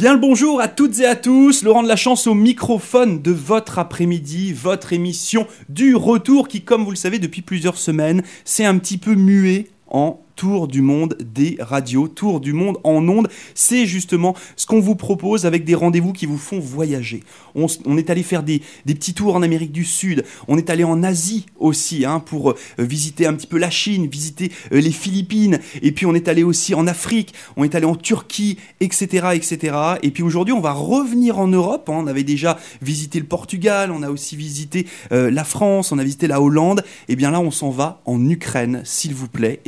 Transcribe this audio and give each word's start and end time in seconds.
Bien 0.00 0.14
le 0.14 0.18
bonjour 0.18 0.62
à 0.62 0.68
toutes 0.68 0.98
et 1.00 1.04
à 1.04 1.14
tous, 1.14 1.62
Laurent 1.62 1.82
de 1.82 1.88
la 1.88 1.94
Chance 1.94 2.26
au 2.26 2.32
microphone 2.32 3.20
de 3.20 3.32
votre 3.32 3.78
après-midi, 3.78 4.54
votre 4.54 4.94
émission 4.94 5.46
du 5.68 5.94
retour 5.94 6.48
qui, 6.48 6.62
comme 6.62 6.84
vous 6.84 6.90
le 6.90 6.96
savez, 6.96 7.18
depuis 7.18 7.42
plusieurs 7.42 7.76
semaines, 7.76 8.22
c'est 8.46 8.64
un 8.64 8.78
petit 8.78 8.96
peu 8.96 9.14
muet 9.14 9.66
en 9.88 10.18
tour 10.40 10.68
du 10.68 10.80
monde 10.80 11.18
des 11.20 11.58
radios, 11.60 12.08
tour 12.08 12.40
du 12.40 12.54
monde 12.54 12.78
en 12.82 13.06
ondes. 13.06 13.28
C'est 13.54 13.84
justement 13.84 14.34
ce 14.56 14.64
qu'on 14.64 14.80
vous 14.80 14.96
propose 14.96 15.44
avec 15.44 15.66
des 15.66 15.74
rendez-vous 15.74 16.14
qui 16.14 16.24
vous 16.24 16.38
font 16.38 16.58
voyager. 16.58 17.22
On, 17.54 17.68
est 17.98 18.08
allé 18.08 18.22
faire 18.22 18.42
des, 18.42 18.62
petits 18.86 19.12
tours 19.12 19.34
en 19.34 19.42
Amérique 19.42 19.70
du 19.70 19.84
Sud, 19.84 20.24
on 20.48 20.56
est 20.56 20.70
allé 20.70 20.82
en 20.82 21.02
Asie 21.02 21.44
aussi 21.58 22.06
hein, 22.06 22.20
pour 22.20 22.52
euh, 22.52 22.54
visiter 22.78 23.26
un 23.26 23.34
petit 23.34 23.46
peu 23.46 23.58
la 23.58 23.68
Chine, 23.68 24.06
visiter 24.06 24.50
euh, 24.72 24.80
les 24.80 24.92
Philippines, 24.92 25.58
et 25.82 25.92
puis 25.92 26.06
on 26.06 26.14
est 26.14 26.26
allé 26.26 26.42
aussi 26.42 26.74
en 26.74 26.86
Afrique, 26.86 27.34
on 27.58 27.64
est 27.64 27.74
allé 27.74 27.84
en 27.84 27.96
Turquie, 27.96 28.56
etc. 28.80 29.28
etc. 29.34 29.76
Et 30.02 30.10
puis 30.10 30.22
aujourd'hui 30.22 30.54
on 30.54 30.60
va 30.60 30.72
revenir 30.72 31.38
en 31.38 31.48
Europe, 31.48 31.90
hein. 31.90 31.98
on 31.98 32.06
avait 32.06 32.24
déjà 32.24 32.58
visité 32.80 33.18
le 33.18 33.26
Portugal, 33.26 33.90
on 33.90 34.02
a 34.02 34.08
aussi 34.08 34.36
visité 34.36 34.86
euh, 35.12 35.30
la 35.30 35.44
France, 35.44 35.92
on 35.92 35.98
a 35.98 36.04
visité 36.04 36.28
la 36.28 36.40
Hollande, 36.40 36.82
et 37.08 37.16
bien 37.16 37.30
là 37.30 37.40
on 37.40 37.50
s'en 37.50 37.70
va 37.70 38.00
en 38.06 38.26
Ukraine, 38.26 38.80
s'il 38.84 39.14
vous 39.14 39.28
plaît. 39.28 39.60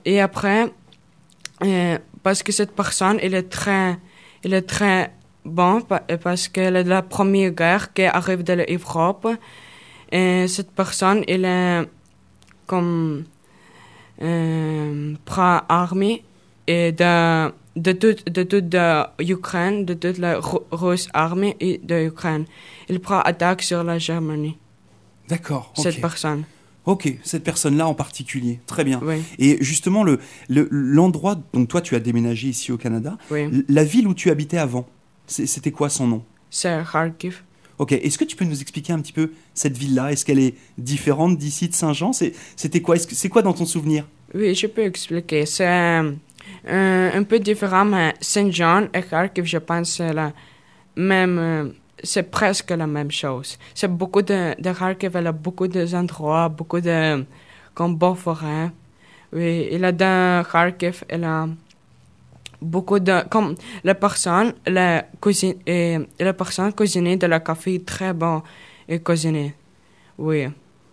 Et 0.06 0.22
après, 0.22 0.72
euh, 1.64 1.98
parce 2.22 2.44
que 2.44 2.52
cette 2.52 2.76
personne, 2.76 3.18
elle 3.22 3.34
est 3.34 3.50
très, 3.50 3.98
elle 4.44 4.54
est 4.54 4.68
très 4.68 5.12
bon 5.44 5.82
parce 6.22 6.48
qu'elle 6.48 6.76
est 6.76 6.84
la 6.84 7.02
première 7.02 7.52
guerre 7.52 7.94
qui 7.94 8.04
arrive 8.04 8.44
de 8.44 8.54
l'Europe. 8.54 9.28
Et 10.12 10.48
cette 10.48 10.72
personne, 10.72 11.24
elle 11.28 11.46
est 11.46 11.90
comme 12.68 13.26
euh, 14.22 15.16
armée 15.70 16.24
et 16.68 16.92
de 16.92 17.52
de 17.76 17.92
toute 17.92 18.32
de 18.32 18.44
toute 18.44 18.76
l'Ukraine, 19.20 19.86
de 19.86 19.96
toute 19.96 20.20
la 20.20 20.40
Russe 20.72 21.10
armée 21.14 21.58
et 21.60 21.80
de 21.80 21.96
l'Ukraine. 21.96 22.46
Il 22.88 23.00
prend 23.00 23.22
attaque 23.22 23.64
sur 23.64 23.84
la 23.84 23.98
Germanie. 23.98 24.58
D'accord. 25.30 25.74
Cette 25.76 26.02
personne. 26.02 26.44
Ok, 26.86 27.14
cette 27.24 27.46
personne-là 27.46 27.88
en 27.88 27.94
particulier. 27.94 28.60
Très 28.68 28.84
bien. 28.84 29.00
Et 29.40 29.58
justement, 29.64 30.04
le, 30.04 30.20
l'endroit 30.50 31.40
dont 31.54 31.66
toi 31.66 31.82
tu 31.82 31.96
as 31.96 32.00
déménagé 32.00 32.50
ici 32.50 32.72
au 32.72 32.78
Canada, 32.78 33.18
la 33.32 33.84
ville 33.84 34.08
où 34.08 34.14
tu 34.14 34.30
habitais 34.30 34.58
avant, 34.58 34.88
c'était 35.28 35.72
quoi 35.72 35.90
son 35.90 36.08
nom? 36.08 36.24
C'est 36.50 36.84
Kharkiv. 36.92 37.44
Ok, 37.80 37.94
est-ce 37.94 38.18
que 38.18 38.26
tu 38.26 38.36
peux 38.36 38.46
nous 38.46 38.62
expliquer 38.62 38.94
un 38.94 39.00
petit 39.00 39.14
peu 39.14 39.32
cette 39.54 39.78
ville-là? 39.78 40.12
Est-ce 40.12 40.26
qu'elle 40.26 40.40
est 40.40 40.56
différente 40.78 41.38
d'ici 41.38 41.68
de 41.70 41.74
Saint-Jean? 41.74 42.12
C'était 42.14 42.82
quoi? 42.82 42.98
C'est 42.98 43.30
quoi 43.30 43.42
dans 43.42 43.54
ton 43.54 43.66
souvenir? 43.66 44.06
Oui, 44.36 44.54
je 44.54 44.68
peux 44.68 44.84
expliquer. 44.84 45.46
C'est 45.46 45.66
euh, 45.66 46.12
un 46.68 47.24
peu 47.24 47.40
différent, 47.40 47.86
mais 47.86 48.14
Saint-Jean 48.22 48.88
et 48.94 49.02
Kharkiv, 49.02 49.46
je 49.46 49.58
pense, 49.58 49.94
c'est 49.94 50.14
la 50.14 50.34
même 50.96 51.40
euh, 51.40 51.70
c'est 52.04 52.30
presque 52.30 52.72
la 52.72 52.86
même 52.86 53.12
chose. 53.12 53.58
C'est 53.74 53.88
beaucoup 53.88 54.22
de, 54.22 54.62
de 54.62 54.74
Kharkiv, 54.74 55.16
elle 55.16 55.28
a 55.28 55.32
beaucoup 55.32 55.68
d'endroits, 55.68 56.50
beaucoup 56.50 56.82
de, 56.82 57.26
comme 57.74 57.96
beaux 57.96 58.16
forêts. 58.16 58.72
Oui, 59.32 59.70
il 59.72 59.84
a 59.84 59.92
dans 59.92 60.44
Kharkiv, 60.44 61.04
elle 61.08 61.24
a 61.24 61.48
beaucoup 62.62 63.00
de, 63.00 63.28
comme 63.30 63.56
la 63.84 63.96
personne, 63.96 64.54
la 64.68 65.06
cuisine, 65.22 65.56
et 65.66 65.98
la 66.20 66.34
personne 66.34 66.74
cuisinée 66.74 67.18
de 67.18 67.26
la 67.28 67.40
café 67.40 67.82
très 67.82 68.14
bon 68.14 68.44
et 68.88 69.00
cuisinée. 69.00 69.56
Oui. 70.18 70.48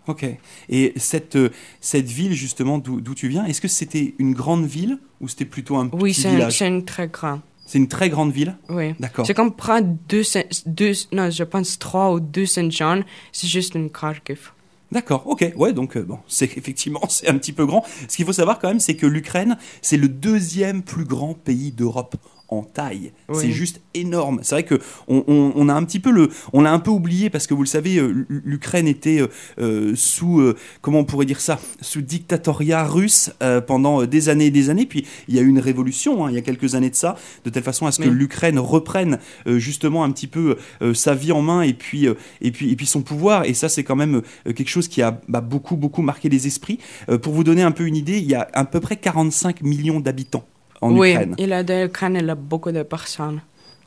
Ok. 0.06 0.24
Et 0.68 0.92
cette, 0.96 1.38
cette 1.80 2.06
ville, 2.06 2.32
justement, 2.32 2.78
d'où 2.78 3.14
tu 3.14 3.28
viens, 3.28 3.44
est-ce 3.44 3.60
que 3.60 3.68
c'était 3.68 4.14
une 4.18 4.32
grande 4.32 4.64
ville 4.64 4.98
ou 5.20 5.28
c'était 5.28 5.44
plutôt 5.44 5.76
un 5.76 5.86
petit 5.88 6.12
village? 6.12 6.46
Oui, 6.46 6.52
c'est 6.52 6.66
une 6.66 6.84
très 6.84 7.08
grande. 7.08 7.40
C'est 7.70 7.78
une 7.78 7.86
très 7.86 8.10
grande 8.10 8.32
ville 8.32 8.56
Oui. 8.68 8.96
D'accord. 8.98 9.24
C'est 9.24 9.32
comme 9.32 9.54
prendre 9.54 9.96
deux, 10.08 10.22
deux, 10.66 10.90
non, 11.12 11.30
je 11.30 11.44
pense 11.44 11.78
trois 11.78 12.12
ou 12.12 12.18
deux 12.18 12.44
Saint-Jean, 12.44 13.02
c'est 13.30 13.46
juste 13.46 13.76
une 13.76 13.90
Kharkiv. 13.90 14.50
D'accord, 14.90 15.28
ok, 15.28 15.52
ouais, 15.54 15.72
donc 15.72 15.96
euh, 15.96 16.02
bon, 16.02 16.18
c'est 16.26 16.46
effectivement 16.56 17.02
c'est 17.08 17.28
un 17.28 17.38
petit 17.38 17.52
peu 17.52 17.66
grand. 17.66 17.84
Ce 18.08 18.16
qu'il 18.16 18.26
faut 18.26 18.32
savoir 18.32 18.58
quand 18.58 18.66
même, 18.66 18.80
c'est 18.80 18.96
que 18.96 19.06
l'Ukraine, 19.06 19.56
c'est 19.82 19.96
le 19.96 20.08
deuxième 20.08 20.82
plus 20.82 21.04
grand 21.04 21.34
pays 21.34 21.70
d'Europe 21.70 22.16
en 22.50 22.62
taille. 22.62 23.12
C'est 23.32 23.52
juste 23.52 23.80
énorme. 23.94 24.40
C'est 24.42 24.56
vrai 24.56 24.64
que 24.64 24.80
on, 25.08 25.68
a 25.68 25.74
un 25.74 25.84
petit 25.84 26.00
peu 26.00 26.10
le, 26.10 26.30
on 26.52 26.62
l'a 26.62 26.72
un 26.72 26.80
peu 26.80 26.90
oublié 26.90 27.30
parce 27.30 27.46
que 27.46 27.54
vous 27.54 27.62
le 27.62 27.68
savez, 27.68 27.96
euh, 27.96 28.26
l'Ukraine 28.28 28.88
était 28.88 29.20
euh, 29.20 29.28
euh, 29.60 29.92
sous, 29.94 30.42
comment 30.80 31.00
on 31.00 31.04
pourrait 31.04 31.26
dire 31.26 31.40
ça, 31.40 31.60
sous 31.80 32.02
dictatoriat 32.02 32.84
russe 32.84 33.30
pendant 33.66 34.04
des 34.04 34.28
années 34.28 34.46
et 34.46 34.50
des 34.50 34.68
années. 34.70 34.86
Puis 34.86 35.06
il 35.28 35.34
y 35.34 35.38
a 35.38 35.42
eu 35.42 35.48
une 35.48 35.60
révolution 35.60 36.24
hein, 36.24 36.30
il 36.30 36.34
y 36.34 36.38
a 36.38 36.42
quelques 36.42 36.74
années 36.74 36.90
de 36.90 36.94
ça, 36.94 37.16
de 37.44 37.50
telle 37.50 37.62
façon 37.62 37.86
à 37.86 37.92
ce 37.92 38.00
que 38.00 38.08
l'Ukraine 38.08 38.58
reprenne 38.58 39.18
justement 39.46 40.04
un 40.04 40.10
petit 40.10 40.26
peu 40.26 40.56
sa 40.94 41.14
vie 41.14 41.32
en 41.32 41.42
main 41.42 41.62
et 41.62 41.74
puis 41.74 42.06
et 42.40 42.50
puis 42.50 42.70
et 42.70 42.76
puis 42.76 42.86
son 42.86 43.02
pouvoir. 43.02 43.44
Et 43.44 43.54
ça 43.54 43.68
c'est 43.68 43.84
quand 43.84 43.96
même 43.96 44.22
quelque 44.44 44.68
chose 44.68 44.88
qui 44.88 45.02
a 45.02 45.20
bah, 45.28 45.40
beaucoup 45.40 45.76
beaucoup 45.76 46.02
marqué 46.02 46.28
les 46.28 46.46
esprits. 46.46 46.78
pour 47.22 47.32
vous 47.32 47.44
donner 47.44 47.62
un 47.62 47.72
peu 47.72 47.86
une 47.86 47.96
idée, 47.96 48.18
il 48.18 48.28
y 48.28 48.34
a 48.34 48.48
à 48.52 48.64
peu 48.64 48.80
près 48.80 48.96
45 48.96 49.62
millions 49.62 50.00
d'habitants 50.00 50.44
oui, 50.82 51.12
Ukraine. 51.12 51.34
il 51.38 51.52
a 51.52 51.62
de 51.62 51.84
l'Ukraine, 51.84 52.18
il 52.20 52.30
a 52.30 52.34
beaucoup 52.34 52.72
de 52.72 52.82
personnes. 52.82 53.40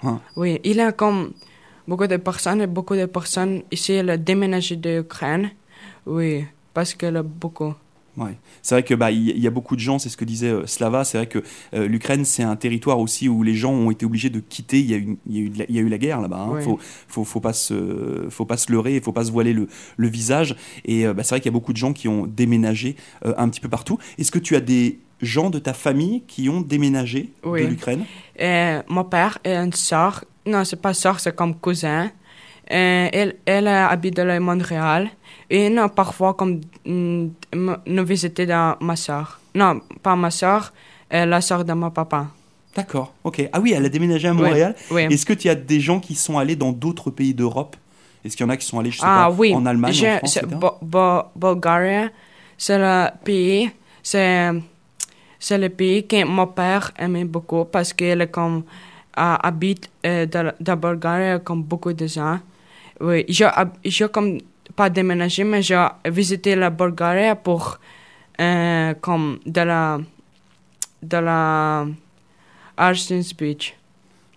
Ah. 0.04 0.20
Oui, 0.36 0.60
il 0.64 0.80
a 0.80 0.92
comme 0.92 1.32
beaucoup 1.88 2.08
de 2.08 2.18
personnes 2.18 2.62
et 2.62 2.68
beaucoup 2.68 2.96
de 2.96 3.06
personnes 3.06 3.64
ici, 3.72 3.98
il 3.98 4.10
a 4.10 4.18
déménagé 4.18 4.76
de 4.76 4.98
l'Ukraine. 4.98 5.52
Oui, 6.06 6.46
parce 6.74 6.94
qu'il 6.94 7.16
a 7.16 7.24
beaucoup. 7.24 7.74
Ouais. 8.16 8.38
C'est 8.62 8.76
vrai 8.76 8.84
que 8.84 8.94
bah 8.94 9.10
il 9.10 9.40
y, 9.40 9.48
a 9.48 9.50
beaucoup 9.50 9.76
de 9.76 9.82
gens, 9.82 9.98
c'est 9.98 10.10
ce 10.10 10.18
que 10.18 10.26
disait 10.26 10.50
euh, 10.50 10.68
Slava, 10.68 11.04
c'est 11.04 11.18
vrai 11.18 11.26
que 11.26 11.40
euh, 11.74 11.88
l'Ukraine 11.88 12.26
c'est 12.26 12.44
un 12.44 12.56
territoire 12.56 13.00
aussi 13.00 13.28
où 13.28 13.42
les 13.42 13.56
gens 13.56 13.72
ont 13.72 13.90
été 13.90 14.06
obligés 14.06 14.30
de 14.30 14.40
quitter. 14.40 14.80
Il 14.80 14.86
y 14.86 14.94
a 14.94 14.98
eu, 14.98 15.18
il 15.26 15.36
y 15.36 15.40
a 15.40 15.42
eu, 15.42 15.50
la, 15.50 15.66
il 15.68 15.76
y 15.76 15.80
a 15.80 15.82
eu 15.82 15.90
la 15.90 15.98
guerre 15.98 16.22
là-bas. 16.22 16.48
Il 16.52 16.58
hein. 16.58 16.62
faut, 16.62 16.80
faut, 17.08 17.24
faut, 17.24 17.40
pas 17.40 17.54
se, 17.54 18.28
faut 18.30 18.46
pas 18.46 18.58
se 18.58 18.72
leurrer, 18.72 18.98
il 18.98 19.02
faut 19.02 19.14
pas 19.14 19.26
se 19.26 19.32
voiler 19.32 19.54
le, 19.54 19.68
le 19.98 20.08
visage. 20.08 20.56
Et 20.86 21.08
euh, 21.08 21.14
bah, 21.16 21.24
c'est 21.24 21.30
vrai 21.30 21.40
qu'il 21.40 21.48
y 21.48 21.54
a 21.54 21.58
beaucoup 21.58 21.74
de 21.74 21.78
gens 21.78 21.92
qui 21.92 22.08
ont 22.08 22.28
déménagé 22.28 22.96
un 23.24 23.50
petit 23.50 23.62
peu 23.62 23.70
partout. 23.70 23.98
Est-ce 24.20 24.32
que 24.32 24.40
tu 24.40 24.56
as 24.56 24.62
des 24.62 25.00
gens 25.24 25.50
de 25.50 25.60
ta 25.60 25.74
famille 25.74 26.24
qui 26.28 26.50
ont 26.50 26.62
déménagé 26.62 27.32
de 27.44 27.66
l'Ukraine 27.66 28.06
Mon 28.88 29.04
père 29.04 29.38
et 29.44 29.56
une 29.56 29.74
soeur 29.74 30.24
non, 30.46 30.66
c'est 30.66 30.82
pas 30.82 30.94
soeur, 30.94 31.22
c'est 31.22 31.34
comme 31.34 31.56
cousin. 31.56 32.12
Euh, 32.70 33.08
elle, 33.14 33.36
elle 33.46 33.68
habite 33.70 34.20
à 34.20 34.40
Montréal. 34.42 35.10
Et 35.50 35.70
non, 35.70 35.88
parfois, 35.88 36.34
comme 36.34 36.60
mm, 36.86 37.28
nous 37.88 38.06
visiter 38.06 38.46
dans 38.46 38.76
ma 38.82 38.98
soeur. 38.98 39.40
Non, 39.56 39.80
pas 40.02 40.18
ma 40.18 40.30
soeur, 40.32 40.74
euh, 41.14 41.26
la 41.26 41.40
soeur 41.40 41.64
de 41.64 41.72
mon 41.72 41.92
papa. 41.92 42.28
D'accord, 42.76 43.14
ok. 43.24 43.48
Ah 43.54 43.60
oui, 43.62 43.72
elle 43.74 43.86
a 43.86 43.90
déménagé 43.90 44.28
à 44.28 44.34
Oui, 44.34 44.42
Montréal. 44.42 44.76
oui. 44.92 45.04
Est-ce 45.04 45.26
que 45.26 45.32
tu 45.34 45.48
as 45.48 45.56
des 45.56 45.80
gens 45.80 46.02
qui 46.02 46.16
sont 46.16 46.38
allés 46.38 46.58
dans 46.58 46.74
d'autres 46.74 47.10
pays 47.10 47.34
d'Europe? 47.34 47.78
Est-ce 48.26 48.36
qu'il 48.36 48.46
y 48.46 48.48
en 48.48 48.52
a 48.52 48.58
qui 48.58 48.66
sont 48.66 48.80
allés, 48.80 48.92
je 48.92 48.98
sais 48.98 49.06
Ah 49.06 49.28
pas, 49.30 49.36
oui, 49.38 49.54
en 49.56 49.66
Allemagne, 49.66 49.94
Je- 49.94 50.06
en 50.08 50.18
France, 50.18 50.40
Bulgarie, 51.36 52.10
c'est 52.58 52.78
le 52.78 53.08
pays, 53.24 53.70
c'est, 54.02 54.50
c'est 55.44 55.58
le 55.58 55.68
pays 55.68 56.08
que 56.08 56.24
mon 56.24 56.48
père 56.48 56.92
aimait 56.98 57.26
beaucoup 57.26 57.66
parce 57.66 57.92
qu'il 57.92 58.28
comme, 58.32 58.64
euh, 59.18 59.36
habite 59.44 59.90
euh, 60.06 60.26
dans, 60.26 60.54
dans 60.58 60.78
Bulgarie 60.78 61.44
comme 61.44 61.64
beaucoup 61.64 61.92
de 61.92 62.08
gens. 62.08 62.40
Oui, 63.02 63.26
hab- 63.42 63.76
j'ai 63.84 64.08
comme 64.08 64.38
pas 64.74 64.90
déménagé, 64.90 65.44
mais 65.44 65.62
j'ai 65.62 65.86
visité 66.06 66.56
la 66.56 66.70
Bulgarie 66.70 67.36
pour, 67.44 67.78
euh, 68.40 68.94
comme, 69.02 69.40
de 69.46 69.62
la, 69.62 70.00
de 71.02 71.18
la 71.18 71.88
Arstens 72.78 73.34
Beach. 73.38 73.76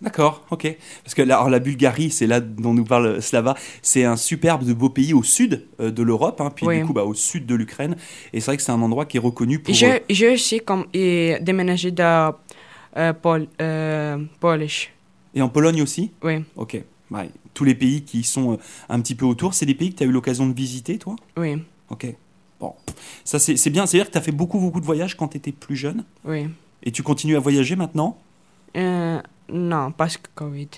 D'accord, 0.06 0.44
ok. 0.52 0.76
Parce 1.02 1.14
que 1.14 1.22
là, 1.22 1.36
alors, 1.38 1.50
la 1.50 1.58
Bulgarie, 1.58 2.10
c'est 2.12 2.28
là 2.28 2.38
dont 2.40 2.72
nous 2.72 2.84
parle 2.84 3.20
Slava, 3.20 3.56
c'est 3.82 4.04
un 4.04 4.16
superbe 4.16 4.64
de 4.64 4.72
beau 4.72 4.88
pays 4.88 5.12
au 5.12 5.24
sud 5.24 5.66
euh, 5.80 5.90
de 5.90 6.02
l'Europe, 6.04 6.40
hein, 6.40 6.52
puis 6.54 6.64
Oui. 6.64 6.78
du 6.78 6.86
coup 6.86 6.92
bah, 6.92 7.02
au 7.02 7.12
sud 7.12 7.44
de 7.44 7.56
l'Ukraine. 7.56 7.96
Et 8.32 8.40
c'est 8.40 8.46
vrai 8.46 8.56
que 8.56 8.62
c'est 8.62 8.70
un 8.70 8.80
endroit 8.80 9.04
qui 9.04 9.16
est 9.16 9.20
reconnu 9.20 9.58
pour... 9.58 9.74
euh, 9.74 9.76
J'ai, 9.76 10.02
j'ai 10.08 10.32
aussi 10.32 10.60
comme, 10.60 10.86
et 10.94 11.38
déménagé 11.40 11.90
de 11.90 12.02
euh, 12.04 13.12
Pol, 13.20 13.48
euh, 13.60 14.18
Polish. 14.38 14.92
Et 15.34 15.42
en 15.42 15.48
Pologne 15.48 15.82
aussi? 15.82 16.12
Oui, 16.22 16.36
Ok. 16.54 16.80
Ouais. 17.10 17.28
Tous 17.52 17.64
les 17.64 17.74
pays 17.74 18.02
qui 18.02 18.22
sont 18.22 18.52
euh, 18.52 18.56
un 18.88 19.00
petit 19.00 19.16
peu 19.16 19.24
autour, 19.26 19.54
c'est 19.54 19.66
des 19.66 19.74
pays 19.74 19.90
que 19.92 19.98
tu 19.98 20.04
as 20.04 20.06
eu 20.06 20.12
l'occasion 20.12 20.46
de 20.46 20.54
visiter, 20.54 20.98
toi? 20.98 21.16
Oui, 21.36 21.56
Ok. 21.90 22.06
Bon. 22.60 22.74
Ça, 23.24 23.38
c'est 23.40 23.56
c'est 23.56 23.70
bien. 23.70 23.86
C'est-à-dire 23.86 24.06
que 24.06 24.12
tu 24.12 24.18
as 24.18 24.22
fait 24.22 24.32
beaucoup, 24.32 24.58
beaucoup 24.60 24.80
de 24.80 24.86
voyages 24.86 25.16
quand 25.16 25.28
tu 25.28 25.36
étais 25.36 25.52
plus 25.52 25.74
jeune? 25.76 26.04
Oui. 26.24 26.46
Et 26.84 26.92
tu 26.92 27.02
continues 27.02 27.36
à 27.36 27.40
voyager 27.40 27.74
maintenant? 27.76 28.16
Euh, 28.76 29.20
non, 29.52 29.92
parce 29.92 30.16
que 30.16 30.28
Covid. 30.34 30.68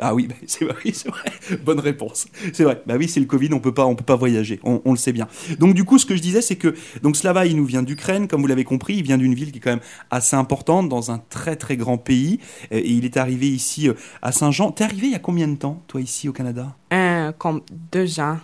Ah 0.00 0.14
oui, 0.14 0.28
bah, 0.28 0.36
c'est 0.46 0.64
vrai, 0.64 0.76
oui, 0.84 0.92
c'est 0.94 1.08
vrai. 1.08 1.58
Bonne 1.64 1.80
réponse. 1.80 2.28
C'est 2.52 2.62
vrai. 2.64 2.82
Bah 2.86 2.94
oui, 2.96 3.08
c'est 3.08 3.20
le 3.20 3.26
Covid, 3.26 3.50
on 3.52 3.58
peut 3.58 3.74
pas, 3.74 3.84
on 3.84 3.96
peut 3.96 4.04
pas 4.04 4.16
voyager. 4.16 4.60
On, 4.62 4.80
on 4.84 4.92
le 4.92 4.96
sait 4.96 5.12
bien. 5.12 5.26
Donc 5.58 5.74
du 5.74 5.84
coup, 5.84 5.98
ce 5.98 6.06
que 6.06 6.14
je 6.14 6.22
disais, 6.22 6.40
c'est 6.40 6.56
que 6.56 6.74
donc 7.02 7.16
Slava, 7.16 7.46
il 7.46 7.56
nous 7.56 7.64
vient 7.64 7.82
d'Ukraine, 7.82 8.28
comme 8.28 8.40
vous 8.40 8.46
l'avez 8.46 8.64
compris, 8.64 8.94
il 8.94 9.02
vient 9.02 9.18
d'une 9.18 9.34
ville 9.34 9.50
qui 9.50 9.58
est 9.58 9.60
quand 9.60 9.70
même 9.70 9.80
assez 10.10 10.36
importante 10.36 10.88
dans 10.88 11.10
un 11.10 11.18
très 11.18 11.56
très 11.56 11.76
grand 11.76 11.98
pays. 11.98 12.38
Et 12.70 12.88
il 12.90 13.04
est 13.04 13.16
arrivé 13.16 13.48
ici 13.48 13.88
euh, 13.88 13.94
à 14.22 14.30
Saint-Jean. 14.30 14.70
T'es 14.70 14.84
arrivé 14.84 15.08
il 15.08 15.12
y 15.12 15.16
a 15.16 15.20
combien 15.20 15.48
de 15.48 15.56
temps, 15.56 15.82
toi, 15.88 16.00
ici 16.00 16.28
au 16.28 16.32
Canada? 16.32 16.76
Euh, 16.92 17.32
comme 17.32 17.62
deux 17.92 18.20
ans. 18.20 18.38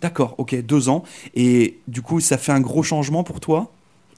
D'accord, 0.00 0.34
ok, 0.38 0.60
deux 0.62 0.88
ans. 0.88 1.04
Et 1.34 1.78
du 1.88 2.02
coup, 2.02 2.20
ça 2.20 2.36
fait 2.36 2.52
un 2.52 2.60
gros 2.60 2.82
changement 2.82 3.22
pour 3.22 3.40
toi? 3.40 3.72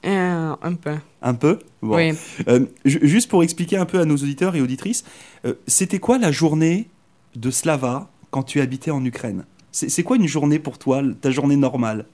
Euh, 0.05 0.55
un 0.61 0.73
peu. 0.75 0.95
Un 1.21 1.33
peu 1.33 1.59
Bon. 1.81 1.95
Oui. 1.97 2.11
Euh, 2.47 2.65
ju- 2.85 2.99
juste 3.03 3.29
pour 3.29 3.43
expliquer 3.43 3.77
un 3.77 3.85
peu 3.85 3.99
à 3.99 4.05
nos 4.05 4.15
auditeurs 4.15 4.55
et 4.55 4.61
auditrices, 4.61 5.03
euh, 5.45 5.53
c'était 5.67 5.99
quoi 5.99 6.17
la 6.17 6.31
journée 6.31 6.87
de 7.35 7.51
Slava 7.51 8.09
quand 8.31 8.43
tu 8.43 8.61
habitais 8.61 8.91
en 8.91 9.03
Ukraine? 9.03 9.45
C'est 9.71 10.03
quoi 10.03 10.15
une 10.17 10.27
journée 10.27 10.57
pour 10.59 10.77
toi, 10.79 11.01
ta 11.21 11.29
journée 11.31 11.55
normale? 11.55 12.05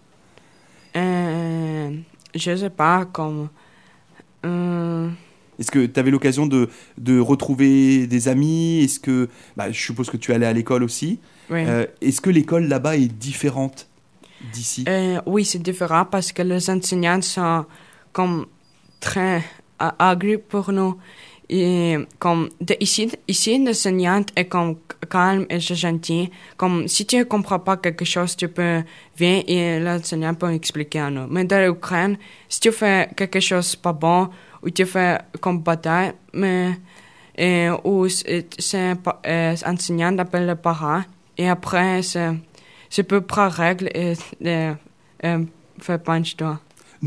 Je 2.36 2.56
sais 2.56 2.70
pas, 2.70 3.06
comme. 3.06 3.50
euh, 4.46 5.10
Est-ce 5.58 5.72
que 5.72 5.86
tu 5.86 6.00
avais 6.00 6.12
l'occasion 6.12 6.48
de, 6.48 6.70
de 6.98 7.18
retrouver 7.20 8.08
des 8.08 8.28
amis? 8.28 8.80
Est-ce 8.84 9.00
que, 9.00 9.30
bah, 9.56 9.72
je 9.72 9.80
suppose 9.80 10.10
que 10.10 10.18
tu 10.18 10.34
allais 10.34 10.46
à 10.46 10.54
l'école 10.54 10.84
aussi. 10.84 11.20
oui. 11.50 11.62
Est-ce 12.02 12.20
que 12.22 12.30
l'école 12.30 12.66
là-bas 12.68 12.98
est 12.98 13.08
différente? 13.08 13.88
Euh, 14.88 15.20
oui, 15.26 15.46
c'est 15.46 15.62
différent 15.62 16.06
parce 16.06 16.32
que 16.32 16.42
les 16.42 16.70
enseignants 16.70 17.22
sont 17.22 17.66
comme 18.12 18.46
très 19.00 19.44
agréables 19.80 20.44
pour 20.48 20.72
nous. 20.72 20.98
Et 21.48 21.96
comme 22.18 22.50
de, 22.60 22.76
ici, 22.80 23.12
ici 23.28 23.64
l'enseignante 23.64 24.30
est 24.36 24.46
comme 24.46 24.78
calme 25.10 25.46
et 25.48 25.60
gentil. 25.60 26.32
Comme 26.58 26.88
si 26.88 27.06
tu 27.06 27.18
ne 27.18 27.24
comprends 27.24 27.60
pas 27.60 27.78
quelque 27.78 28.04
chose, 28.04 28.36
tu 28.36 28.48
peux 28.48 28.82
venir 29.16 29.44
et 29.48 29.80
l'enseignant 29.80 30.34
peut 30.34 30.52
expliquer 30.52 31.02
à 31.02 31.10
nous. 31.12 31.28
Mais 31.30 31.44
dans 31.46 31.64
l'Ukraine, 31.64 32.18
si 32.50 32.60
tu 32.62 32.72
fais 32.72 33.10
quelque 33.16 33.40
chose 33.40 33.76
pas 33.76 33.94
bon 33.94 34.30
ou 34.64 34.72
tu 34.72 34.86
fais 34.88 35.20
comme 35.40 35.60
bataille, 35.60 36.14
mais 36.34 36.80
et, 37.38 37.70
ou 37.84 38.08
c'est 38.10 38.48
c'est 38.58 38.80
un 38.90 38.96
pa- 38.96 39.22
euh, 39.28 39.56
enseignant 39.68 40.18
appelle 40.18 40.48
le 40.48 40.56
parent 40.56 41.04
et 41.38 41.48
après 41.48 42.02
c'est 42.02 42.32
je 42.96 43.02
peux 43.02 43.22
prendre 43.22 43.54
règle 43.54 43.90
et 43.94 44.14
faire 45.80 46.02
punch 46.04 46.36
toi. 46.38 46.60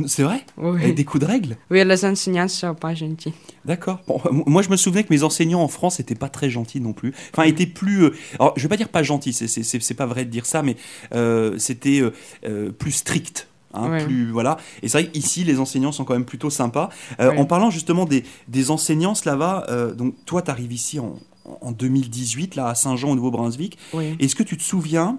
C'est 0.06 0.22
vrai? 0.22 0.44
Oui. 0.58 0.80
Avec 0.82 0.94
des 0.94 1.04
coups 1.04 1.24
de 1.24 1.30
règle 1.30 1.56
Oui, 1.70 1.82
les 1.84 2.04
enseignants 2.04 2.46
sont 2.46 2.74
pas 2.74 2.94
gentils. 2.94 3.32
D'accord. 3.64 3.98
Bon, 4.06 4.20
euh, 4.26 4.42
moi, 4.46 4.62
je 4.62 4.68
me 4.68 4.76
souvenais 4.76 5.02
que 5.02 5.12
mes 5.12 5.24
enseignants 5.24 5.62
en 5.62 5.66
France 5.68 5.98
n'étaient 5.98 6.14
pas 6.14 6.28
très 6.28 6.50
gentils 6.50 6.80
non 6.80 6.92
plus. 6.92 7.12
Enfin, 7.32 7.44
étaient 7.44 7.66
plus. 7.66 8.04
euh, 8.04 8.14
alors, 8.38 8.52
je 8.56 8.62
vais 8.62 8.68
pas 8.68 8.76
dire 8.76 8.90
pas 8.90 9.02
gentils, 9.02 9.32
c'est- 9.32 9.94
pas 9.94 10.06
vrai 10.06 10.24
de 10.24 10.30
dire 10.30 10.46
ça, 10.46 10.62
mais 10.62 10.76
euh, 11.14 11.58
c'était 11.58 12.00
euh, 12.44 12.70
plus 12.70 12.92
strict. 12.92 13.48
hein, 13.74 13.90
Ouais. 13.90 14.04
plus 14.04 14.30
voilà 14.30 14.56
et 14.82 14.88
c'est 14.88 14.98
vrai 15.02 15.10
qu'ici 15.10 15.44
les 15.44 15.58
enseignants 15.60 15.92
sont 15.92 16.04
quand 16.04 16.14
même 16.14 16.24
plutôt 16.24 16.48
sympas 16.50 16.88
Ouais. 17.18 17.36
en 17.38 17.44
parlant 17.44 17.68
justement 17.70 18.06
des, 18.06 18.24
des 18.48 18.70
enseignants 18.70 19.14
Slava 19.14 19.66
donc 19.94 20.14
toi 20.24 20.40
tu 20.40 20.50
arrives 20.50 20.72
ici 20.72 20.98
en, 20.98 21.16
en 21.60 21.70
2018 21.72 22.56
là 22.56 22.68
à 22.68 22.74
Saint-Jean 22.74 23.10
au 23.10 23.14
Nouveau-Brunswick 23.14 23.76
Oui. 23.92 24.16
est-ce 24.20 24.34
que 24.34 24.42
tu 24.42 24.56
te 24.56 24.62
souviens 24.62 25.18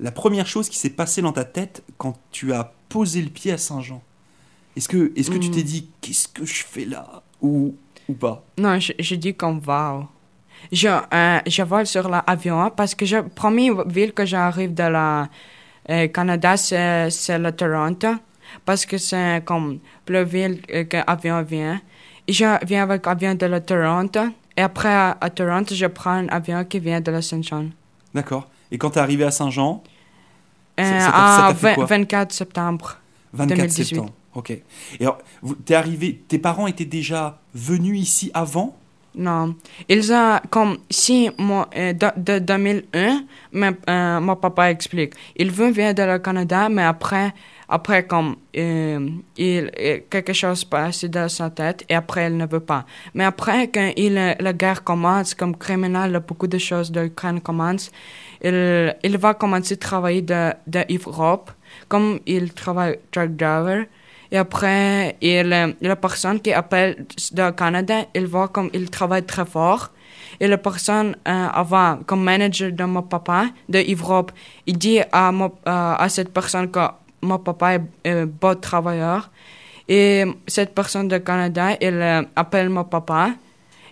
la 0.00 0.10
première 0.10 0.46
chose 0.46 0.68
qui 0.68 0.78
s'est 0.78 0.90
passée 0.90 1.22
dans 1.22 1.32
ta 1.32 1.44
tête 1.44 1.82
quand 1.98 2.16
tu 2.30 2.52
as 2.52 2.72
posé 2.88 3.20
le 3.22 3.28
pied 3.30 3.52
à 3.52 3.58
Saint-Jean 3.58 4.02
est-ce 4.76 4.88
que 4.88 5.12
est-ce 5.16 5.30
que 5.30 5.36
tu 5.38 5.48
Hmm. 5.48 5.52
t'es 5.54 5.62
dit 5.62 5.88
qu'est-ce 6.00 6.28
que 6.28 6.44
je 6.44 6.64
fais 6.64 6.84
là 6.84 7.22
ou 7.42 7.74
ou 8.08 8.14
pas? 8.14 8.42
Non, 8.58 8.78
je, 8.80 8.92
je 8.98 9.14
dis 9.16 9.34
qu'on 9.34 9.58
va. 9.58 10.08
Je, 10.72 10.88
euh, 10.88 11.38
je 11.46 11.62
vole 11.62 11.86
sur 11.86 12.08
l'avion 12.08 12.70
parce 12.76 12.94
que 12.94 13.04
la 13.04 13.22
première 13.22 13.86
ville 13.86 14.12
que 14.12 14.24
j'arrive 14.26 14.74
dans 14.74 14.90
le 14.92 15.28
euh, 15.94 16.08
Canada, 16.08 16.56
c'est 16.56 17.10
c'est 17.10 17.38
le 17.38 17.50
Toronto. 17.52 18.08
Parce 18.64 18.84
que 18.86 18.98
c'est 18.98 19.42
comme 19.44 19.78
la 20.08 20.24
ville 20.24 20.60
euh, 20.72 20.84
que 20.84 20.98
l'avion 21.06 21.42
vient. 21.42 21.80
Et 22.26 22.32
je 22.32 22.44
viens 22.66 22.82
avec 22.84 23.06
l'avion 23.06 23.34
de 23.34 23.46
la 23.46 23.60
Toronto. 23.60 24.20
Et 24.56 24.62
après, 24.62 24.88
à, 24.92 25.16
à 25.20 25.30
Toronto, 25.30 25.74
je 25.74 25.86
prends 25.86 26.10
un 26.22 26.28
avion 26.28 26.64
qui 26.64 26.78
vient 26.80 27.00
de 27.00 27.10
la 27.10 27.22
Saint-Jean. 27.22 27.66
D'accord. 28.14 28.48
Et 28.70 28.78
quand 28.78 28.90
tu 28.90 28.98
es 28.98 29.02
arrivé 29.02 29.24
à 29.24 29.30
Saint-Jean, 29.30 29.72
Euh, 29.72 29.82
Ça- 29.82 29.84
ça 29.84 29.84
t'a- 29.84 29.88
ça 30.68 30.69
à 30.84 31.48
t'a 31.48 31.54
fait 31.54 31.66
20 31.68 31.74
quoi? 31.74 31.84
24 31.86 32.32
septembre. 32.32 32.96
24 33.32 33.56
2018. 33.58 33.84
septembre. 33.84 34.12
Ok. 34.34 34.50
Et 34.50 34.62
alors, 35.00 35.18
vous- 35.42 35.56
arrivé, 35.74 36.22
tes 36.28 36.38
parents 36.38 36.66
étaient 36.66 36.84
déjà 36.84 37.38
venus 37.54 38.00
ici 38.00 38.30
avant? 38.34 38.76
Non. 39.16 39.56
Ils 39.88 40.12
ont, 40.12 40.38
comme, 40.50 40.78
si, 40.88 41.30
mon, 41.36 41.66
euh, 41.76 41.92
de, 41.92 42.06
de 42.16 42.38
2001, 42.38 43.24
mais, 43.52 43.72
euh, 43.88 44.20
mon 44.20 44.36
papa 44.36 44.70
explique. 44.70 45.14
Il 45.36 45.50
veut 45.50 45.72
venir 45.72 45.94
de 45.94 46.02
le 46.04 46.18
Canada, 46.20 46.68
mais 46.68 46.84
après, 46.84 47.34
après 47.68 48.06
comme, 48.06 48.36
euh, 48.56 49.08
il, 49.36 49.70
euh, 49.80 49.98
quelque 50.08 50.32
chose 50.32 50.64
passe 50.64 51.04
dans 51.06 51.28
sa 51.28 51.50
tête, 51.50 51.84
et 51.88 51.96
après, 51.96 52.28
il 52.28 52.36
ne 52.36 52.46
veut 52.46 52.60
pas. 52.60 52.86
Mais 53.14 53.24
après, 53.24 53.66
quand 53.68 53.90
il, 53.96 54.14
la 54.14 54.52
guerre 54.52 54.84
commence, 54.84 55.34
comme 55.34 55.56
criminel, 55.56 56.22
beaucoup 56.26 56.46
de 56.46 56.58
choses 56.58 56.92
de 56.92 57.00
l'Ukraine 57.00 57.40
commencent, 57.40 57.90
il, 58.42 58.96
il 59.02 59.18
va 59.18 59.34
commencer 59.34 59.74
à 59.74 59.76
travailler 59.76 60.22
de, 60.22 60.52
de 60.66 60.84
Europe, 61.06 61.50
comme 61.88 62.20
il 62.26 62.52
travaille 62.52 62.98
truck 63.10 63.36
driver. 63.36 63.86
Et 64.32 64.38
après, 64.38 65.16
il, 65.20 65.52
euh, 65.52 65.72
la 65.80 65.96
personne 65.96 66.40
qui 66.40 66.52
appelle 66.52 67.04
de 67.32 67.50
Canada, 67.50 68.04
il 68.14 68.26
voit 68.26 68.48
comme 68.48 68.70
il 68.72 68.88
travaille 68.88 69.24
très 69.24 69.44
fort. 69.44 69.90
Et 70.38 70.46
la 70.46 70.56
personne 70.56 71.16
euh, 71.26 71.46
avant, 71.52 71.98
comme 72.06 72.22
manager 72.22 72.70
de 72.72 72.84
mon 72.84 73.02
papa 73.02 73.46
de 73.68 73.82
Europe, 73.92 74.30
il 74.66 74.78
dit 74.78 75.00
à, 75.12 75.32
mon- 75.32 75.52
à 75.64 76.02
à 76.02 76.08
cette 76.08 76.32
personne 76.32 76.70
que 76.70 76.80
mon 77.22 77.38
papa 77.38 77.74
est 77.74 77.80
un 78.10 78.26
bon 78.26 78.58
travailleur. 78.58 79.30
Et 79.88 80.24
cette 80.46 80.72
personne 80.74 81.08
de 81.08 81.18
Canada, 81.18 81.72
il 81.80 81.94
euh, 81.94 82.22
appelle 82.36 82.68
mon 82.68 82.84
papa. 82.84 83.32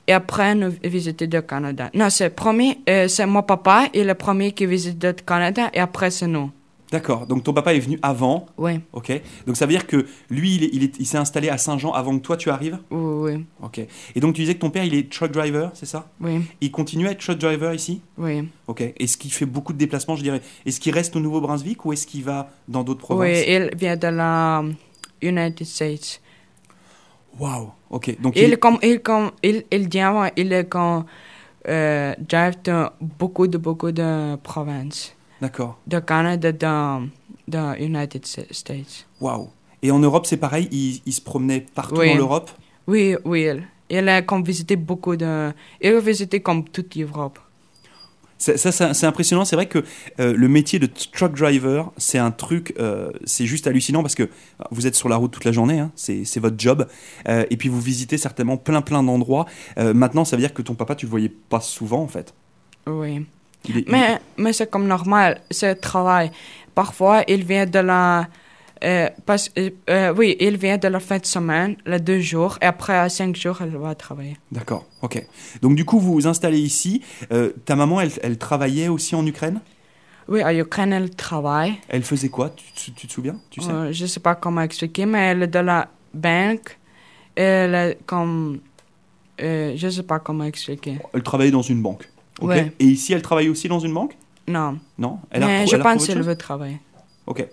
Et 0.09 0.13
après, 0.15 0.55
nous 0.55 0.73
visiter 0.83 1.27
le 1.27 1.43
Canada. 1.43 1.91
Non, 1.95 2.09
c'est 2.09 2.31
premier, 2.31 2.79
euh, 2.89 3.07
c'est 3.09 3.27
mon 3.27 3.43
papa, 3.43 3.89
et 3.93 4.03
le 4.03 4.15
premier 4.15 4.53
qui 4.53 4.65
visite 4.67 5.05
le 5.05 5.13
Canada, 5.13 5.69
et 5.75 5.81
après, 5.81 6.11
c'est 6.11 6.27
nous. 6.27 6.51
D'accord. 6.91 7.27
Donc 7.27 7.45
ton 7.45 7.53
papa 7.53 7.75
est 7.75 7.79
venu 7.81 7.99
avant. 8.01 8.47
Oui, 8.57 8.81
Ok. 8.95 9.13
Donc 9.47 9.59
ça 9.59 9.67
veut 9.67 9.73
dire 9.73 9.87
que 9.87 10.07
lui, 10.31 10.55
il 10.55 10.65
est- 10.65 10.71
il 10.73 10.83
est- 10.85 10.99
il 10.99 11.05
s'est 11.05 11.19
installé 11.19 11.51
à 11.51 11.59
Saint-Jean 11.59 11.93
avant 11.93 12.17
que 12.19 12.23
toi 12.25 12.39
tu 12.39 12.49
arrives? 12.49 12.79
Oui, 12.91 13.35
oui, 13.35 13.45
Ok. 13.63 13.81
Et 14.15 14.21
donc 14.21 14.35
tu 14.35 14.41
disais 14.41 14.55
que 14.55 14.61
ton 14.61 14.71
père, 14.71 14.85
il 14.85 14.95
est 14.95 15.13
truck 15.13 15.31
driver, 15.31 15.71
c'est 15.75 15.85
ça? 15.85 16.09
Oui, 16.23 16.41
Il 16.63 16.71
continue 16.71 17.07
à 17.07 17.11
être 17.11 17.19
truck 17.21 17.37
driver 17.37 17.75
ici? 17.75 18.01
Oui. 18.17 18.49
Ok. 18.69 18.81
Est-ce 18.99 19.19
qu'il 19.19 19.31
fait 19.31 19.45
beaucoup 19.45 19.75
de 19.75 19.79
déplacements, 19.79 20.17
je 20.17 20.23
dirais? 20.23 20.41
Est-ce 20.65 20.81
qu'il 20.81 20.95
reste 20.95 21.15
au 21.15 21.21
Nouveau-Brunswick 21.21 21.85
ou 21.85 21.93
est-ce 21.93 22.07
qu'il 22.07 22.25
va 22.25 22.49
dans 22.69 22.83
d'autres 22.85 23.01
provinces? 23.01 23.45
Oui, 23.47 23.53
il 23.55 23.71
vient 23.77 23.97
de 23.99 24.07
la 24.09 24.65
United 25.21 25.67
States. 25.67 26.23
Ok. 27.91 28.21
Donc 28.21 28.35
Il, 28.37 28.43
il- 28.51 28.59
comme, 28.59 28.79
il, 28.83 29.01
comme, 29.01 29.31
il, 29.43 29.65
il 29.71 29.89
vient, 29.89 30.31
il 30.37 30.53
est 30.53 30.69
comme, 30.69 31.05
euh, 31.69 32.15
drive 32.19 32.55
dans 32.65 32.91
beaucoup 33.01 33.47
de 33.47 33.59
beaucoup 33.59 33.93
de 33.93 34.37
provinces. 34.37 35.15
D'accord. 35.41 35.79
De 35.87 35.99
Canada, 36.01 36.53
dans 36.53 37.09
dans 37.47 37.75
United 37.75 38.25
States. 38.27 39.07
Waouh. 39.21 39.49
Et 39.83 39.91
en 39.91 39.99
Europe, 40.01 40.27
c'est 40.27 40.37
pareil, 40.37 40.69
il, 40.73 41.01
il 41.07 41.13
se 41.13 41.21
promenait 41.21 41.65
partout 41.75 42.01
Oui. 42.01 42.11
en 42.13 42.17
Europe 42.17 42.51
Oui, 42.87 43.17
oui. 43.25 43.43
Il, 43.49 43.63
il 43.91 44.09
a 44.09 44.23
comme 44.23 44.43
visité 44.45 44.77
beaucoup 44.77 45.17
de. 45.17 45.53
Il 45.81 45.95
a 45.95 46.01
visité 46.01 46.41
comme 46.41 46.65
toute 46.65 46.95
l'Europe. 46.97 47.39
Ça, 48.39 48.57
ça, 48.57 48.71
ça, 48.73 48.95
c'est 48.95 49.07
impressionnant. 49.07 49.45
C'est 49.45 49.57
vrai 49.57 49.67
que 49.67 49.81
euh, 50.21 50.33
le 50.37 50.49
métier 50.49 50.79
de 50.79 50.87
truck 50.87 51.35
driver, 51.37 51.91
c'est 51.97 52.19
un 52.19 52.31
truc, 52.31 52.73
euh, 52.79 53.11
c'est 53.25 53.47
juste 53.47 53.67
hallucinant 53.67 54.03
parce 54.03 54.15
que 54.15 54.29
vous 54.71 54.87
êtes 54.87 54.95
sur 54.95 55.09
la 55.09 55.17
route 55.17 55.33
toute 55.33 55.45
la 55.45 55.51
journée, 55.53 55.81
hein, 55.81 55.91
c'est 55.97 56.39
votre 56.39 56.55
job, 56.59 56.87
euh, 57.29 57.45
et 57.51 57.57
puis 57.57 57.69
vous 57.69 57.81
visitez 57.81 58.17
certainement 58.17 58.57
plein 58.57 58.81
plein 58.81 59.03
d'endroits. 59.03 59.47
Maintenant, 59.77 60.25
ça 60.25 60.37
veut 60.37 60.43
dire 60.43 60.55
que 60.55 60.63
ton 60.63 60.75
papa, 60.75 60.95
tu 60.95 61.07
le 61.07 61.11
voyais 61.11 61.29
pas 61.49 61.61
souvent 61.61 62.01
en 62.03 62.09
fait. 62.09 62.33
Oui. 62.87 63.27
Il- 63.69 63.85
Mais, 63.89 64.21
mais 64.37 64.53
c'est 64.53 64.71
comme 64.71 64.87
normal, 64.87 65.41
c'est 65.51 65.75
travail. 65.81 66.31
Parfois, 66.77 67.25
il 67.27 67.45
vient 67.45 67.67
de 67.67 67.81
la. 67.81 68.29
Euh, 68.85 69.09
parce, 69.27 69.51
euh, 69.59 69.71
euh, 69.91 70.15
oui, 70.17 70.37
il 70.41 70.57
vient 70.57 70.79
de 70.79 70.89
la 70.89 71.01
fin 71.01 71.19
de 71.19 71.27
semaine, 71.27 71.77
les 71.87 72.01
deux 72.01 72.21
jours, 72.21 72.59
et 72.63 72.67
après, 72.67 72.97
à 72.97 73.09
cinq 73.09 73.37
jours, 73.37 73.59
il 73.61 73.77
va 73.77 73.95
travailler. 73.95 74.37
D'accord, 74.53 74.87
ok. 75.03 75.25
Donc 75.63 75.75
du 75.75 75.85
coup, 75.85 75.99
vous 75.99 76.15
vous 76.15 76.27
installez 76.27 76.59
ici. 76.59 77.03
Euh, 77.33 77.53
ta 77.65 77.77
maman, 77.77 78.01
elle, 78.01 78.13
elle 78.23 78.39
travaillait 78.39 78.89
aussi 78.89 79.15
en 79.15 79.27
Ukraine? 79.27 79.61
Oui, 80.29 80.43
à 80.43 80.55
Ukraine, 80.55 80.93
elle 80.93 81.11
travaille. 81.11 81.75
Elle 81.89 82.03
faisait 82.03 82.29
quoi? 82.29 82.55
Tu, 82.75 82.93
te 82.93 83.13
souviens? 83.13 83.37
Tu 83.51 83.61
sais? 83.63 83.93
Je 83.93 84.07
sais 84.07 84.21
pas 84.21 84.35
comment 84.35 84.61
expliquer, 84.61 85.07
mais 85.07 85.31
elle 85.31 85.43
est 85.45 85.49
de 85.49 85.59
la 85.59 85.89
banque. 86.13 86.79
Elle 87.35 87.75
est 87.75 87.99
comme. 88.05 88.61
Je 89.39 89.89
sais 89.91 90.03
pas 90.03 90.19
comment 90.19 90.45
expliquer. 90.45 90.99
Elle 91.15 91.23
travaillait 91.23 91.51
dans 91.53 91.63
une 91.63 91.81
banque. 91.81 92.09
ok? 92.41 92.49
Ouais. 92.49 92.73
Et 92.79 92.85
ici, 92.85 93.15
elle 93.15 93.23
travaille 93.23 93.49
aussi 93.49 93.69
dans 93.69 93.79
une 93.79 93.95
banque? 93.95 94.17
Non. 94.47 94.79
Non? 94.99 95.19
Elle 95.31 95.43
a 95.43 95.47
mais 95.47 95.67
je 95.67 95.77
elle 95.77 95.83
pense 95.83 96.07
qu'elle 96.07 96.23
veut 96.23 96.37
travailler. 96.37 96.79
Ok. 97.27 97.47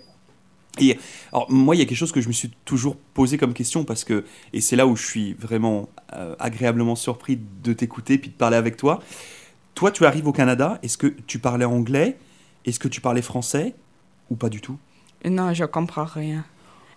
Et 0.78 0.98
alors 1.32 1.50
moi, 1.50 1.74
il 1.74 1.78
y 1.78 1.82
a 1.82 1.84
quelque 1.84 1.98
chose 1.98 2.12
que 2.12 2.20
je 2.20 2.28
me 2.28 2.32
suis 2.32 2.50
toujours 2.64 2.96
posé 3.14 3.38
comme 3.38 3.54
question 3.54 3.84
parce 3.84 4.04
que 4.04 4.24
et 4.52 4.60
c'est 4.60 4.76
là 4.76 4.86
où 4.86 4.96
je 4.96 5.04
suis 5.06 5.32
vraiment 5.34 5.88
euh, 6.12 6.34
agréablement 6.38 6.96
surpris 6.96 7.38
de 7.62 7.72
t'écouter 7.72 8.18
puis 8.18 8.30
de 8.30 8.34
parler 8.36 8.56
avec 8.56 8.76
toi. 8.76 9.00
Toi, 9.74 9.90
tu 9.90 10.06
arrives 10.06 10.26
au 10.26 10.32
Canada. 10.32 10.78
Est-ce 10.82 10.96
que 10.96 11.08
tu 11.26 11.38
parlais 11.38 11.64
anglais? 11.64 12.16
Est-ce 12.64 12.78
que 12.78 12.88
tu 12.88 13.00
parlais 13.00 13.22
français? 13.22 13.74
Ou 14.30 14.36
pas 14.36 14.48
du 14.48 14.60
tout? 14.60 14.78
Non, 15.24 15.52
je 15.54 15.64
comprends 15.64 16.04
rien. 16.04 16.44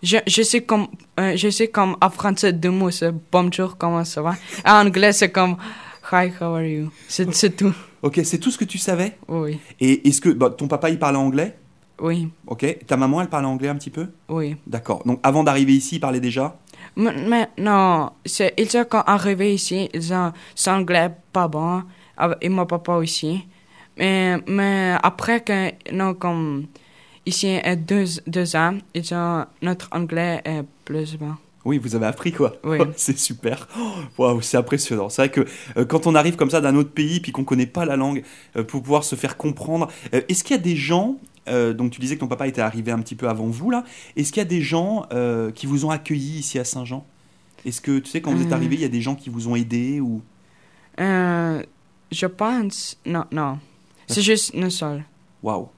Je, 0.02 0.18
je 0.28 0.44
sais 0.44 0.62
comme, 0.62 0.88
euh, 1.20 1.36
je 1.36 1.50
sais 1.50 1.68
comme 1.68 1.98
en 2.02 2.10
français 2.10 2.54
deux 2.54 2.70
mots, 2.72 2.90
c'est 2.90 3.14
bonjour, 3.32 3.78
comment 3.78 4.06
ça 4.06 4.22
va? 4.22 4.36
En 4.66 4.88
anglais, 4.88 5.12
c'est 5.12 5.30
comme 5.30 5.58
hi, 6.12 6.32
how 6.40 6.56
are 6.56 6.64
you? 6.64 6.90
C'est 7.08 7.34
c'est 7.34 7.56
tout. 7.56 7.74
Ok, 8.02 8.22
c'est 8.24 8.38
tout 8.38 8.50
ce 8.50 8.58
que 8.58 8.64
tu 8.64 8.78
savais? 8.78 9.18
Oui, 9.28 9.60
Et 9.82 10.08
est-ce 10.08 10.22
que 10.22 10.30
bah, 10.30 10.50
ton 10.50 10.70
papa 10.70 10.90
il 10.90 10.98
parlait 10.98 11.18
anglais? 11.18 11.58
Oui, 12.02 12.30
Ok. 12.48 12.86
Ta 12.88 12.98
maman 12.98 13.22
elle 13.22 13.30
parlait 13.30 13.48
anglais 13.48 13.70
un 13.70 13.76
petit 13.76 13.90
peu? 13.90 14.08
Oui. 14.30 14.56
D'accord. 14.68 15.04
Donc 15.06 15.20
avant 15.24 15.44
d'arriver 15.44 15.74
ici, 15.74 15.96
il 15.96 16.00
parlait 16.00 16.20
déjà? 16.20 16.58
Mais, 16.96 17.14
mais 17.28 17.50
non, 17.58 18.12
ils 18.26 18.70
sont 18.70 18.86
quand 18.90 19.04
arrivés 19.06 19.54
ici, 19.54 19.90
ils 19.94 20.14
ont 20.14 20.32
son 20.56 20.72
anglais 20.72 21.12
pas 21.32 21.48
bon, 21.48 21.84
et 22.42 22.50
mon 22.50 22.66
papa 22.66 22.94
aussi. 22.94 23.46
Mais, 23.98 24.38
mais 24.48 24.96
après 25.04 25.42
que, 25.42 25.72
non, 25.94 26.14
comme 26.14 26.68
ici, 27.26 27.60
euh, 27.66 27.76
deux, 27.76 28.06
deux 28.28 28.56
ans, 28.56 28.78
ils 28.94 29.14
ont, 29.14 29.46
notre 29.62 29.90
anglais 29.92 30.42
est 30.46 30.64
plus 30.86 31.18
bon. 31.18 31.36
Oui, 31.66 31.78
vous 31.78 31.96
avez 31.96 32.06
appris 32.06 32.32
quoi 32.32 32.56
Oui. 32.64 32.80
c'est 32.96 33.18
super. 33.18 33.68
Oh, 33.78 33.92
Waouh, 34.18 34.42
c'est 34.42 34.58
impressionnant. 34.58 35.10
C'est 35.10 35.22
vrai 35.24 35.30
que 35.30 35.46
euh, 35.78 35.86
quand 35.86 36.08
on 36.08 36.16
arrive 36.16 36.36
comme 36.36 36.50
ça 36.50 36.62
d'un 36.62 36.76
autre 36.76 36.92
pays 36.92 37.20
puis 37.20 37.32
qu'on 37.32 37.44
connaît 37.44 37.66
pas 37.68 37.86
la 37.86 37.98
langue 37.98 38.24
euh, 38.56 38.64
pour 38.64 38.82
pouvoir 38.82 39.04
se 39.04 39.16
faire 39.16 39.38
comprendre, 39.38 39.90
euh, 40.14 40.22
est-ce 40.30 40.44
qu'il 40.44 40.56
y 40.56 40.60
a 40.60 40.62
des 40.64 40.76
gens 40.76 41.18
euh, 41.50 41.74
donc 41.74 41.92
tu 41.92 42.00
disais 42.02 42.16
que 42.16 42.20
ton 42.22 42.28
papa 42.28 42.48
était 42.48 42.62
arrivé 42.62 42.92
un 42.92 43.00
petit 43.00 43.16
peu 43.16 43.28
avant 43.28 43.48
vous 43.48 43.72
là. 43.72 43.84
Est-ce 44.16 44.32
qu'il 44.32 44.40
y 44.42 44.46
a 44.46 44.50
des 44.50 44.62
gens 44.62 45.06
euh, 45.12 45.52
qui 45.52 45.66
vous 45.66 45.86
ont 45.86 45.90
accueillis 45.90 46.40
ici 46.40 46.60
à 46.60 46.64
Saint-Jean? 46.64 47.06
Est-ce 47.66 47.82
que 47.82 48.00
tu 48.00 48.10
sais 48.10 48.22
quand 48.22 48.34
vous 48.34 48.42
êtes 48.42 48.52
Euh. 48.52 48.56
arrivé, 48.56 48.76
il 48.76 48.82
y 48.82 48.86
a 48.86 48.90
des 48.90 49.02
gens 49.02 49.16
qui 49.16 49.30
vous 49.30 49.48
ont 49.50 49.56
aidé 49.56 50.00
ou? 50.00 50.22
Je 52.12 52.26
pense, 52.26 52.98
non, 53.06 53.26
non. 53.32 53.58
C'est 54.08 54.22
juste 54.22 54.52
une 54.56 54.70
seule. 54.70 55.04
Waouh. 55.44 55.70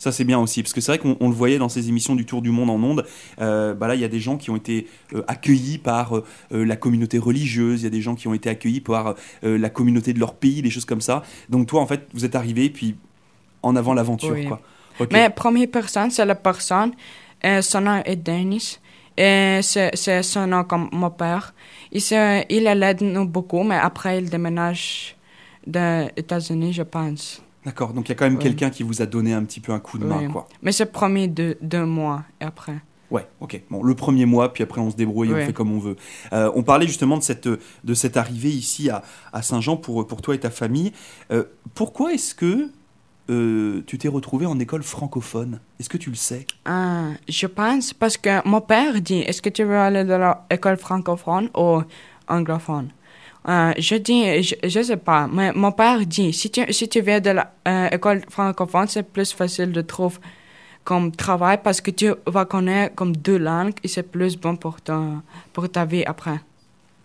Ça 0.00 0.12
c'est 0.12 0.22
bien 0.22 0.38
aussi 0.38 0.62
parce 0.62 0.72
que 0.72 0.80
c'est 0.80 0.92
vrai 0.92 0.98
qu'on 1.00 1.16
on 1.18 1.28
le 1.28 1.34
voyait 1.34 1.58
dans 1.58 1.68
ces 1.68 1.88
émissions 1.88 2.14
du 2.14 2.24
Tour 2.24 2.40
du 2.40 2.50
monde 2.52 2.70
en 2.70 2.80
ondes. 2.80 3.04
Euh, 3.40 3.74
bah 3.74 3.88
là 3.88 3.96
il 3.96 4.00
y 4.00 4.04
a 4.04 4.08
des 4.08 4.20
gens 4.20 4.36
qui 4.36 4.48
ont 4.50 4.54
été 4.56 4.86
euh, 5.12 5.22
accueillis 5.26 5.78
par 5.78 6.14
euh, 6.16 6.22
la 6.52 6.76
communauté 6.76 7.18
religieuse, 7.18 7.80
il 7.80 7.84
y 7.84 7.86
a 7.88 7.90
des 7.90 8.00
gens 8.00 8.14
qui 8.14 8.28
ont 8.28 8.34
été 8.34 8.48
accueillis 8.48 8.80
par 8.80 9.16
la 9.42 9.70
communauté 9.70 10.12
de 10.12 10.20
leur 10.20 10.34
pays, 10.34 10.62
des 10.62 10.70
choses 10.70 10.84
comme 10.84 11.00
ça. 11.00 11.24
Donc 11.48 11.66
toi 11.66 11.80
en 11.80 11.86
fait 11.88 12.06
vous 12.14 12.24
êtes 12.24 12.36
arrivé 12.36 12.70
puis 12.70 12.94
en 13.64 13.74
avant 13.74 13.92
l'aventure 13.92 14.34
Oui. 14.34 14.46
quoi. 14.46 14.60
Mais 15.12 15.30
première 15.30 15.68
personne, 15.70 16.10
c'est 16.10 16.24
la 16.24 16.34
personne. 16.34 16.92
euh, 17.44 17.62
son 17.62 17.80
nom 17.82 18.02
est 18.04 18.16
Dennis. 18.16 18.78
Et 19.16 19.60
c'est 19.62 19.90
c'est 19.94 20.22
son 20.22 20.46
nom 20.46 20.64
comme 20.64 20.88
mon 20.92 21.10
père. 21.10 21.52
Il, 21.90 22.00
se- 22.00 22.44
il 22.48 22.66
aide 22.66 23.02
nous 23.02 23.26
beaucoup, 23.26 23.62
mais 23.64 23.76
après, 23.76 24.18
il 24.18 24.28
déménage 24.30 25.16
des 25.66 26.08
États-Unis, 26.16 26.72
je 26.72 26.82
pense. 26.82 27.42
D'accord. 27.64 27.92
Donc 27.92 28.06
il 28.08 28.10
y 28.10 28.12
a 28.12 28.14
quand 28.14 28.24
même 28.30 28.38
quelqu'un 28.38 28.70
qui 28.70 28.82
vous 28.82 29.02
a 29.02 29.06
donné 29.06 29.32
un 29.34 29.44
petit 29.44 29.60
peu 29.60 29.72
un 29.72 29.80
coup 29.80 29.98
de 29.98 30.04
main 30.04 30.20
Oui. 30.22 30.28
quoi. 30.32 30.46
Mais 30.62 30.72
c'est 30.72 30.86
premier 30.86 31.26
deux, 31.28 31.56
deux 31.60 31.84
mois 31.84 32.22
et 32.40 32.44
après. 32.44 32.76
Ouais, 33.10 33.26
ok. 33.40 33.60
Bon, 33.70 33.82
le 33.82 33.94
premier 33.94 34.26
mois, 34.26 34.52
puis 34.52 34.62
après 34.62 34.80
on 34.80 34.90
se 34.90 34.96
débrouille, 34.96 35.32
on 35.32 35.36
fait 35.46 35.52
comme 35.54 35.72
on 35.72 35.78
veut. 35.78 35.96
Euh, 36.32 36.50
on 36.54 36.62
parlait 36.62 36.86
justement 36.86 37.16
de 37.16 37.22
cette, 37.22 37.48
de 37.48 37.94
cette 37.94 38.16
arrivée 38.18 38.50
ici 38.50 38.90
à, 38.90 39.02
à 39.32 39.42
Saint-Jean 39.42 39.76
pour, 39.78 40.06
pour 40.06 40.20
toi 40.22 40.34
et 40.34 40.40
ta 40.40 40.50
famille. 40.50 40.92
Euh, 41.32 41.44
pourquoi 41.74 42.12
est-ce 42.12 42.34
que 42.34 42.70
euh, 43.30 43.82
tu 43.86 43.98
t'es 43.98 44.08
retrouvé 44.08 44.46
en 44.46 44.58
école 44.58 44.82
francophone. 44.82 45.60
Est-ce 45.78 45.88
que 45.88 45.98
tu 45.98 46.10
le 46.10 46.16
sais? 46.16 46.46
Ah, 46.64 47.08
je 47.28 47.46
pense 47.46 47.92
parce 47.92 48.16
que 48.16 48.46
mon 48.48 48.60
père 48.60 49.00
dit 49.00 49.20
est-ce 49.20 49.42
que 49.42 49.50
tu 49.50 49.64
veux 49.64 49.76
aller 49.78 50.04
dans 50.04 50.36
l'école 50.50 50.76
francophone 50.78 51.50
ou 51.56 51.82
anglophone? 52.28 52.88
Euh, 53.48 53.72
Je 53.78 53.96
dis 53.96 54.42
je, 54.42 54.54
je 54.66 54.82
sais 54.82 54.96
pas, 54.96 55.28
mais 55.30 55.52
mon 55.52 55.72
père 55.72 56.04
dit 56.06 56.32
si 56.32 56.50
tu, 56.50 56.72
si 56.72 56.88
tu 56.88 57.00
viens 57.00 57.20
de 57.20 57.34
l'école 57.90 58.22
francophone, 58.28 58.86
c'est 58.88 59.02
plus 59.04 59.32
facile 59.32 59.72
de 59.72 59.80
trouver 59.82 60.16
comme 60.84 61.12
travail 61.12 61.58
parce 61.62 61.80
que 61.82 61.90
tu 61.90 62.10
vas 62.26 62.46
connaître 62.46 62.94
comme 62.94 63.14
deux 63.14 63.36
langues 63.36 63.74
et 63.84 63.88
c'est 63.88 64.04
plus 64.10 64.38
bon 64.38 64.56
pour, 64.56 64.80
ton, 64.80 65.20
pour 65.52 65.68
ta 65.68 65.84
vie 65.84 66.02
après. 66.04 66.40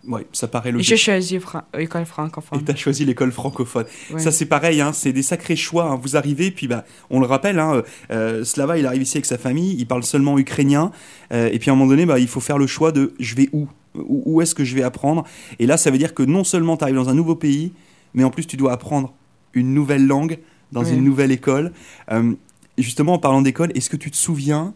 Oui, 0.06 0.22
ça 0.32 0.48
paraît 0.48 0.70
J'ai 0.70 0.76
logique. 0.76 0.96
choisi 0.98 1.38
fra- 1.38 1.66
l'école 1.74 2.02
Et 2.02 2.04
francophone. 2.04 2.62
tu 2.64 2.70
as 2.70 2.76
choisi 2.76 3.04
l'école 3.04 3.32
francophone. 3.32 3.86
Ça, 4.18 4.30
c'est 4.32 4.44
pareil, 4.46 4.80
hein, 4.80 4.92
c'est 4.92 5.12
des 5.12 5.22
sacrés 5.22 5.56
choix. 5.56 5.84
hein. 5.90 5.98
Vous 6.02 6.16
arrivez, 6.16 6.50
puis 6.50 6.68
bah, 6.68 6.84
on 7.10 7.20
le 7.20 7.26
rappelle, 7.26 7.58
hein, 7.58 7.82
euh, 8.10 8.44
Slava, 8.44 8.76
il 8.78 8.86
arrive 8.86 9.02
ici 9.02 9.16
avec 9.16 9.24
sa 9.26 9.38
famille, 9.38 9.74
il 9.78 9.86
parle 9.86 10.02
seulement 10.04 10.38
ukrainien. 10.38 10.90
euh, 11.32 11.48
et 11.52 11.58
puis 11.58 11.70
à 11.70 11.72
un 11.72 11.76
moment 11.76 11.88
donné, 11.88 12.04
bah, 12.04 12.18
il 12.18 12.28
faut 12.28 12.40
faire 12.40 12.58
le 12.58 12.66
choix 12.66 12.92
de 12.92 13.14
je 13.18 13.34
vais 13.34 13.48
où? 13.52 13.66
Où, 13.94 14.22
où 14.26 14.40
est-ce 14.42 14.54
que 14.54 14.64
je 14.64 14.74
vais 14.74 14.82
apprendre? 14.82 15.24
Et 15.60 15.66
là, 15.66 15.76
ça 15.76 15.90
veut 15.90 15.98
dire 15.98 16.14
que 16.14 16.22
non 16.24 16.42
seulement 16.44 16.76
tu 16.76 16.82
arrives 16.82 16.96
dans 16.96 17.08
un 17.08 17.14
nouveau 17.14 17.36
pays, 17.36 17.72
mais 18.12 18.24
en 18.24 18.30
plus, 18.30 18.44
tu 18.46 18.56
dois 18.56 18.72
apprendre 18.72 19.14
une 19.54 19.72
nouvelle 19.72 20.06
langue 20.06 20.38
dans 20.72 20.82
une 20.84 21.04
nouvelle 21.04 21.30
école. 21.30 21.72
Euh, 22.10 22.32
justement, 22.76 23.14
en 23.14 23.18
parlant 23.18 23.40
d'école, 23.40 23.70
est-ce 23.76 23.88
que 23.88 23.96
tu 23.96 24.10
te 24.10 24.16
souviens 24.16 24.74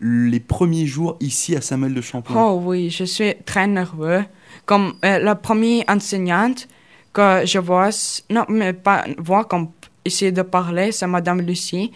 les 0.00 0.40
premiers 0.40 0.86
jours 0.86 1.16
ici 1.20 1.56
à 1.56 1.60
Samuel 1.60 1.94
de 1.94 2.00
Champlain 2.00 2.34
Oh 2.36 2.60
oui, 2.64 2.90
je 2.90 3.04
suis 3.04 3.34
très 3.44 3.66
nerveux. 3.66 4.24
Comme 4.64 4.94
euh, 5.04 5.18
la 5.18 5.34
première 5.34 5.84
enseignante 5.88 6.68
que 7.12 7.42
je 7.44 7.58
vois, 7.58 7.90
non, 8.30 8.44
mais 8.48 8.72
pas 8.72 9.04
voir 9.18 9.48
comme 9.48 9.68
essayer 10.04 10.32
de 10.32 10.42
parler, 10.42 10.92
c'est 10.92 11.06
Madame 11.06 11.40
Lucie. 11.40 11.90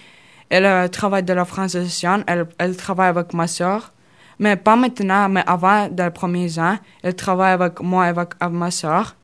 Elle 0.48 0.66
euh, 0.66 0.88
travaille 0.88 1.22
de 1.22 1.32
la 1.32 1.44
francisation, 1.44 2.24
elle, 2.26 2.46
elle 2.58 2.76
travaille 2.76 3.08
avec 3.08 3.32
ma 3.34 3.46
soeur. 3.46 3.92
Mais 4.38 4.56
pas 4.56 4.76
maintenant, 4.76 5.28
mais 5.28 5.44
avant, 5.46 5.88
dans 5.88 6.04
les 6.04 6.10
premiers 6.10 6.58
ans, 6.58 6.76
elle 7.02 7.14
travaille 7.14 7.52
avec 7.52 7.80
moi 7.80 8.06
et 8.06 8.08
avec, 8.08 8.30
ma 8.50 8.70
soeur. 8.70 9.14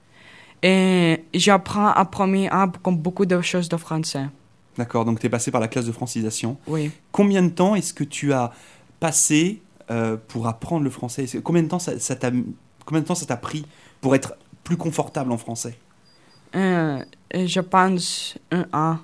Et 0.62 1.24
j'apprends 1.34 1.88
à 1.88 2.04
premier 2.04 2.50
an 2.52 2.70
comme 2.82 2.96
beaucoup 2.96 3.26
de 3.26 3.40
choses 3.40 3.68
de 3.68 3.76
français. 3.76 4.26
D'accord, 4.78 5.04
donc 5.04 5.18
tu 5.18 5.26
es 5.26 5.28
passé 5.28 5.50
par 5.50 5.60
la 5.60 5.66
classe 5.66 5.86
de 5.86 5.92
francisation. 5.92 6.56
Oui. 6.68 6.92
Combien 7.10 7.42
de 7.42 7.48
temps 7.48 7.74
est-ce 7.74 7.92
que 7.92 8.04
tu 8.04 8.32
as 8.32 8.52
passé 9.00 9.60
euh, 9.90 10.16
pour 10.28 10.46
apprendre 10.46 10.84
le 10.84 10.90
français? 10.90 11.26
Combien 11.42 11.64
de 11.64 11.68
temps 11.68 11.80
ça 11.80 11.98
ça 11.98 12.14
t'a 12.14 12.30
combien 12.86 13.02
de 13.02 13.06
temps 13.06 13.16
ça 13.16 13.26
t'a 13.26 13.36
pris 13.36 13.66
pour 14.00 14.14
être 14.14 14.36
plus 14.62 14.76
confortable 14.76 15.32
en 15.32 15.36
français? 15.36 15.76
Euh, 16.54 17.02
je 17.34 17.60
pense 17.60 18.38
un 18.52 18.66
an. 18.72 18.98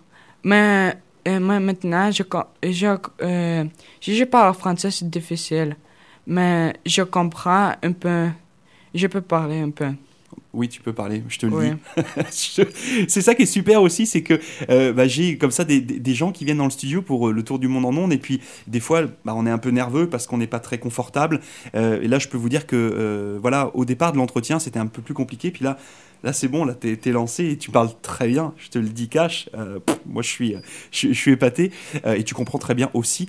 Mais, 0.45 0.97
euh, 1.26 1.40
maintenant, 1.40 2.11
je, 2.12 2.23
je, 2.62 3.69
si 4.00 4.16
je 4.16 4.25
parle 4.25 4.54
français, 4.54 4.90
c'est 4.90 5.11
difficile. 5.11 5.76
Mais 6.26 6.73
je 6.87 7.02
comprends 7.02 7.73
un 7.83 7.93
peu. 7.93 8.28
Je 8.95 9.07
peux 9.09 9.23
parler 9.23 9.59
un 9.61 9.71
peu. 9.71 9.90
Oui, 10.54 10.68
tu 10.68 10.80
peux 10.80 10.92
parler, 10.92 11.25
je 11.28 11.38
te 11.38 11.46
le 11.46 11.52
dis. 11.52 12.02
C'est 13.08 13.20
ça 13.20 13.34
qui 13.34 13.42
est 13.42 13.46
super 13.46 13.82
aussi, 13.82 14.06
c'est 14.06 14.23
que 14.23 14.40
euh, 14.70 14.92
bah, 14.92 15.08
j'ai 15.08 15.37
comme 15.37 15.50
ça 15.50 15.64
des, 15.64 16.14
gens 16.14 16.30
qui 16.30 16.44
viennent 16.44 16.58
dans 16.58 16.64
le 16.64 16.70
studio 16.70 17.02
pour 17.02 17.28
euh, 17.28 17.32
le 17.32 17.42
tour 17.42 17.58
du 17.58 17.66
monde 17.66 17.84
en 17.84 17.96
ondes, 17.96 18.12
et 18.12 18.18
puis 18.18 18.40
des 18.68 18.78
fois, 18.78 19.02
bah, 19.25 19.34
on 19.37 19.46
est 19.46 19.50
un 19.50 19.58
peu 19.58 19.70
nerveux 19.70 20.08
parce 20.08 20.28
qu'on 20.28 20.38
n'est 20.38 20.46
pas 20.46 20.61
très 20.61 20.78
confortable. 20.78 21.40
Euh, 21.75 22.00
et 22.00 22.06
là, 22.06 22.20
je 22.20 22.28
peux 22.28 22.37
vous 22.37 22.49
dire 22.49 22.68
que, 22.68 23.37
voilà, 23.42 23.75
au 23.75 23.84
départ 23.84 24.12
de 24.12 24.18
l'entretien, 24.18 24.61
c'était 24.61 24.78
un 24.78 24.87
peu 24.87 25.02
plus 25.02 25.14
compliqué, 25.14 25.50
puis 25.50 25.64
là, 25.64 25.76
là 26.23 26.32
c'est 26.32 26.49
bon, 26.49 26.64
là, 26.64 26.75
t'es, 26.75 27.11
lancé 27.11 27.50
et 27.50 27.58
tu 27.58 27.73
parles 27.73 27.90
très 28.00 28.28
bien. 28.28 28.54
Je 28.56 28.68
te 28.68 28.78
le 28.78 28.88
dis 28.88 29.08
cash. 29.08 29.49
Pff, 29.52 29.99
moi, 30.06 30.23
je 30.23 30.28
suis, 30.28 30.54
je, 30.92 31.08
je 31.08 31.18
suis 31.18 31.32
épaté, 31.32 31.73
et 32.06 32.23
tu 32.23 32.34
comprends 32.34 32.58
très 32.58 32.75
bien 32.75 32.90
aussi. 32.94 33.28